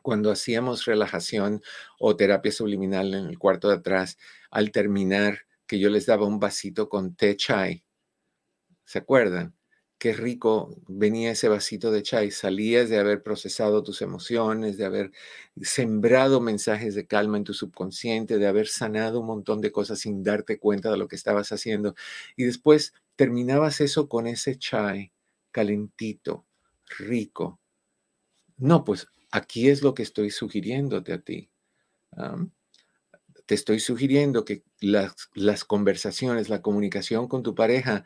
cuando 0.07 0.31
hacíamos 0.31 0.85
relajación 0.85 1.63
o 1.99 2.15
terapia 2.15 2.53
subliminal 2.53 3.13
en 3.13 3.27
el 3.27 3.41
cuarto 3.41 3.67
de 3.71 3.75
atrás, 3.75 4.19
al 4.53 4.71
terminar, 4.71 5.41
que 5.67 5.81
yo 5.81 5.91
les 5.91 6.07
daba 6.07 6.29
un 6.29 6.39
vasito 6.39 6.89
con 6.89 7.17
té 7.17 7.35
chai. 7.37 7.83
¿Se 8.85 9.01
acuerdan? 9.01 9.57
qué 9.99 10.13
rico 10.13 10.77
venía 10.87 11.33
ese 11.33 11.49
vasito 11.49 11.91
de 11.91 12.05
chai. 12.05 12.31
Salías 12.31 12.89
de 12.89 12.99
haber 12.99 13.25
procesado 13.25 13.83
tus 13.83 14.01
emociones, 14.01 14.77
de 14.77 14.85
haber 14.85 15.11
sembrado 15.61 16.41
mensajes 16.41 16.95
de 16.95 17.09
calma 17.09 17.39
en 17.39 17.45
tu 17.45 17.53
subconsciente, 17.53 18.39
de 18.39 18.47
haber 18.47 18.69
sanado 18.69 19.19
un 19.19 19.27
montón 19.27 19.61
de 19.61 19.73
cosas 19.73 19.99
sin 19.99 20.23
darte 20.23 20.61
cuenta 20.61 20.89
de 20.93 20.99
lo 20.99 21.09
que 21.09 21.17
estabas 21.17 21.51
haciendo. 21.51 21.97
Y 22.37 22.45
después 22.45 22.95
terminabas 23.17 23.81
eso 23.81 24.09
con 24.09 24.29
ese 24.29 24.57
chai 24.57 25.11
calentito, 25.51 26.47
rico. 26.97 27.59
No, 28.59 28.85
pues 28.85 29.09
aquí 29.37 29.69
es 29.69 29.83
lo 29.83 29.95
que 29.95 30.03
estoy 30.03 30.31
sugiriéndote 30.31 31.13
a 31.13 31.21
ti. 31.21 31.51
te 33.47 33.55
estoy 33.55 33.79
sugiriendo 33.79 34.45
que 34.45 34.65
las, 34.81 35.15
las 35.35 35.65
conversaciones, 35.65 36.49
la 36.49 36.63
comunicación 36.63 37.29
con 37.29 37.43
tu 37.43 37.55
pareja, 37.55 38.05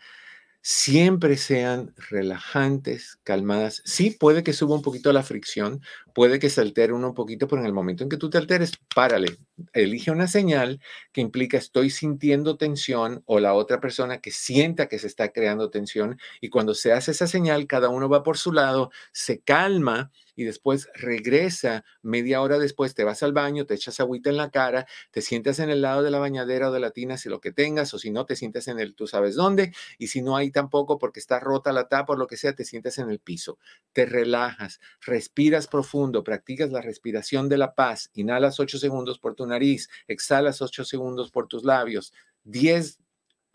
siempre 0.61 1.37
sean 1.37 1.95
relajantes, 2.11 3.19
calmadas. 3.23 3.83
Sí, 3.85 4.11
puede 4.11 4.43
que 4.43 4.53
suba 4.53 4.75
un 4.75 4.83
poquito 4.83 5.13
la 5.13 5.23
fricción, 5.23 5.81
puede 6.15 6.39
que 6.39 6.51
se 6.51 6.61
altere 6.61 6.93
uno 6.93 7.09
un 7.09 7.15
poquito, 7.15 7.49
pero 7.49 7.61
en 7.61 7.67
el 7.67 7.73
momento 7.73 8.03
en 8.03 8.09
que 8.09 8.17
tú 8.17 8.31
te 8.31 8.39
alteres, 8.39 8.73
párale. 8.95 9.39
Elige 9.73 10.11
una 10.11 10.27
señal 10.27 10.81
que 11.13 11.21
implica 11.21 11.59
estoy 11.59 11.91
sintiendo 11.91 12.57
tensión 12.57 13.23
o 13.27 13.41
la 13.41 13.55
otra 13.55 13.81
persona 13.81 14.21
que 14.21 14.31
sienta 14.31 14.89
que 14.89 14.99
se 14.99 15.07
está 15.07 15.33
creando 15.33 15.71
tensión. 15.71 16.19
Y 16.41 16.49
cuando 16.49 16.75
se 16.75 16.93
hace 16.93 17.11
esa 17.11 17.27
señal, 17.27 17.67
cada 17.67 17.89
uno 17.89 18.09
va 18.09 18.23
por 18.23 18.39
su 18.39 18.53
lado, 18.53 18.91
se 19.13 19.41
calma 19.41 20.11
y 20.41 20.45
después 20.45 20.89
regresa 20.95 21.85
media 22.01 22.41
hora 22.41 22.59
después, 22.59 22.95
te 22.95 23.05
vas 23.05 23.23
al 23.23 23.35
baño, 23.35 23.67
te 23.67 23.75
echas 23.75 24.01
agüita 24.01 24.31
en 24.31 24.39
la 24.39 24.51
cara, 24.51 24.87
te 25.11 25.21
sientas 25.21 25.59
en 25.59 25.69
el 25.69 25.83
lado 25.83 26.03
de 26.03 26.11
la 26.11 26.19
bañadera 26.19 26.71
o 26.71 26.73
de 26.73 26.81
la 26.81 26.93
tina, 26.93 27.19
si 27.19 27.29
lo 27.29 27.43
que 27.43 27.53
tengas, 27.53 27.93
o 27.93 27.99
si 27.99 28.11
no, 28.11 28.25
te 28.25 28.37
sientas 28.37 28.67
en 28.69 28.81
el 28.81 28.95
tú 28.95 29.07
sabes 29.07 29.35
dónde, 29.35 29.75
y 29.99 30.07
si 30.07 30.23
no 30.23 30.39
hay 30.39 30.51
tampoco 30.51 30.97
porque 30.99 31.21
está 31.21 31.41
rota 31.41 31.75
la 31.75 31.89
tapa 31.89 32.15
o 32.15 32.17
lo 32.17 32.27
que 32.27 32.39
sea, 32.39 32.55
te 32.55 32.65
sientas 32.65 32.97
en 32.97 33.11
el 33.11 33.19
piso, 33.19 33.59
te 33.93 34.07
relajas, 34.07 34.81
respiras 35.03 35.67
profundo, 35.67 36.00
practicas 36.25 36.71
la 36.71 36.81
respiración 36.81 37.49
de 37.49 37.59
la 37.59 37.75
paz, 37.75 38.11
inhalas 38.15 38.59
8 38.59 38.79
segundos 38.79 39.19
por 39.19 39.35
tu 39.35 39.47
nariz, 39.47 39.89
exhalas 40.09 40.63
8 40.63 40.85
segundos 40.85 41.31
por 41.31 41.47
tus 41.47 41.65
labios, 41.65 42.13
10 42.45 42.99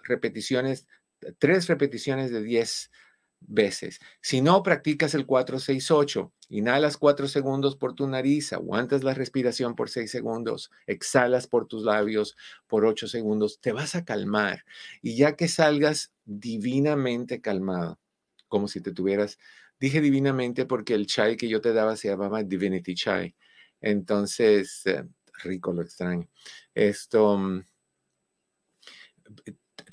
repeticiones, 0.03 0.87
3 1.39 1.67
repeticiones 1.67 2.31
de 2.31 2.43
10 2.43 2.91
veces. 3.47 3.99
Si 4.21 4.41
no, 4.41 4.63
practicas 4.63 5.13
el 5.13 5.25
468. 5.25 6.31
Inhalas 6.49 6.97
4 6.97 7.27
segundos 7.27 7.75
por 7.75 7.95
tu 7.95 8.07
nariz, 8.07 8.53
aguantas 8.53 9.03
la 9.03 9.15
respiración 9.15 9.75
por 9.75 9.89
6 9.89 10.11
segundos, 10.11 10.71
exhalas 10.85 11.47
por 11.47 11.67
tus 11.67 11.83
labios 11.83 12.37
por 12.67 12.85
8 12.85 13.07
segundos, 13.07 13.59
te 13.59 13.71
vas 13.71 13.95
a 13.95 14.05
calmar. 14.05 14.63
Y 15.01 15.15
ya 15.15 15.35
que 15.35 15.47
salgas 15.47 16.13
divinamente 16.25 17.41
calmado, 17.41 17.99
como 18.47 18.67
si 18.67 18.79
te 18.79 18.91
tuvieras, 18.91 19.39
dije 19.79 20.01
divinamente 20.01 20.65
porque 20.65 20.93
el 20.93 21.07
chai 21.07 21.37
que 21.37 21.47
yo 21.49 21.61
te 21.61 21.73
daba 21.73 21.95
se 21.95 22.09
llamaba 22.09 22.43
Divinity 22.43 22.95
Chai. 22.95 23.35
Entonces, 23.81 24.81
eh, 24.85 25.03
rico 25.43 25.73
lo 25.73 25.81
extraño. 25.81 26.27
Esto 26.73 27.37
mm, 27.37 27.63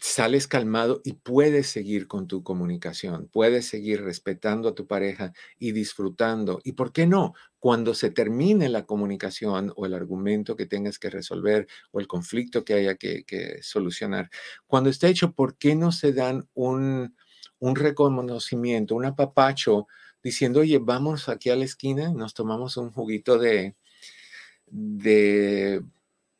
sales 0.00 0.48
calmado 0.48 1.00
y 1.04 1.14
puedes 1.14 1.68
seguir 1.68 2.08
con 2.08 2.26
tu 2.26 2.42
comunicación, 2.42 3.28
puedes 3.32 3.66
seguir 3.66 4.02
respetando 4.02 4.68
a 4.68 4.74
tu 4.74 4.86
pareja 4.86 5.32
y 5.58 5.72
disfrutando. 5.72 6.60
¿Y 6.64 6.72
por 6.72 6.92
qué 6.92 7.06
no? 7.06 7.34
Cuando 7.58 7.94
se 7.94 8.10
termine 8.10 8.68
la 8.68 8.84
comunicación 8.84 9.72
o 9.76 9.86
el 9.86 9.94
argumento 9.94 10.56
que 10.56 10.66
tengas 10.66 10.98
que 10.98 11.10
resolver 11.10 11.68
o 11.92 12.00
el 12.00 12.08
conflicto 12.08 12.64
que 12.64 12.74
haya 12.74 12.96
que, 12.96 13.24
solucionar, 13.62 14.28
cuando 14.66 14.90
esté 14.90 15.08
hecho, 15.08 15.32
¿por 15.32 15.56
qué 15.56 15.76
no 15.76 15.92
se 15.92 16.12
dan 16.12 16.48
un, 16.54 17.14
un 17.62 17.76
reconocimiento, 17.76 18.94
un 18.96 19.06
apapacho 19.06 19.86
diciendo, 20.22 20.60
oye, 20.60 20.78
vamos 20.78 21.28
aquí 21.28 21.50
a 21.50 21.56
la 21.56 21.64
esquina, 21.64 22.10
nos 22.10 22.34
tomamos 22.34 22.76
un 22.76 22.90
juguito 22.92 23.38
de, 23.38 23.76
de 24.66 25.82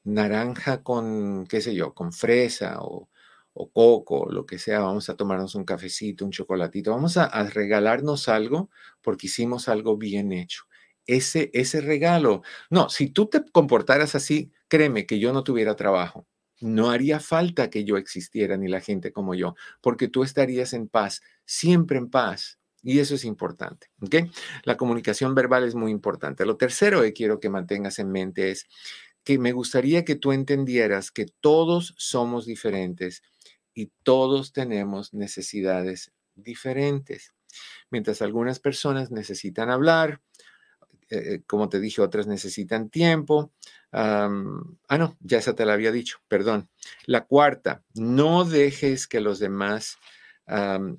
naranja 0.04 0.82
con, 0.82 1.46
qué 1.48 1.60
sé 1.60 1.74
yo, 1.74 1.94
con 1.94 2.12
fresa 2.12 2.78
o 2.82 3.08
o 3.54 3.70
coco, 3.70 4.28
lo 4.30 4.46
que 4.46 4.58
sea, 4.58 4.80
vamos 4.80 5.08
a 5.08 5.16
tomarnos 5.16 5.54
un 5.54 5.64
cafecito, 5.64 6.24
un 6.24 6.30
chocolatito, 6.30 6.90
vamos 6.90 7.16
a, 7.16 7.28
regalarnos 7.50 8.28
algo 8.28 8.70
porque 9.02 9.26
hicimos 9.26 9.68
algo 9.68 9.96
bien 9.96 10.32
hecho. 10.32 10.64
Ese, 11.06 11.50
ese 11.52 11.80
regalo, 11.80 12.42
no, 12.70 12.88
si 12.88 13.08
tú 13.10 13.26
te 13.26 13.44
comportaras 13.50 14.14
así, 14.14 14.52
créeme 14.68 15.06
que 15.06 15.18
yo 15.18 15.32
no 15.32 15.44
tuviera 15.44 15.76
trabajo. 15.76 16.26
No 16.62 16.90
haría 16.90 17.20
falta 17.20 17.70
que 17.70 17.84
yo 17.84 17.96
existiera 17.96 18.56
ni 18.56 18.68
la 18.68 18.80
gente 18.80 19.12
como 19.12 19.34
yo, 19.34 19.54
porque 19.80 20.08
tú 20.08 20.22
estarías 20.22 20.72
en 20.72 20.88
paz, 20.88 21.20
siempre 21.44 21.98
en 21.98 22.08
paz. 22.08 22.58
Y 22.82 22.98
eso 22.98 23.14
es 23.14 23.24
importante. 23.24 23.88
¿ok? 24.00 24.16
La 24.64 24.76
comunicación 24.76 25.34
verbal 25.34 25.64
es 25.64 25.74
muy 25.74 25.92
importante. 25.92 26.44
Lo 26.44 26.56
tercero 26.56 27.02
que 27.02 27.12
quiero 27.12 27.38
que 27.38 27.48
mantengas 27.48 27.98
en 27.98 28.10
mente 28.10 28.50
es 28.50 28.66
que 29.24 29.38
me 29.38 29.52
gustaría 29.52 30.04
que 30.04 30.16
tú 30.16 30.32
entendieras 30.32 31.10
que 31.10 31.26
todos 31.40 31.94
somos 31.96 32.44
diferentes 32.44 33.22
y 33.74 33.92
todos 34.02 34.52
tenemos 34.52 35.14
necesidades 35.14 36.12
diferentes. 36.34 37.32
Mientras 37.90 38.22
algunas 38.22 38.58
personas 38.58 39.10
necesitan 39.10 39.70
hablar, 39.70 40.20
eh, 41.10 41.42
como 41.46 41.68
te 41.68 41.78
dije, 41.78 42.00
otras 42.00 42.26
necesitan 42.26 42.88
tiempo. 42.88 43.52
Ah, 43.93 44.28
no, 44.99 45.16
ya 45.20 45.38
esa 45.38 45.55
te 45.55 45.64
la 45.64 45.74
había 45.74 45.93
dicho, 45.93 46.18
perdón. 46.28 46.68
La 47.07 47.26
cuarta, 47.26 47.82
no 47.95 48.45
dejes 48.45 49.07
que 49.07 49.20
los 49.20 49.38
demás, 49.38 49.99
eh, 50.47 50.97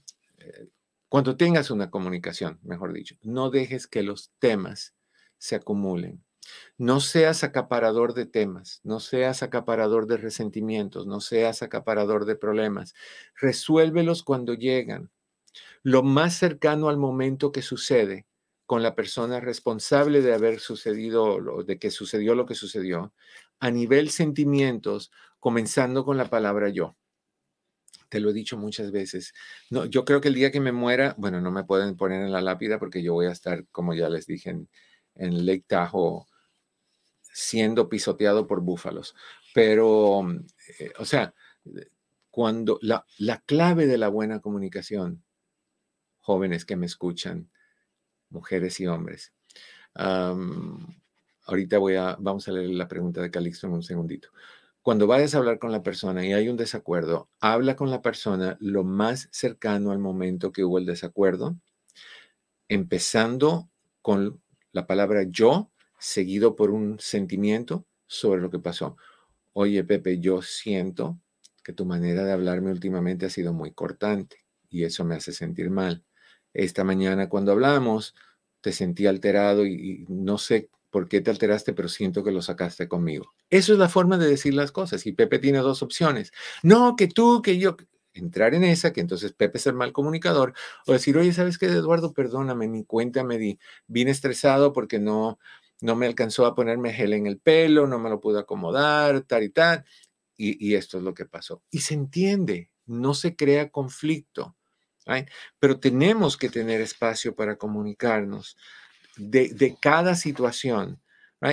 cuando 1.10 1.36
tengas 1.38 1.72
una 1.72 1.90
comunicación, 1.90 2.60
mejor 2.64 2.94
dicho, 2.94 3.16
no 3.22 3.50
dejes 3.50 3.88
que 3.88 4.04
los 4.04 4.32
temas 4.40 4.96
se 5.38 5.56
acumulen. 5.56 6.24
No 6.78 7.00
seas 7.00 7.44
acaparador 7.44 8.14
de 8.14 8.26
temas, 8.26 8.82
no 8.84 9.00
seas 9.00 9.44
acaparador 9.44 10.08
de 10.08 10.18
resentimientos, 10.18 11.08
no 11.08 11.22
seas 11.22 11.64
acaparador 11.64 12.26
de 12.26 12.36
problemas. 12.36 12.94
Resuélvelos 13.40 14.24
cuando 14.24 14.54
llegan. 14.54 15.10
Lo 15.84 16.04
más 16.04 16.34
cercano 16.36 16.90
al 16.90 16.98
momento 16.98 17.52
que 17.52 17.62
sucede 17.62 18.26
con 18.74 18.82
la 18.82 18.96
persona 18.96 19.40
responsable 19.40 20.24
de 20.24 20.34
haber 20.34 20.60
sucedido, 20.60 21.64
de 21.64 21.78
que 21.78 21.92
sucedió 21.92 22.34
lo 22.34 22.48
que 22.48 22.56
sucedió, 22.56 23.14
a 23.60 23.70
nivel 23.70 24.10
sentimientos, 24.10 25.12
comenzando 25.40 26.04
con 26.04 26.18
la 26.18 26.28
palabra 26.28 26.70
yo. 26.70 26.96
Te 28.10 28.20
lo 28.20 28.32
he 28.32 28.34
dicho 28.34 28.58
muchas 28.58 28.92
veces. 28.92 29.32
No, 29.70 29.86
yo 29.86 30.06
creo 30.06 30.22
que 30.22 30.30
el 30.30 30.34
día 30.34 30.52
que 30.52 30.60
me 30.60 30.72
muera, 30.72 31.14
bueno, 31.20 31.40
no 31.40 31.52
me 31.52 31.66
pueden 31.66 31.96
poner 31.96 32.24
en 32.24 32.32
la 32.32 32.42
lápida 32.42 32.80
porque 32.80 33.04
yo 33.04 33.14
voy 33.14 33.28
a 33.28 33.32
estar, 33.32 33.64
como 33.68 33.94
ya 33.94 34.10
les 34.10 34.26
dije, 34.26 34.50
en, 34.50 34.68
en 35.14 35.46
Lake 35.46 35.66
Tahoe 35.68 36.26
siendo 37.22 37.90
pisoteado 37.90 38.48
por 38.48 38.62
búfalos. 38.62 39.14
Pero, 39.54 40.28
eh, 40.80 40.94
o 40.98 41.06
sea, 41.06 41.32
cuando 42.32 42.80
la, 42.82 43.06
la, 43.20 43.38
clave 43.42 43.86
de 43.86 44.00
la 44.00 44.08
buena 44.08 44.40
comunicación, 44.40 45.24
jóvenes 46.22 46.66
que 46.66 46.76
me 46.76 46.88
escuchan, 46.88 47.52
mujeres 48.34 48.80
y 48.80 48.88
hombres. 48.88 49.34
Um, 49.96 50.86
ahorita 51.46 51.78
voy 51.78 51.96
a, 51.96 52.18
vamos 52.20 52.48
a 52.48 52.52
leer 52.52 52.72
la 52.72 52.88
pregunta 52.88 53.22
de 53.22 53.32
Calixto 53.32 53.68
en 53.68 53.74
un 53.74 53.84
segundito. 53.84 54.30
Cuando 54.82 55.08
vayas 55.08 55.34
a 55.34 55.38
hablar 55.38 55.60
con 55.60 55.72
la 55.72 55.82
persona 55.82 56.26
y 56.26 56.34
hay 56.34 56.50
un 56.50 56.58
desacuerdo, 56.58 57.30
habla 57.40 57.78
con 57.78 57.90
la 57.90 58.02
persona 58.02 58.58
lo 58.60 58.84
más 58.84 59.30
cercano 59.32 59.92
al 59.92 60.00
momento 60.00 60.52
que 60.52 60.66
hubo 60.66 60.78
el 60.78 60.86
desacuerdo, 60.86 61.56
empezando 62.68 63.70
con 64.02 64.42
la 64.74 64.86
palabra 64.86 65.24
yo 65.24 65.72
seguido 66.00 66.58
por 66.58 66.72
un 66.72 67.00
sentimiento 67.00 67.86
sobre 68.08 68.42
lo 68.42 68.50
que 68.50 68.60
pasó. 68.60 68.98
Oye, 69.54 69.84
Pepe, 69.86 70.20
yo 70.20 70.42
siento 70.42 71.20
que 71.64 71.72
tu 71.72 71.86
manera 71.86 72.26
de 72.26 72.34
hablarme 72.34 72.72
últimamente 72.72 73.26
ha 73.26 73.30
sido 73.30 73.54
muy 73.54 73.72
cortante 73.72 74.38
y 74.70 74.84
eso 74.84 75.06
me 75.06 75.16
hace 75.16 75.32
sentir 75.32 75.70
mal. 75.70 76.04
Esta 76.54 76.84
mañana 76.84 77.30
cuando 77.30 77.52
hablamos, 77.52 78.16
te 78.62 78.72
sentí 78.72 79.08
alterado 79.08 79.66
y, 79.66 80.06
no 80.08 80.38
sé 80.38 80.70
por 80.90 81.10
qué 81.10 81.22
te 81.22 81.32
alteraste, 81.32 81.74
pero 81.74 81.90
siento 81.90 82.24
que 82.24 82.32
lo 82.32 82.42
sacaste 82.42 82.88
conmigo. 82.88 83.34
Eso 83.50 83.74
es 83.74 83.80
la 83.80 83.90
forma 83.90 84.18
de 84.18 84.28
decir 84.28 84.54
las 84.54 84.72
cosas. 84.72 85.06
Y 85.06 85.12
Pepe 85.12 85.40
tiene 85.40 85.58
dos 85.60 85.82
opciones. 85.82 86.32
No, 86.62 86.96
que 86.96 87.08
tú, 87.08 87.42
que 87.42 87.58
yo. 87.58 87.76
Entrar 88.16 88.54
en 88.54 88.64
esa, 88.64 88.94
que 88.94 89.02
entonces 89.02 89.34
Pepe 89.34 89.58
es 89.58 89.66
el 89.66 89.74
mal 89.74 89.92
comunicador, 89.92 90.54
o 90.86 90.94
decir, 90.94 91.18
oye, 91.18 91.34
¿sabes 91.34 91.58
qué, 91.58 91.66
Eduardo? 91.66 92.14
Perdóname, 92.14 92.68
ni 92.68 92.86
cuenta 92.86 93.24
me 93.24 93.40
di. 93.40 93.58
Vine 93.88 94.12
estresado 94.12 94.72
porque 94.72 95.00
no, 95.00 95.40
no 95.82 95.96
me 95.96 96.06
alcanzó 96.06 96.46
a 96.46 96.54
ponerme 96.54 96.94
gel 96.94 97.14
en 97.14 97.26
el 97.26 97.40
pelo, 97.40 97.88
no 97.88 97.98
me 97.98 98.12
lo 98.12 98.20
pude 98.20 98.40
acomodar, 98.40 99.22
tal 99.22 99.44
y 99.44 99.50
tal. 99.50 99.84
Y 100.38 100.76
esto 100.76 100.98
es 100.98 101.04
lo 101.04 101.16
que 101.16 101.26
pasó. 101.26 101.64
Y 101.72 101.80
se 101.80 101.96
entiende, 101.96 102.70
no 102.86 103.16
se 103.16 103.36
crea 103.36 103.70
conflicto. 103.70 104.56
Pero 105.60 105.80
tenemos 105.80 106.38
que 106.38 106.50
tener 106.50 106.82
espacio 106.82 107.36
para 107.36 107.58
comunicarnos 107.58 108.58
de, 109.18 109.78
cada 109.82 110.16
situación. 110.16 111.00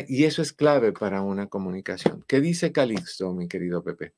Y 0.06 0.24
eso 0.24 0.40
es 0.40 0.52
clave 0.52 0.92
para 0.92 1.20
una 1.22 1.48
comunicación. 1.48 2.24
¿Qué 2.28 2.40
dice 2.40 2.70
Calixto, 2.70 3.32
mi 3.32 3.48
querido 3.48 3.82
Pepe? 3.82 4.14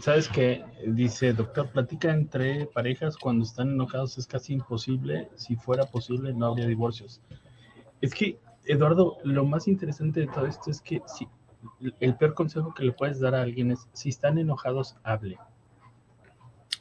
¿Sabes 0.00 0.28
qué? 0.28 0.64
Dice, 0.84 1.32
doctor, 1.32 1.70
platica 1.70 2.12
entre 2.12 2.66
parejas 2.66 3.16
cuando 3.16 3.44
están 3.44 3.70
enojados 3.70 4.18
es 4.18 4.26
casi 4.26 4.54
imposible. 4.54 5.28
Si 5.36 5.54
fuera 5.54 5.86
posible, 5.86 6.34
no 6.34 6.46
habría 6.46 6.66
divorcios. 6.66 7.20
Es 8.00 8.12
que, 8.12 8.40
Eduardo, 8.64 9.18
lo 9.22 9.44
más 9.44 9.68
interesante 9.68 10.20
de 10.20 10.26
todo 10.26 10.46
esto 10.46 10.72
es 10.72 10.80
que 10.80 11.00
si, 11.06 11.28
el 12.00 12.16
peor 12.16 12.34
consejo 12.34 12.74
que 12.74 12.84
le 12.84 12.92
puedes 12.92 13.20
dar 13.20 13.36
a 13.36 13.42
alguien 13.42 13.70
es, 13.70 13.88
si 13.92 14.08
están 14.08 14.38
enojados, 14.38 14.96
hable. 15.04 15.38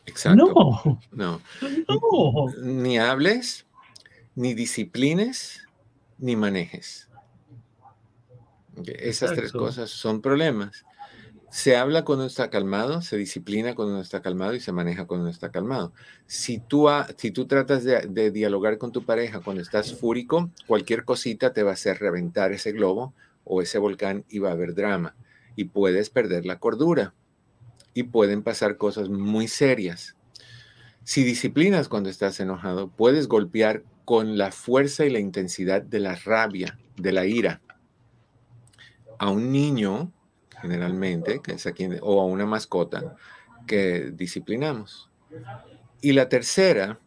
Exacto. 0.05 0.45
No. 0.45 0.99
No. 1.11 1.41
No. 1.87 2.47
Ni 2.61 2.97
hables, 2.97 3.65
ni 4.35 4.53
disciplines, 4.53 5.67
ni 6.17 6.35
manejes. 6.35 7.09
Esas 8.85 9.31
Exacto. 9.31 9.35
tres 9.35 9.51
cosas 9.51 9.89
son 9.89 10.21
problemas. 10.21 10.85
Se 11.51 11.77
habla 11.77 12.03
cuando 12.03 12.25
está 12.25 12.49
calmado, 12.49 13.03
se 13.03 13.15
disciplina 13.15 13.75
cuando 13.75 14.01
está 14.01 14.23
calmado 14.23 14.55
y 14.55 14.59
se 14.59 14.71
maneja 14.71 15.05
cuando 15.05 15.29
está 15.29 15.51
calmado. 15.51 15.93
Si 16.25 16.57
tú, 16.57 16.89
ha, 16.89 17.07
si 17.15 17.29
tú 17.29 17.45
tratas 17.45 17.83
de, 17.83 18.07
de, 18.07 18.31
dialogar 18.31 18.79
con 18.79 18.91
tu 18.91 19.05
pareja 19.05 19.39
cuando 19.39 19.61
estás 19.61 19.93
fúrico, 19.93 20.49
cualquier 20.65 21.05
cosita 21.05 21.53
te 21.53 21.61
va 21.61 21.69
a 21.69 21.73
hacer 21.73 21.99
reventar 21.99 22.53
ese 22.53 22.71
globo 22.71 23.13
o 23.43 23.61
ese 23.61 23.77
volcán 23.77 24.25
y 24.29 24.39
va 24.39 24.49
a 24.49 24.53
haber 24.53 24.73
drama. 24.73 25.15
Y 25.55 25.65
puedes 25.65 26.09
perder 26.09 26.47
la 26.47 26.57
cordura. 26.57 27.13
Y 27.93 28.03
pueden 28.03 28.43
pasar 28.43 28.77
cosas 28.77 29.09
muy 29.09 29.47
serias. 29.47 30.15
Si 31.03 31.23
disciplinas 31.23 31.89
cuando 31.89 32.09
estás 32.09 32.39
enojado, 32.39 32.87
puedes 32.87 33.27
golpear 33.27 33.83
con 34.05 34.37
la 34.37 34.51
fuerza 34.51 35.05
y 35.05 35.09
la 35.09 35.19
intensidad 35.19 35.81
de 35.81 35.99
la 35.99 36.15
rabia, 36.15 36.79
de 36.97 37.11
la 37.11 37.25
ira. 37.25 37.61
A 39.19 39.29
un 39.29 39.51
niño 39.51 40.11
generalmente, 40.63 41.41
que 41.41 41.53
es 41.53 41.67
aquí, 41.67 41.87
o 42.01 42.21
a 42.21 42.25
una 42.25 42.45
mascota 42.45 43.17
que 43.67 44.11
disciplinamos. 44.13 45.09
Y 45.99 46.13
la 46.13 46.29
tercera, 46.29 46.99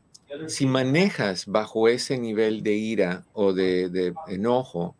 si 0.46 0.66
manejas 0.66 1.46
bajo 1.46 1.88
ese 1.88 2.18
nivel 2.18 2.62
de 2.62 2.74
ira 2.74 3.24
o 3.32 3.54
de, 3.54 3.88
de, 3.88 4.12
enojo, 4.28 4.94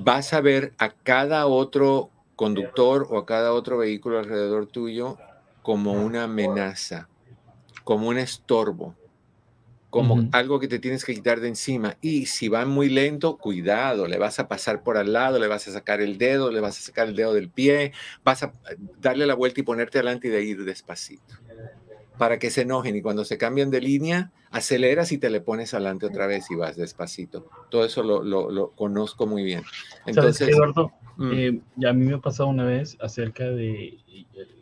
vas 0.00 0.32
a 0.32 0.40
ver 0.40 0.72
a 0.78 0.90
cada 0.90 1.46
otro 1.46 2.10
conductor 2.40 3.06
o 3.10 3.18
a 3.18 3.26
cada 3.26 3.52
otro 3.52 3.76
vehículo 3.76 4.18
alrededor 4.18 4.66
tuyo 4.66 5.18
como 5.60 5.92
una 5.92 6.24
amenaza, 6.24 7.06
como 7.84 8.08
un 8.08 8.16
estorbo, 8.16 8.94
como 9.90 10.14
uh 10.14 10.18
-huh. 10.20 10.30
algo 10.32 10.58
que 10.58 10.66
te 10.66 10.78
tienes 10.78 11.04
que 11.04 11.12
quitar 11.12 11.40
de 11.40 11.48
encima. 11.48 11.98
Y 12.00 12.24
si 12.24 12.48
van 12.48 12.70
muy 12.70 12.88
lento, 12.88 13.36
cuidado, 13.36 14.08
le 14.08 14.16
vas 14.16 14.38
a 14.38 14.48
pasar 14.48 14.82
por 14.82 14.96
al 14.96 15.12
lado, 15.12 15.38
le 15.38 15.48
vas 15.48 15.68
a 15.68 15.72
sacar 15.72 16.00
el 16.00 16.16
dedo, 16.16 16.50
le 16.50 16.60
vas 16.60 16.78
a 16.78 16.80
sacar 16.80 17.08
el 17.08 17.14
dedo 17.14 17.34
del 17.34 17.50
pie, 17.50 17.92
vas 18.24 18.42
a 18.42 18.54
darle 18.98 19.26
la 19.26 19.34
vuelta 19.34 19.60
y 19.60 19.62
ponerte 19.62 19.98
adelante 19.98 20.28
y 20.28 20.30
de 20.30 20.42
ir 20.42 20.64
despacito. 20.64 21.34
Para 22.18 22.38
que 22.38 22.50
se 22.50 22.62
enojen 22.62 22.96
y 22.96 23.02
cuando 23.02 23.24
se 23.24 23.38
cambian 23.38 23.70
de 23.70 23.80
línea, 23.80 24.30
aceleras 24.50 25.10
y 25.12 25.18
te 25.18 25.30
le 25.30 25.40
pones 25.40 25.74
adelante 25.74 26.06
otra 26.06 26.26
vez 26.26 26.50
y 26.50 26.54
vas 26.54 26.76
despacito. 26.76 27.48
Todo 27.70 27.84
eso 27.84 28.02
lo, 28.02 28.22
lo, 28.22 28.50
lo 28.50 28.70
conozco 28.72 29.26
muy 29.26 29.42
bien. 29.42 29.62
Entonces, 30.06 30.36
¿Sabes 30.36 30.54
qué, 30.54 30.56
Eduardo? 30.56 30.92
Mm. 31.16 31.32
Eh, 31.32 31.88
a 31.88 31.92
mí 31.92 32.06
me 32.06 32.14
ha 32.14 32.18
pasado 32.18 32.48
una 32.48 32.64
vez 32.64 32.96
acerca 33.00 33.44
de 33.44 33.98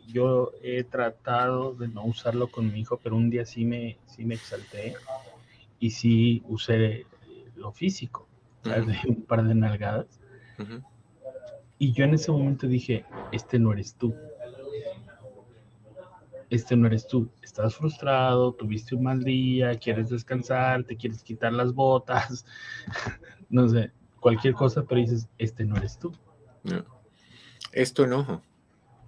yo 0.07 0.51
he 0.63 0.83
tratado 0.83 1.73
de 1.73 1.87
no 1.87 2.03
usarlo 2.03 2.47
con 2.47 2.71
mi 2.71 2.79
hijo, 2.79 2.99
pero 3.01 3.15
un 3.15 3.29
día 3.29 3.45
sí 3.45 3.63
me, 3.65 3.97
sí 4.07 4.25
me 4.25 4.35
exalté 4.35 4.95
y 5.79 5.91
sí 5.91 6.43
usé 6.47 7.05
lo 7.55 7.71
físico, 7.71 8.27
uh 8.65 8.69
-huh. 8.69 9.07
un 9.07 9.21
par 9.23 9.43
de 9.47 9.55
nalgadas. 9.55 10.19
Uh 10.57 10.63
-huh. 10.63 10.83
Y 11.77 11.93
yo 11.93 12.03
en 12.03 12.13
ese 12.13 12.31
momento 12.31 12.67
dije, 12.67 13.05
este 13.31 13.59
no 13.59 13.71
eres 13.71 13.93
tú. 13.95 14.13
Este 16.49 16.75
no 16.75 16.87
eres 16.87 17.07
tú. 17.07 17.29
Estás 17.41 17.75
frustrado, 17.75 18.53
tuviste 18.53 18.95
un 18.95 19.03
mal 19.03 19.23
día, 19.23 19.77
quieres 19.77 20.09
descansar, 20.09 20.83
te 20.83 20.97
quieres 20.97 21.23
quitar 21.23 21.53
las 21.53 21.73
botas, 21.73 22.45
no 23.49 23.67
sé, 23.67 23.91
cualquier 24.19 24.53
cosa, 24.53 24.83
pero 24.83 25.01
dices, 25.01 25.27
este 25.37 25.65
no 25.65 25.77
eres 25.77 25.99
tú. 25.99 26.11
No. 26.63 26.85
Es 27.71 27.93
tu 27.93 28.03
enojo. 28.03 28.41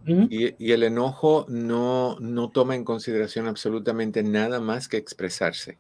Y, 0.06 0.72
el 0.72 0.82
enojo 0.82 1.46
no, 1.48 2.18
no 2.20 2.50
toma 2.50 2.76
en 2.76 2.84
consideración 2.84 3.48
absolutamente 3.48 4.24
nada 4.24 4.60
más 4.60 4.88
que 4.88 4.98
expresarse. 4.98 5.78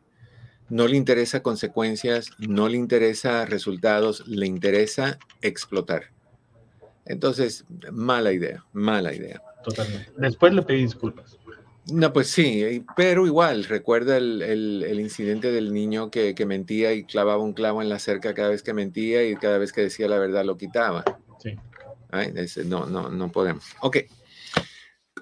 No 0.70 0.88
le 0.88 0.95
interesa 0.95 1.41
consecuencias, 1.41 2.30
no 2.38 2.70
le 2.70 2.78
interesa 2.78 3.45
resultados, 3.45 4.28
le 4.28 4.45
interesa 4.45 5.18
explotar. 5.41 6.12
Entonces, 7.05 7.66
mala 7.91 8.32
idea, 8.32 8.64
mala 8.74 9.14
idea. 9.14 9.41
Totalmente. 9.64 10.12
Después 10.18 10.53
le 10.53 10.62
pedí 10.62 10.84
disculpas. 10.84 11.38
No, 11.90 12.14
pues 12.14 12.28
sí, 12.28 12.86
pero 12.96 13.26
igual, 13.26 13.64
recuerda 13.64 14.18
el, 14.18 14.42
el, 14.44 14.84
el 14.84 15.00
incidente 15.00 15.52
del 15.52 15.74
niño 15.74 16.12
que, 16.12 16.36
que, 16.36 16.46
mentía 16.46 16.94
y 16.94 17.04
clavaba 17.06 17.42
un 17.42 17.54
clavo 17.54 17.82
en 17.82 17.90
la 17.90 17.98
cerca 17.98 18.36
cada 18.36 18.50
vez 18.50 18.62
que 18.62 18.74
mentía 18.74 19.28
y 19.28 19.36
cada 19.36 19.58
vez 19.58 19.74
que 19.74 19.82
decía 19.82 20.08
la 20.08 20.20
verdad 20.20 20.46
lo 20.46 20.58
quitaba. 20.58 21.04
Sí. 21.40 21.58
Ay, 22.12 22.34
no, 22.66 22.86
no, 22.86 23.10
no 23.10 23.32
podemos. 23.32 23.66
Ok. 23.82 23.98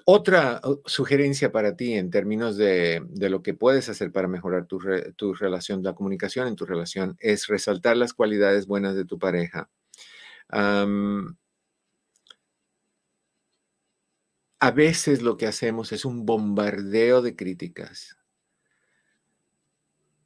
Otra 0.04 0.60
sugerencia 0.86 1.52
para 1.52 1.76
ti 1.76 1.94
en 1.94 2.10
términos 2.10 2.56
de, 2.56 3.02
lo 3.16 3.42
que 3.42 3.54
puedes 3.54 3.88
hacer 3.88 4.12
para 4.12 4.28
mejorar 4.28 4.66
tu, 4.66 4.80
tu, 5.16 5.34
relación, 5.34 5.82
la 5.82 5.94
comunicación 5.94 6.48
en 6.48 6.56
tu 6.56 6.66
relación, 6.66 7.16
es 7.20 7.46
resaltar 7.46 7.96
las 7.96 8.12
cualidades 8.12 8.66
buenas 8.66 8.94
de 8.96 9.04
tu 9.04 9.18
pareja. 9.18 9.70
A 14.60 14.70
veces 14.70 15.22
lo 15.22 15.36
que 15.36 15.46
hacemos 15.46 15.90
es 15.92 16.04
un 16.04 16.26
bombardeo 16.26 17.22
de 17.22 17.34
críticas. 17.34 18.16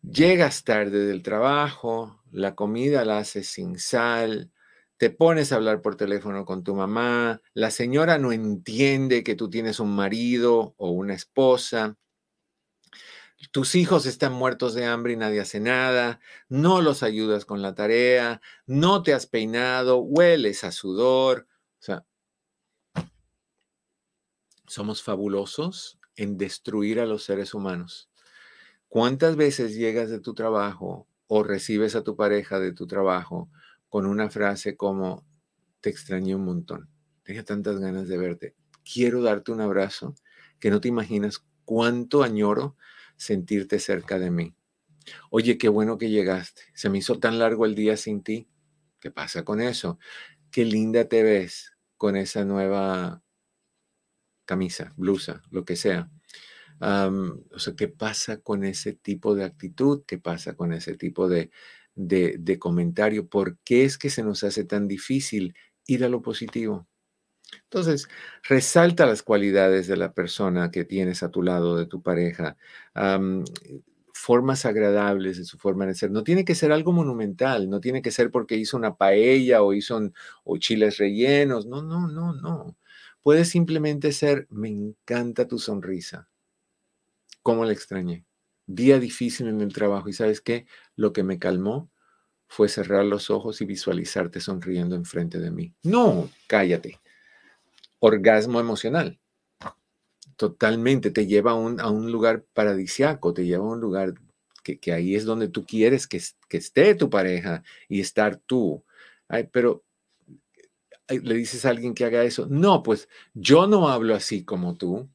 Llegas 0.02 0.64
tarde 0.64 1.06
del 1.06 1.22
trabajo, 1.22 2.20
la 2.30 2.54
comida 2.54 3.04
la 3.04 3.18
haces 3.18 3.48
sin 3.48 3.78
sal, 3.78 4.50
te 4.96 5.08
pones 5.10 5.52
a 5.52 5.56
hablar 5.56 5.80
por 5.80 5.96
teléfono 5.96 6.44
con 6.44 6.62
tu 6.62 6.74
mamá, 6.74 7.40
la 7.54 7.70
señora 7.70 8.18
no 8.18 8.32
entiende 8.32 9.24
que 9.24 9.34
tú 9.34 9.48
tienes 9.48 9.80
un 9.80 9.94
marido 9.94 10.74
o 10.76 10.90
una 10.90 11.14
esposa, 11.14 11.96
tus 13.50 13.74
hijos 13.74 14.06
están 14.06 14.32
muertos 14.32 14.74
de 14.74 14.86
hambre 14.86 15.12
y 15.12 15.16
nadie 15.16 15.40
hace 15.40 15.60
nada, 15.60 16.20
no 16.48 16.80
los 16.80 17.02
ayudas 17.02 17.44
con 17.44 17.62
la 17.62 17.74
tarea, 17.74 18.40
no 18.66 19.02
te 19.02 19.14
has 19.14 19.26
peinado, 19.26 19.98
hueles 19.98 20.64
a 20.64 20.72
sudor. 20.72 21.46
O 21.80 21.82
sea, 21.82 22.04
somos 24.66 25.02
fabulosos 25.02 25.98
en 26.16 26.38
destruir 26.38 27.00
a 27.00 27.06
los 27.06 27.24
seres 27.24 27.54
humanos. 27.54 28.10
¿Cuántas 28.88 29.36
veces 29.36 29.74
llegas 29.74 30.10
de 30.10 30.20
tu 30.20 30.34
trabajo 30.34 31.08
o 31.26 31.42
recibes 31.42 31.96
a 31.96 32.04
tu 32.04 32.16
pareja 32.16 32.60
de 32.60 32.72
tu 32.72 32.86
trabajo 32.86 33.50
con 33.88 34.06
una 34.06 34.30
frase 34.30 34.76
como, 34.76 35.26
te 35.80 35.90
extrañé 35.90 36.34
un 36.34 36.44
montón, 36.44 36.88
tenía 37.24 37.44
tantas 37.44 37.78
ganas 37.78 38.08
de 38.08 38.16
verte, 38.16 38.54
quiero 38.84 39.22
darte 39.22 39.52
un 39.52 39.60
abrazo 39.60 40.14
que 40.60 40.70
no 40.70 40.80
te 40.80 40.88
imaginas 40.88 41.44
cuánto 41.64 42.22
añoro 42.22 42.76
sentirte 43.16 43.78
cerca 43.78 44.18
de 44.18 44.30
mí. 44.30 44.54
Oye, 45.30 45.58
qué 45.58 45.68
bueno 45.68 45.98
que 45.98 46.10
llegaste, 46.10 46.62
se 46.74 46.88
me 46.88 46.98
hizo 46.98 47.18
tan 47.18 47.38
largo 47.38 47.66
el 47.66 47.74
día 47.74 47.96
sin 47.96 48.22
ti. 48.22 48.48
¿Qué 49.00 49.10
pasa 49.10 49.44
con 49.44 49.60
eso? 49.60 49.98
Qué 50.50 50.64
linda 50.64 51.08
te 51.08 51.22
ves 51.22 51.72
con 51.96 52.16
esa 52.16 52.44
nueva 52.44 53.23
camisa, 54.44 54.92
blusa, 54.96 55.42
lo 55.50 55.64
que 55.64 55.76
sea. 55.76 56.10
o 56.80 57.58
sea, 57.58 57.74
¿qué 57.76 57.88
pasa 57.88 58.38
con 58.40 58.64
ese 58.64 58.92
tipo 58.94 59.34
de 59.34 59.44
actitud? 59.44 60.02
¿Qué 60.06 60.18
pasa 60.18 60.54
con 60.54 60.72
ese 60.72 60.96
tipo 60.96 61.28
de, 61.28 61.50
de, 61.94 62.58
comentario? 62.58 63.28
¿Por 63.28 63.58
qué 63.58 63.84
es 63.84 63.98
que 63.98 64.10
se 64.10 64.22
nos 64.22 64.44
hace 64.44 64.64
tan 64.64 64.88
difícil 64.88 65.54
ir 65.86 66.04
a 66.04 66.08
lo 66.08 66.22
positivo? 66.22 66.86
Entonces, 67.64 68.08
resalta 68.42 69.06
las 69.06 69.22
cualidades 69.22 69.86
de 69.86 69.96
la 69.96 70.12
persona 70.12 70.70
que 70.70 70.84
tienes 70.84 71.22
a 71.22 71.30
tu 71.30 71.42
lado, 71.42 71.76
de 71.76 71.86
tu 71.86 72.02
pareja, 72.02 72.56
formas 74.14 74.64
agradables 74.64 75.36
de 75.38 75.44
su 75.44 75.58
forma 75.58 75.86
de 75.86 75.94
ser. 75.94 76.10
No 76.10 76.24
tiene 76.24 76.44
que 76.44 76.54
ser 76.54 76.72
algo 76.72 76.92
monumental, 76.92 77.68
no 77.68 77.80
tiene 77.80 78.00
que 78.00 78.10
ser 78.10 78.30
porque 78.30 78.56
hizo 78.56 78.76
una 78.76 78.96
paella 78.96 79.62
o 79.62 79.74
hizo 79.74 80.00
o 80.44 80.56
chiles 80.56 80.98
rellenos, 80.98 81.66
no, 81.66 81.82
no, 81.82 82.08
no, 82.08 82.32
no. 82.32 82.76
Puede 83.24 83.46
simplemente 83.46 84.12
ser, 84.12 84.46
me 84.50 84.68
encanta 84.68 85.48
tu 85.48 85.58
sonrisa. 85.58 86.28
¿Cómo 87.42 87.64
la 87.64 87.72
extrañé? 87.72 88.26
Día 88.66 88.98
difícil 88.98 89.48
en 89.48 89.62
el 89.62 89.72
trabajo 89.72 90.10
y 90.10 90.12
sabes 90.12 90.42
qué? 90.42 90.66
Lo 90.94 91.14
que 91.14 91.22
me 91.22 91.38
calmó 91.38 91.90
fue 92.48 92.68
cerrar 92.68 93.06
los 93.06 93.30
ojos 93.30 93.62
y 93.62 93.64
visualizarte 93.64 94.40
sonriendo 94.40 94.94
enfrente 94.94 95.38
de 95.38 95.50
mí. 95.50 95.72
No, 95.82 96.28
cállate. 96.46 97.00
Orgasmo 97.98 98.60
emocional. 98.60 99.18
Totalmente, 100.36 101.10
te 101.10 101.26
lleva 101.26 101.52
a 101.52 101.54
un, 101.54 102.12
lugar 102.12 102.44
paradisiaco, 102.52 103.32
te 103.32 103.46
lleva 103.46 103.64
a 103.64 103.70
un 103.70 103.80
lugar 103.80 104.12
que, 104.62 104.92
ahí 104.92 105.14
es 105.14 105.24
donde 105.24 105.48
tú 105.48 105.64
quieres 105.64 106.06
que, 106.06 106.20
que 106.46 106.58
esté 106.58 106.94
tu 106.94 107.08
pareja 107.08 107.62
y 107.88 108.00
estar 108.00 108.36
tú. 108.36 108.84
Ay, 109.28 109.48
pero 109.50 109.82
le 111.08 111.34
dices 111.34 111.64
a 111.64 111.70
alguien 111.70 111.94
que 111.94 112.04
haga 112.04 112.22
eso. 112.24 112.46
No, 112.48 112.82
pues 112.82 113.08
yo 113.34 113.66
no 113.66 113.88
hablo 113.88 114.14
así 114.14 114.44
como 114.44 114.76
tú. 114.76 115.08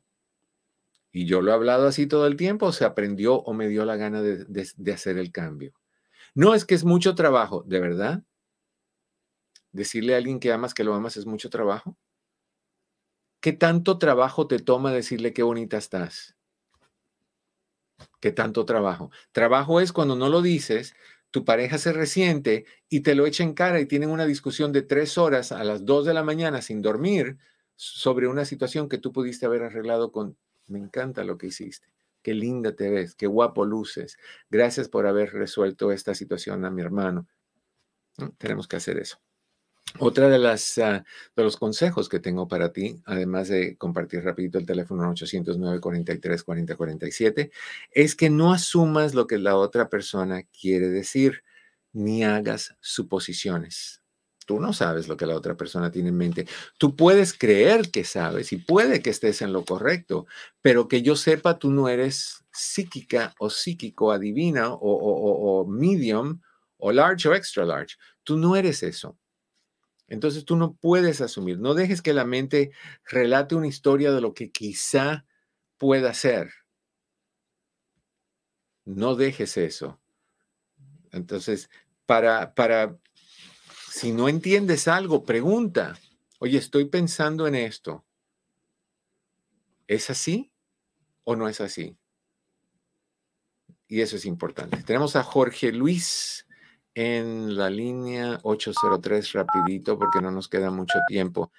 Y 1.12 1.26
yo 1.26 1.42
lo 1.42 1.52
he 1.52 1.54
hablado 1.56 1.88
así 1.88 2.06
todo 2.06 2.28
el 2.28 2.36
tiempo, 2.36 2.72
se 2.72 2.86
aprendió 2.86 3.36
o 3.36 3.54
me 3.54 3.68
dio 3.68 3.84
la 3.86 3.96
gana 3.96 4.22
de, 4.22 4.46
de 4.46 4.94
hacer 4.94 5.18
el 5.18 5.32
cambio. 5.32 5.74
No 6.36 6.54
es 6.54 6.66
que 6.66 6.76
es 6.76 6.84
mucho 6.84 7.16
trabajo, 7.16 7.64
¿de 7.66 7.80
verdad? 7.80 8.24
Decirle 9.72 10.14
a 10.14 10.18
alguien 10.18 10.40
que 10.40 10.52
amas 10.52 10.74
que 10.74 10.84
lo 10.84 10.94
amas 10.94 11.18
es 11.18 11.26
mucho 11.26 11.50
trabajo. 11.50 11.98
¿Qué 13.42 13.54
tanto 13.54 13.98
trabajo 13.98 14.48
te 14.48 14.60
toma 14.60 14.92
decirle 14.92 15.34
qué 15.34 15.44
bonita 15.44 15.78
estás? 15.78 16.36
¿Qué 18.20 18.32
tanto 18.32 18.66
trabajo? 18.66 19.12
Trabajo 19.32 19.80
es 19.80 19.94
cuando 19.94 20.16
no 20.16 20.30
lo 20.30 20.42
dices, 20.42 20.94
tu 21.32 21.46
pareja 21.46 21.78
se 21.78 21.94
resiente 21.94 22.66
y 22.90 23.02
te 23.02 23.16
lo 23.16 23.26
echa 23.26 23.44
en 23.44 23.54
cara 23.54 23.80
y 23.80 23.86
tienen 23.86 24.10
una 24.10 24.26
discusión 24.26 24.72
de 24.72 24.82
tres 24.82 25.18
horas 25.18 25.52
a 25.52 25.64
las 25.64 25.86
dos 25.86 26.06
de 26.06 26.14
la 26.14 26.24
mañana 26.24 26.62
sin 26.62 26.82
dormir 26.82 27.38
sobre 27.76 28.28
una 28.28 28.46
situación 28.46 28.90
que 28.90 28.98
tú 28.98 29.12
pudiste 29.12 29.46
haber 29.46 29.64
arreglado 29.64 30.12
con, 30.12 30.38
me 30.68 30.80
encanta 30.80 31.24
lo 31.24 31.38
que 31.38 31.48
hiciste, 31.48 31.88
qué 32.22 32.34
linda 32.34 32.76
te 32.76 32.90
ves, 32.90 33.16
qué 33.16 33.28
guapo 33.28 33.66
luces, 33.66 34.18
gracias 34.50 34.90
por 34.90 35.08
haber 35.08 35.34
resuelto 35.34 35.92
esta 35.92 36.14
situación 36.16 36.66
a 36.66 36.72
mi 36.72 36.82
hermano. 36.82 37.28
Tenemos 38.38 38.68
que 38.68 38.76
hacer 38.76 38.98
eso. 38.98 39.20
Otra 39.98 40.30
de 40.30 40.38
las 40.38 40.78
ah, 40.78 41.04
de 41.36 41.44
los 41.44 41.58
consejos 41.58 42.10
que 42.10 42.20
tengo 42.20 42.48
para 42.48 42.72
ti, 42.72 43.02
además 43.06 43.48
de 43.48 43.76
compartir 43.78 44.24
rapidito 44.24 44.60
el 44.60 44.66
teléfono 44.66 45.10
809 45.10 45.80
43 45.80 46.44
40 46.44 46.76
47, 46.76 47.52
es 47.92 48.16
que 48.16 48.30
no 48.30 48.54
asumas 48.54 49.16
lo 49.16 49.26
que 49.26 49.40
la 49.40 49.56
otra 49.56 49.90
persona 49.90 50.44
quiere 50.44 50.90
decir, 50.90 51.44
ni 51.92 52.24
hagas 52.24 52.76
suposiciones. 52.80 54.04
Tú 54.46 54.60
no 54.60 54.74
sabes 54.74 55.08
lo 55.08 55.18
que 55.18 55.26
la 55.26 55.36
otra 55.36 55.56
persona 55.58 55.92
tiene 55.92 56.10
en 56.10 56.18
mente. 56.18 56.48
Tú 56.78 56.96
puedes 56.96 57.34
creer 57.34 57.92
que 57.92 58.04
sabes 58.04 58.52
y 58.52 58.58
puede 58.58 59.02
que 59.02 59.10
estés 59.12 59.42
en 59.42 59.54
lo 59.54 59.66
correcto, 59.66 60.28
pero 60.62 60.88
que 60.88 61.02
yo 61.02 61.16
sepa, 61.16 61.60
tú 61.60 61.72
no 61.72 61.88
eres 61.90 62.44
psíquica 62.52 63.34
o 63.40 63.50
psíquico, 63.50 64.12
adivina 64.12 64.70
o, 64.74 64.80
o 64.80 65.68
medium 65.68 66.42
o 66.78 66.92
large 66.92 67.28
o 67.28 67.36
extra 67.36 67.66
large. 67.66 67.96
Tú 68.24 68.38
no 68.38 68.56
eres 68.56 68.82
eso. 68.84 69.18
Entonces 70.10 70.44
tú 70.44 70.56
no 70.56 70.74
puedes 70.74 71.22
asumir, 71.22 71.60
no 71.60 71.76
dejes 71.76 72.02
que 72.02 72.14
la 72.14 72.26
mente 72.26 72.72
relate 73.06 73.56
una 73.56 73.68
historia 73.68 74.12
de 74.12 74.22
lo 74.22 74.34
que 74.34 74.52
quizá 74.52 75.26
pueda 75.78 76.14
ser. 76.14 76.52
No 78.86 79.16
dejes 79.16 79.56
eso. 79.58 80.00
Entonces, 81.12 81.70
para, 82.08 82.56
para, 82.56 82.98
si 83.92 84.12
no 84.12 84.28
entiendes 84.30 84.88
algo, 84.88 85.24
pregunta, 85.24 85.98
oye, 86.40 86.58
estoy 86.58 86.86
pensando 86.86 87.46
en 87.46 87.54
esto. 87.54 88.04
¿Es 89.88 90.10
así 90.10 90.52
o 91.24 91.36
no 91.36 91.48
es 91.48 91.62
así? 91.62 91.98
Y 93.88 94.02
eso 94.02 94.16
es 94.16 94.26
importante. 94.26 94.82
Tenemos 94.84 95.16
a 95.16 95.24
Jorge 95.24 95.72
Luis 95.72 96.48
en 96.94 97.56
la 97.56 97.70
línea 97.70 98.40
803 98.44 99.34
rapidito 99.34 99.98
porque 99.98 100.22
no 100.22 100.32
nos 100.32 100.48
queda 100.48 100.72
mucho 100.72 101.00
tiempo. 101.08 101.52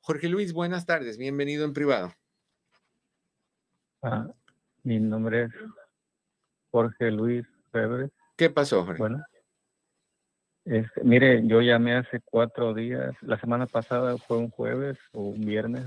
Jorge 0.00 0.28
Luis, 0.28 0.52
buenas 0.52 0.86
tardes, 0.86 1.18
bienvenido 1.18 1.64
en 1.64 1.72
privado. 1.72 2.12
Ah, 4.02 4.28
mi 4.82 4.98
nombre 5.00 5.44
es 5.44 5.50
Jorge 6.70 7.10
Luis 7.10 7.46
Febre. 7.72 8.10
¿Qué 8.36 8.50
pasó, 8.50 8.84
Jorge? 8.84 8.98
Bueno, 8.98 9.24
mire, 11.02 11.46
yo 11.46 11.60
llamé 11.60 11.96
hace 11.96 12.20
cuatro 12.24 12.74
días, 12.74 13.14
la 13.22 13.38
semana 13.40 13.66
pasada 13.66 14.16
fue 14.18 14.38
un 14.38 14.50
jueves 14.50 14.98
o 15.12 15.22
un 15.22 15.40
viernes, 15.40 15.84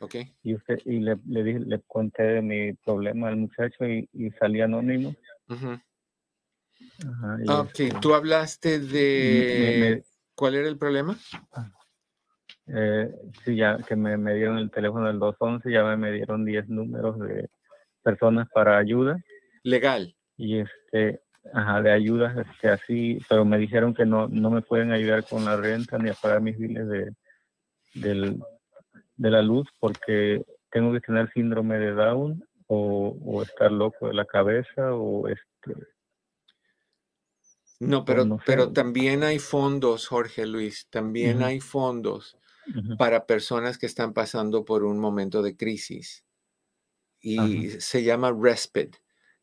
okay, 0.00 0.34
Y 0.42 0.54
usted 0.54 0.78
y 0.84 1.00
le, 1.00 1.16
le, 1.26 1.42
dije, 1.42 1.60
le 1.60 1.80
conté 1.86 2.22
de 2.22 2.42
mi 2.42 2.72
problema 2.72 3.28
al 3.28 3.36
muchacho 3.36 3.86
y, 3.86 4.08
y 4.12 4.30
salí 4.32 4.60
anónimo. 4.60 5.14
Ah, 7.48 7.60
ok, 7.60 8.00
tú 8.00 8.14
hablaste 8.14 8.80
de... 8.80 10.04
¿Cuál 10.34 10.54
era 10.54 10.68
el 10.68 10.78
problema? 10.78 11.16
Ah, 11.52 11.70
eh, 12.68 13.10
sí, 13.44 13.56
ya 13.56 13.78
que 13.78 13.96
me, 13.96 14.16
me, 14.16 14.34
dieron 14.34 14.58
el 14.58 14.70
teléfono 14.70 15.06
del 15.06 15.18
211, 15.18 15.70
ya 15.70 15.84
me, 15.96 16.12
dieron 16.12 16.44
10 16.44 16.68
números 16.68 17.18
de 17.18 17.48
personas 18.02 18.48
para 18.52 18.78
ayuda. 18.78 19.16
Legal. 19.62 20.14
Y 20.36 20.58
este, 20.58 21.20
ajá, 21.52 21.82
de 21.82 21.92
ayuda, 21.92 22.34
este, 22.42 22.68
así, 22.68 23.18
pero 23.28 23.44
me 23.44 23.58
dijeron 23.58 23.94
que 23.94 24.04
no, 24.04 24.28
no 24.28 24.50
me 24.50 24.62
pueden 24.62 24.92
ayudar 24.92 25.24
con 25.24 25.44
la 25.44 25.56
renta 25.56 25.98
ni 25.98 26.10
a 26.10 26.14
pagar 26.14 26.40
mis 26.40 26.58
biles 26.58 26.86
de, 26.88 27.12
del, 27.94 28.38
de 29.16 29.30
la 29.30 29.42
luz 29.42 29.66
porque 29.80 30.44
tengo 30.70 30.92
que 30.92 31.00
tener 31.00 31.30
síndrome 31.32 31.78
de 31.78 31.92
Down 31.92 32.44
o, 32.66 33.16
o 33.24 33.42
estar 33.42 33.72
loco 33.72 34.08
de 34.08 34.14
la 34.14 34.26
cabeza 34.26 34.94
o 34.94 35.26
este 35.26 35.74
no, 37.80 38.04
pero, 38.04 38.38
pero 38.44 38.72
también 38.72 39.22
hay 39.22 39.38
fondos, 39.38 40.08
Jorge 40.08 40.46
Luis, 40.46 40.88
también 40.90 41.42
hay 41.42 41.60
fondos 41.60 42.36
para 42.98 43.24
personas 43.24 43.78
que 43.78 43.86
están 43.86 44.12
pasando 44.12 44.64
por 44.64 44.84
un 44.84 44.98
momento 44.98 45.42
de 45.42 45.56
crisis 45.56 46.24
y 47.20 47.70
se 47.80 48.02
llama 48.02 48.36
respite 48.38 48.98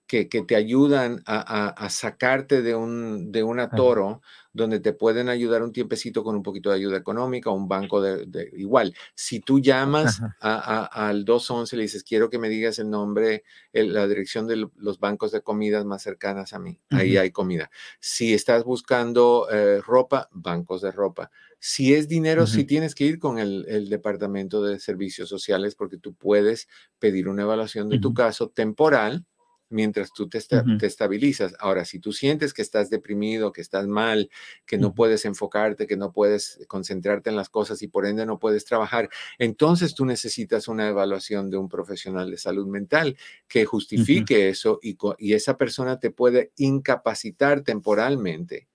que, 0.07 0.25
te 0.25 0.55
ayudan 0.55 1.23
a, 1.25 1.89
sacarte 1.89 2.61
de 2.61 2.75
un, 2.75 3.31
de 3.31 3.43
un 3.43 3.59
atoro 3.59 4.21
donde 4.55 4.79
te 4.79 4.93
pueden 4.93 5.27
ayudar 5.27 5.61
un 5.63 5.73
tiempecito 5.73 6.23
con 6.23 6.33
un 6.33 6.41
poquito 6.41 6.69
de 6.69 6.77
ayuda 6.77 6.95
económica, 6.95 7.49
un 7.49 7.67
banco 7.67 8.01
de, 8.01 8.49
igual. 8.53 8.95
Si 9.13 9.41
tú 9.41 9.59
llamas 9.59 10.21
al 10.39 11.25
211 11.25 11.75
y 11.75 11.77
le 11.77 11.83
dices, 11.83 12.03
quiero 12.05 12.29
que 12.29 12.39
me 12.39 12.47
digas 12.47 12.79
el 12.79 12.89
nombre, 12.89 13.43
la 13.73 14.07
dirección 14.07 14.47
de 14.47 14.65
los 14.77 14.99
bancos 14.99 15.33
de 15.33 15.41
comidas 15.41 15.83
más 15.83 16.03
cercanas 16.03 16.53
a 16.53 16.59
mí, 16.59 16.79
ahí 16.89 17.17
hay 17.17 17.31
comida. 17.31 17.69
Si 17.99 18.33
estás 18.33 18.63
buscando 18.63 19.47
eh, 19.51 19.81
ropa, 19.81 20.29
bancos 20.31 20.81
de 20.81 20.91
ropa. 20.91 21.31
Si 21.59 21.93
es 21.93 22.07
dinero, 22.07 22.47
si 22.47 22.63
tienes 22.63 22.95
que 22.95 23.03
ir 23.03 23.19
con 23.19 23.39
el, 23.39 23.65
el, 23.67 23.89
Departamento 23.89 24.63
de 24.63 24.79
Servicios 24.79 25.27
Sociales 25.27 25.75
porque 25.75 25.97
tú 25.97 26.13
puedes 26.13 26.69
pedir 26.99 27.27
una 27.27 27.41
evaluación 27.41 27.89
de 27.89 27.99
tu 27.99 28.13
caso 28.13 28.49
temporal 28.49 29.25
mientras 29.69 30.11
tú 30.13 30.29
te, 30.29 30.39
estabilizas. 30.81 31.55
Ahora, 31.59 31.85
si 31.85 31.99
tú 31.99 32.13
sientes 32.13 32.53
que 32.53 32.61
estás 32.61 32.89
deprimido, 32.89 33.51
que 33.51 33.61
estás 33.61 33.87
mal, 33.87 34.29
que 34.65 34.77
no 34.77 34.93
puedes 34.93 35.25
enfocarte, 35.25 35.87
que 35.87 35.97
no 35.97 36.11
puedes 36.11 36.59
concentrarte 36.67 37.29
en 37.29 37.35
las 37.35 37.49
cosas 37.49 37.81
y 37.81 37.87
por 37.87 38.05
ende 38.05 38.25
no 38.25 38.39
puedes 38.39 38.65
trabajar, 38.65 39.09
entonces 39.39 39.95
tú 39.95 40.05
necesitas 40.05 40.67
una 40.67 40.87
evaluación 40.87 41.49
de 41.49 41.57
un 41.57 41.69
profesional 41.69 42.31
de 42.31 42.37
salud 42.37 42.67
mental 42.67 43.17
que 43.47 43.65
justifique 43.65 44.49
eso 44.49 44.79
y, 44.81 44.97
y, 45.17 45.33
esa 45.33 45.57
persona 45.57 45.99
te 45.99 46.11
puede 46.11 46.51
incapacitar 46.55 47.61
temporalmente. 47.61 48.67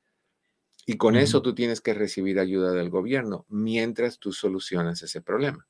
Y 0.86 0.96
con 0.96 1.16
eso 1.16 1.40
tú 1.40 1.54
tienes 1.54 1.80
que 1.80 1.94
recibir 1.94 2.40
ayuda 2.40 2.72
del 2.72 2.90
gobierno 2.90 3.46
mientras 3.48 4.18
tú 4.18 4.32
solucionas 4.32 5.02
ese 5.02 5.20
problema. 5.20 5.69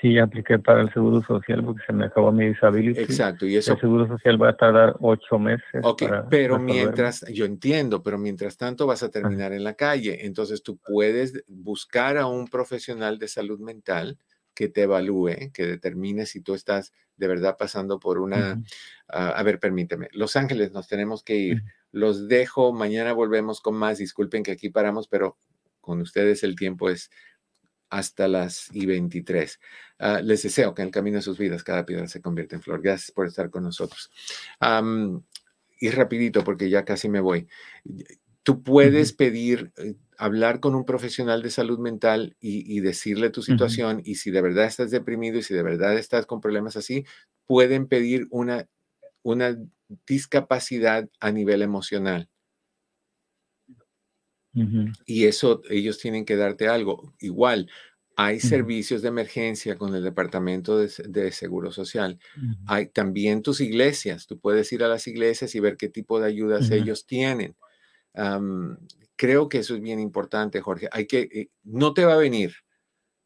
Sí, 0.00 0.18
apliqué 0.18 0.58
para 0.58 0.80
el 0.80 0.92
Seguro 0.92 1.22
Social 1.22 1.62
porque 1.62 1.82
se 1.86 1.92
me 1.92 2.06
acabó 2.06 2.32
mi 2.32 2.48
disability. 2.48 3.00
Exacto, 3.00 3.44
y 3.46 3.56
eso... 3.56 3.74
El 3.74 3.80
Seguro 3.80 4.08
Social 4.08 4.42
va 4.42 4.50
a 4.50 4.56
tardar 4.56 4.96
ocho 5.00 5.38
meses. 5.38 5.82
Ok, 5.82 6.04
pero 6.30 6.58
mientras, 6.58 7.24
yo 7.30 7.44
entiendo, 7.44 8.02
pero 8.02 8.16
mientras 8.16 8.56
tanto 8.56 8.86
vas 8.86 9.02
a 9.02 9.10
terminar 9.10 9.52
en 9.52 9.62
la 9.62 9.74
calle. 9.74 10.24
Entonces 10.24 10.62
tú 10.62 10.78
puedes 10.78 11.44
buscar 11.48 12.16
a 12.16 12.26
un 12.26 12.48
profesional 12.48 13.18
de 13.18 13.28
salud 13.28 13.60
mental 13.60 14.16
que 14.54 14.68
te 14.68 14.82
evalúe, 14.82 15.50
que 15.52 15.66
determine 15.66 16.24
si 16.24 16.40
tú 16.40 16.54
estás 16.54 16.92
de 17.16 17.28
verdad 17.28 17.56
pasando 17.58 18.00
por 18.00 18.18
una... 18.18 18.60
A 19.08 19.42
ver, 19.42 19.58
permíteme. 19.58 20.08
Los 20.12 20.36
Ángeles, 20.36 20.72
nos 20.72 20.88
tenemos 20.88 21.22
que 21.22 21.36
ir. 21.36 21.62
Los 21.92 22.28
dejo, 22.28 22.72
mañana 22.72 23.12
volvemos 23.12 23.60
con 23.60 23.74
más. 23.74 23.98
Disculpen 23.98 24.42
que 24.42 24.52
aquí 24.52 24.70
paramos, 24.70 25.08
pero 25.08 25.36
con 25.80 26.00
ustedes 26.00 26.42
el 26.42 26.56
tiempo 26.56 26.88
es 26.88 27.10
hasta 27.90 28.28
las 28.28 28.68
y 28.72 28.86
23. 28.86 29.58
Ah, 30.02 30.22
les 30.22 30.42
deseo 30.42 30.74
que 30.74 30.80
en 30.80 30.88
el 30.88 30.92
camino 30.92 31.16
de 31.16 31.22
sus 31.22 31.36
vidas 31.36 31.62
cada 31.62 31.84
piedra 31.84 32.08
se 32.08 32.22
convierta 32.22 32.56
en 32.56 32.62
flor. 32.62 32.80
Gracias 32.80 33.12
por 33.12 33.26
estar 33.26 33.50
con 33.50 33.64
nosotros. 33.64 34.10
y 35.82 35.90
rapidito, 35.90 36.42
porque 36.44 36.68
ya 36.70 36.84
casi 36.84 37.08
me 37.08 37.20
voy. 37.20 37.48
Tú 38.42 38.62
puedes 38.62 39.12
pedir, 39.12 39.72
eh, 39.76 39.94
hablar 40.18 40.60
con 40.60 40.74
un 40.74 40.84
profesional 40.84 41.42
de 41.42 41.50
salud 41.50 41.78
mental 41.78 42.36
y, 42.40 42.80
decirle 42.80 43.30
tu 43.30 43.42
situación 43.42 44.02
y 44.04 44.16
si 44.16 44.30
de 44.30 44.42
verdad 44.42 44.66
estás 44.66 44.90
deprimido 44.90 45.38
y 45.38 45.42
si 45.42 45.54
de 45.54 45.62
verdad 45.62 45.96
estás 45.96 46.26
con 46.26 46.40
problemas 46.40 46.76
así, 46.76 47.04
pueden 47.46 47.86
pedir 47.86 48.26
una, 48.30 48.66
una 49.22 49.56
discapacidad 50.06 51.08
a 51.20 51.30
nivel 51.30 51.62
emocional. 51.62 52.28
Y 55.06 55.26
eso 55.26 55.62
ellos 55.70 55.98
tienen 55.98 56.24
que 56.24 56.36
darte 56.36 56.68
algo. 56.68 57.14
Igual, 57.20 57.70
hay 58.22 58.38
servicios 58.38 59.00
de 59.00 59.08
emergencia 59.08 59.78
con 59.78 59.94
el 59.94 60.04
Departamento 60.04 60.76
de, 60.76 61.32
Seguro 61.32 61.72
Social. 61.72 62.18
Hay 62.66 62.88
también 62.88 63.40
tus 63.40 63.62
iglesias. 63.62 64.26
Tú 64.26 64.38
puedes 64.38 64.70
ir 64.74 64.84
a 64.84 64.88
las 64.88 65.06
iglesias 65.06 65.54
y 65.54 65.60
ver 65.60 65.78
qué 65.78 65.88
tipo 65.88 66.20
de 66.20 66.26
ayudas 66.26 66.70
ellos 66.70 67.06
tienen. 67.06 67.56
creo 69.16 69.48
que 69.48 69.58
eso 69.58 69.74
es 69.74 69.80
bien 69.80 70.00
importante, 70.00 70.60
Jorge. 70.60 70.88
Hay 70.92 71.06
que, 71.06 71.20
eh, 71.32 71.48
no 71.64 71.94
te 71.94 72.04
va 72.04 72.12
a 72.12 72.18
venir, 72.18 72.52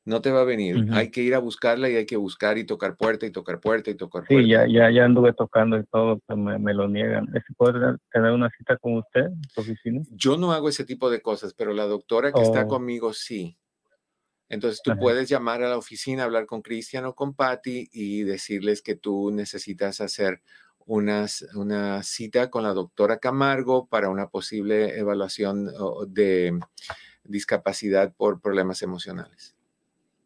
no 0.05 0.20
te 0.20 0.30
va 0.30 0.42
a 0.42 0.45
venir. 0.45 0.86
Hay 0.92 1.11
que 1.11 1.22
ir 1.22 1.34
a 1.34 1.40
buscarla 1.40 1.90
y 1.90 1.97
hay 1.97 2.07
que 2.07 2.16
buscar 2.16 2.57
y 2.57 2.64
tocar 2.64 2.97
puerta 2.97 3.26
y 3.26 3.32
tocar 3.32 3.59
puerta 3.59 3.90
y 3.90 3.97
tocar 3.97 4.24
puerta. 4.24 4.45
Sí, 4.45 4.49
ya, 4.49 4.64
ya, 4.68 4.92
ya 4.92 5.07
anduve 5.07 5.32
tocando 5.32 5.76
y 5.76 5.84
todo, 5.86 6.20
pero 6.24 6.36
me, 6.38 6.72
lo 6.72 6.86
niegan. 6.88 7.26
¿Puedo 7.57 7.99
tener 8.12 8.30
una 8.30 8.49
cita 8.57 8.76
con 8.76 8.99
usted 8.99 9.24
en 9.24 9.42
su 9.53 9.61
oficina? 9.61 10.03
Yo 10.12 10.36
no 10.36 10.53
hago 10.53 10.68
ese 10.68 10.84
tipo 10.84 11.11
de 11.11 11.20
cosas, 11.20 11.53
pero 11.53 11.72
la 11.72 11.86
doctora 11.86 12.32
que 12.32 12.42
está 12.42 12.62
oh. 12.62 12.68
conmigo 12.68 13.12
sí. 13.12 13.59
Entonces 14.55 14.80
tú 14.82 14.96
puedes 14.98 15.28
llamar 15.28 15.62
a 15.62 15.68
la 15.68 15.76
oficina, 15.76 16.24
hablar 16.24 16.46
con 16.46 16.62
Cristian 16.62 17.05
o 17.07 17.14
con 17.14 17.34
Patty 17.34 17.88
y 17.92 18.22
decirles 18.22 18.82
que 18.82 18.94
tú 18.94 19.30
necesitas 19.32 20.00
hacer 20.00 20.42
una 20.86 22.02
cita 22.02 22.50
con 22.50 22.62
la 22.62 22.72
doctora 22.72 23.18
Camargo 23.18 23.86
para 23.86 24.11
una 24.11 24.28
posible 24.28 24.98
evaluación 24.98 25.72
de 26.09 26.59
discapacidad 27.24 28.14
por 28.14 28.40
problemas 28.40 28.82
emocionales. 28.82 29.53